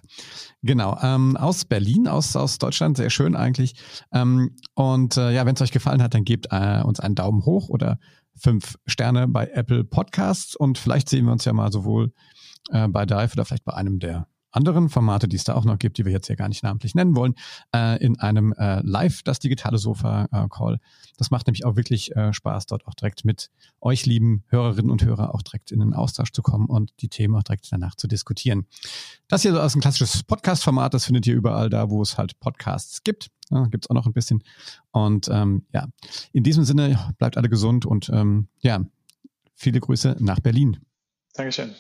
Genau, 0.62 0.98
ähm, 1.02 1.36
aus 1.36 1.66
Berlin, 1.66 2.08
aus, 2.08 2.36
aus 2.36 2.60
Deutschland, 2.60 2.96
sehr 2.96 3.10
schön 3.10 3.36
eigentlich. 3.36 3.76
Ähm, 4.14 4.56
und 4.74 5.18
äh, 5.18 5.32
ja, 5.32 5.46
wenn 5.46 5.56
es 5.56 5.62
euch 5.62 5.72
gefallen 5.72 6.02
hat, 6.02 6.14
dann 6.14 6.24
gebt 6.24 6.48
äh, 6.52 6.82
uns 6.82 7.00
einen 7.02 7.16
Daumen 7.16 7.44
hoch 7.46 7.68
oder 7.68 8.00
fünf 8.36 8.78
Sterne 8.86 9.28
bei 9.28 9.48
Apple 9.48 9.84
Podcasts 9.84 10.56
und 10.56 10.78
vielleicht 10.78 11.10
sehen 11.10 11.26
wir 11.26 11.34
uns 11.34 11.44
ja 11.44 11.52
mal 11.52 11.72
sowohl 11.72 12.14
äh, 12.70 12.88
bei 12.88 13.06
Dive 13.06 13.34
oder 13.34 13.44
vielleicht 13.44 13.66
bei 13.66 13.74
einem 13.74 14.00
der 14.00 14.28
anderen 14.52 14.90
Formate, 14.90 15.28
die 15.28 15.36
es 15.36 15.44
da 15.44 15.56
auch 15.56 15.66
noch 15.66 15.80
gibt, 15.80 15.98
die 15.98 16.06
wir 16.06 16.12
jetzt 16.12 16.28
ja 16.28 16.36
gar 16.36 16.50
nicht 16.50 16.64
namentlich 16.64 16.96
nennen 16.96 17.16
wollen, 17.16 17.36
äh, 17.76 18.04
in 18.04 18.20
einem 18.20 18.54
äh, 18.54 18.82
Live, 18.82 19.24
das 19.24 19.40
digitale 19.40 19.78
Sofa-Call. 19.78 20.76
Äh, 20.76 20.80
das 21.18 21.32
macht 21.32 21.48
nämlich 21.48 21.66
auch 21.66 21.76
wirklich 21.76 22.16
äh, 22.16 22.34
Spaß, 22.34 22.66
dort 22.66 22.86
auch 22.88 22.94
direkt 22.94 23.26
mit 23.26 23.50
euch 23.80 24.06
lieben 24.06 24.44
Hörerinnen 24.48 24.92
und 24.92 25.04
Hörer 25.04 25.34
auch 25.34 25.42
direkt 25.42 25.72
in 25.72 25.80
den 25.80 25.94
Austausch 25.94 26.32
zu 26.32 26.42
kommen 26.42 26.68
und 26.68 26.92
die 27.02 27.10
Themen 27.10 27.36
auch 27.36 27.44
direkt 27.44 27.72
danach 27.72 27.96
zu 27.96 28.08
diskutieren. 28.08 28.68
Das 29.28 29.42
hier 29.42 29.54
ist 29.60 29.76
ein 29.76 29.82
klassisches 29.82 30.24
Podcast-Format, 30.24 30.94
das 30.94 31.06
findet 31.06 31.28
ihr 31.28 31.36
überall 31.36 31.70
da, 31.70 31.90
wo 31.90 32.02
es 32.02 32.18
halt 32.18 32.40
Podcasts 32.40 33.04
gibt. 33.04 33.30
Ja, 33.50 33.66
gibt 33.66 33.86
es 33.86 33.90
auch 33.90 33.96
noch 33.96 34.06
ein 34.06 34.14
bisschen. 34.14 34.44
Und 34.92 35.28
ähm, 35.30 35.66
ja, 35.74 35.88
in 36.32 36.44
diesem 36.44 36.64
Sinne 36.64 37.14
bleibt 37.18 37.38
alle 37.38 37.50
gesund 37.50 37.86
und 37.86 38.10
ähm, 38.10 38.48
ja, 38.60 38.82
viele 39.56 39.80
Grüße 39.80 40.18
nach 40.20 40.40
Berlin. 40.40 40.80
Dankeschön. 41.34 41.76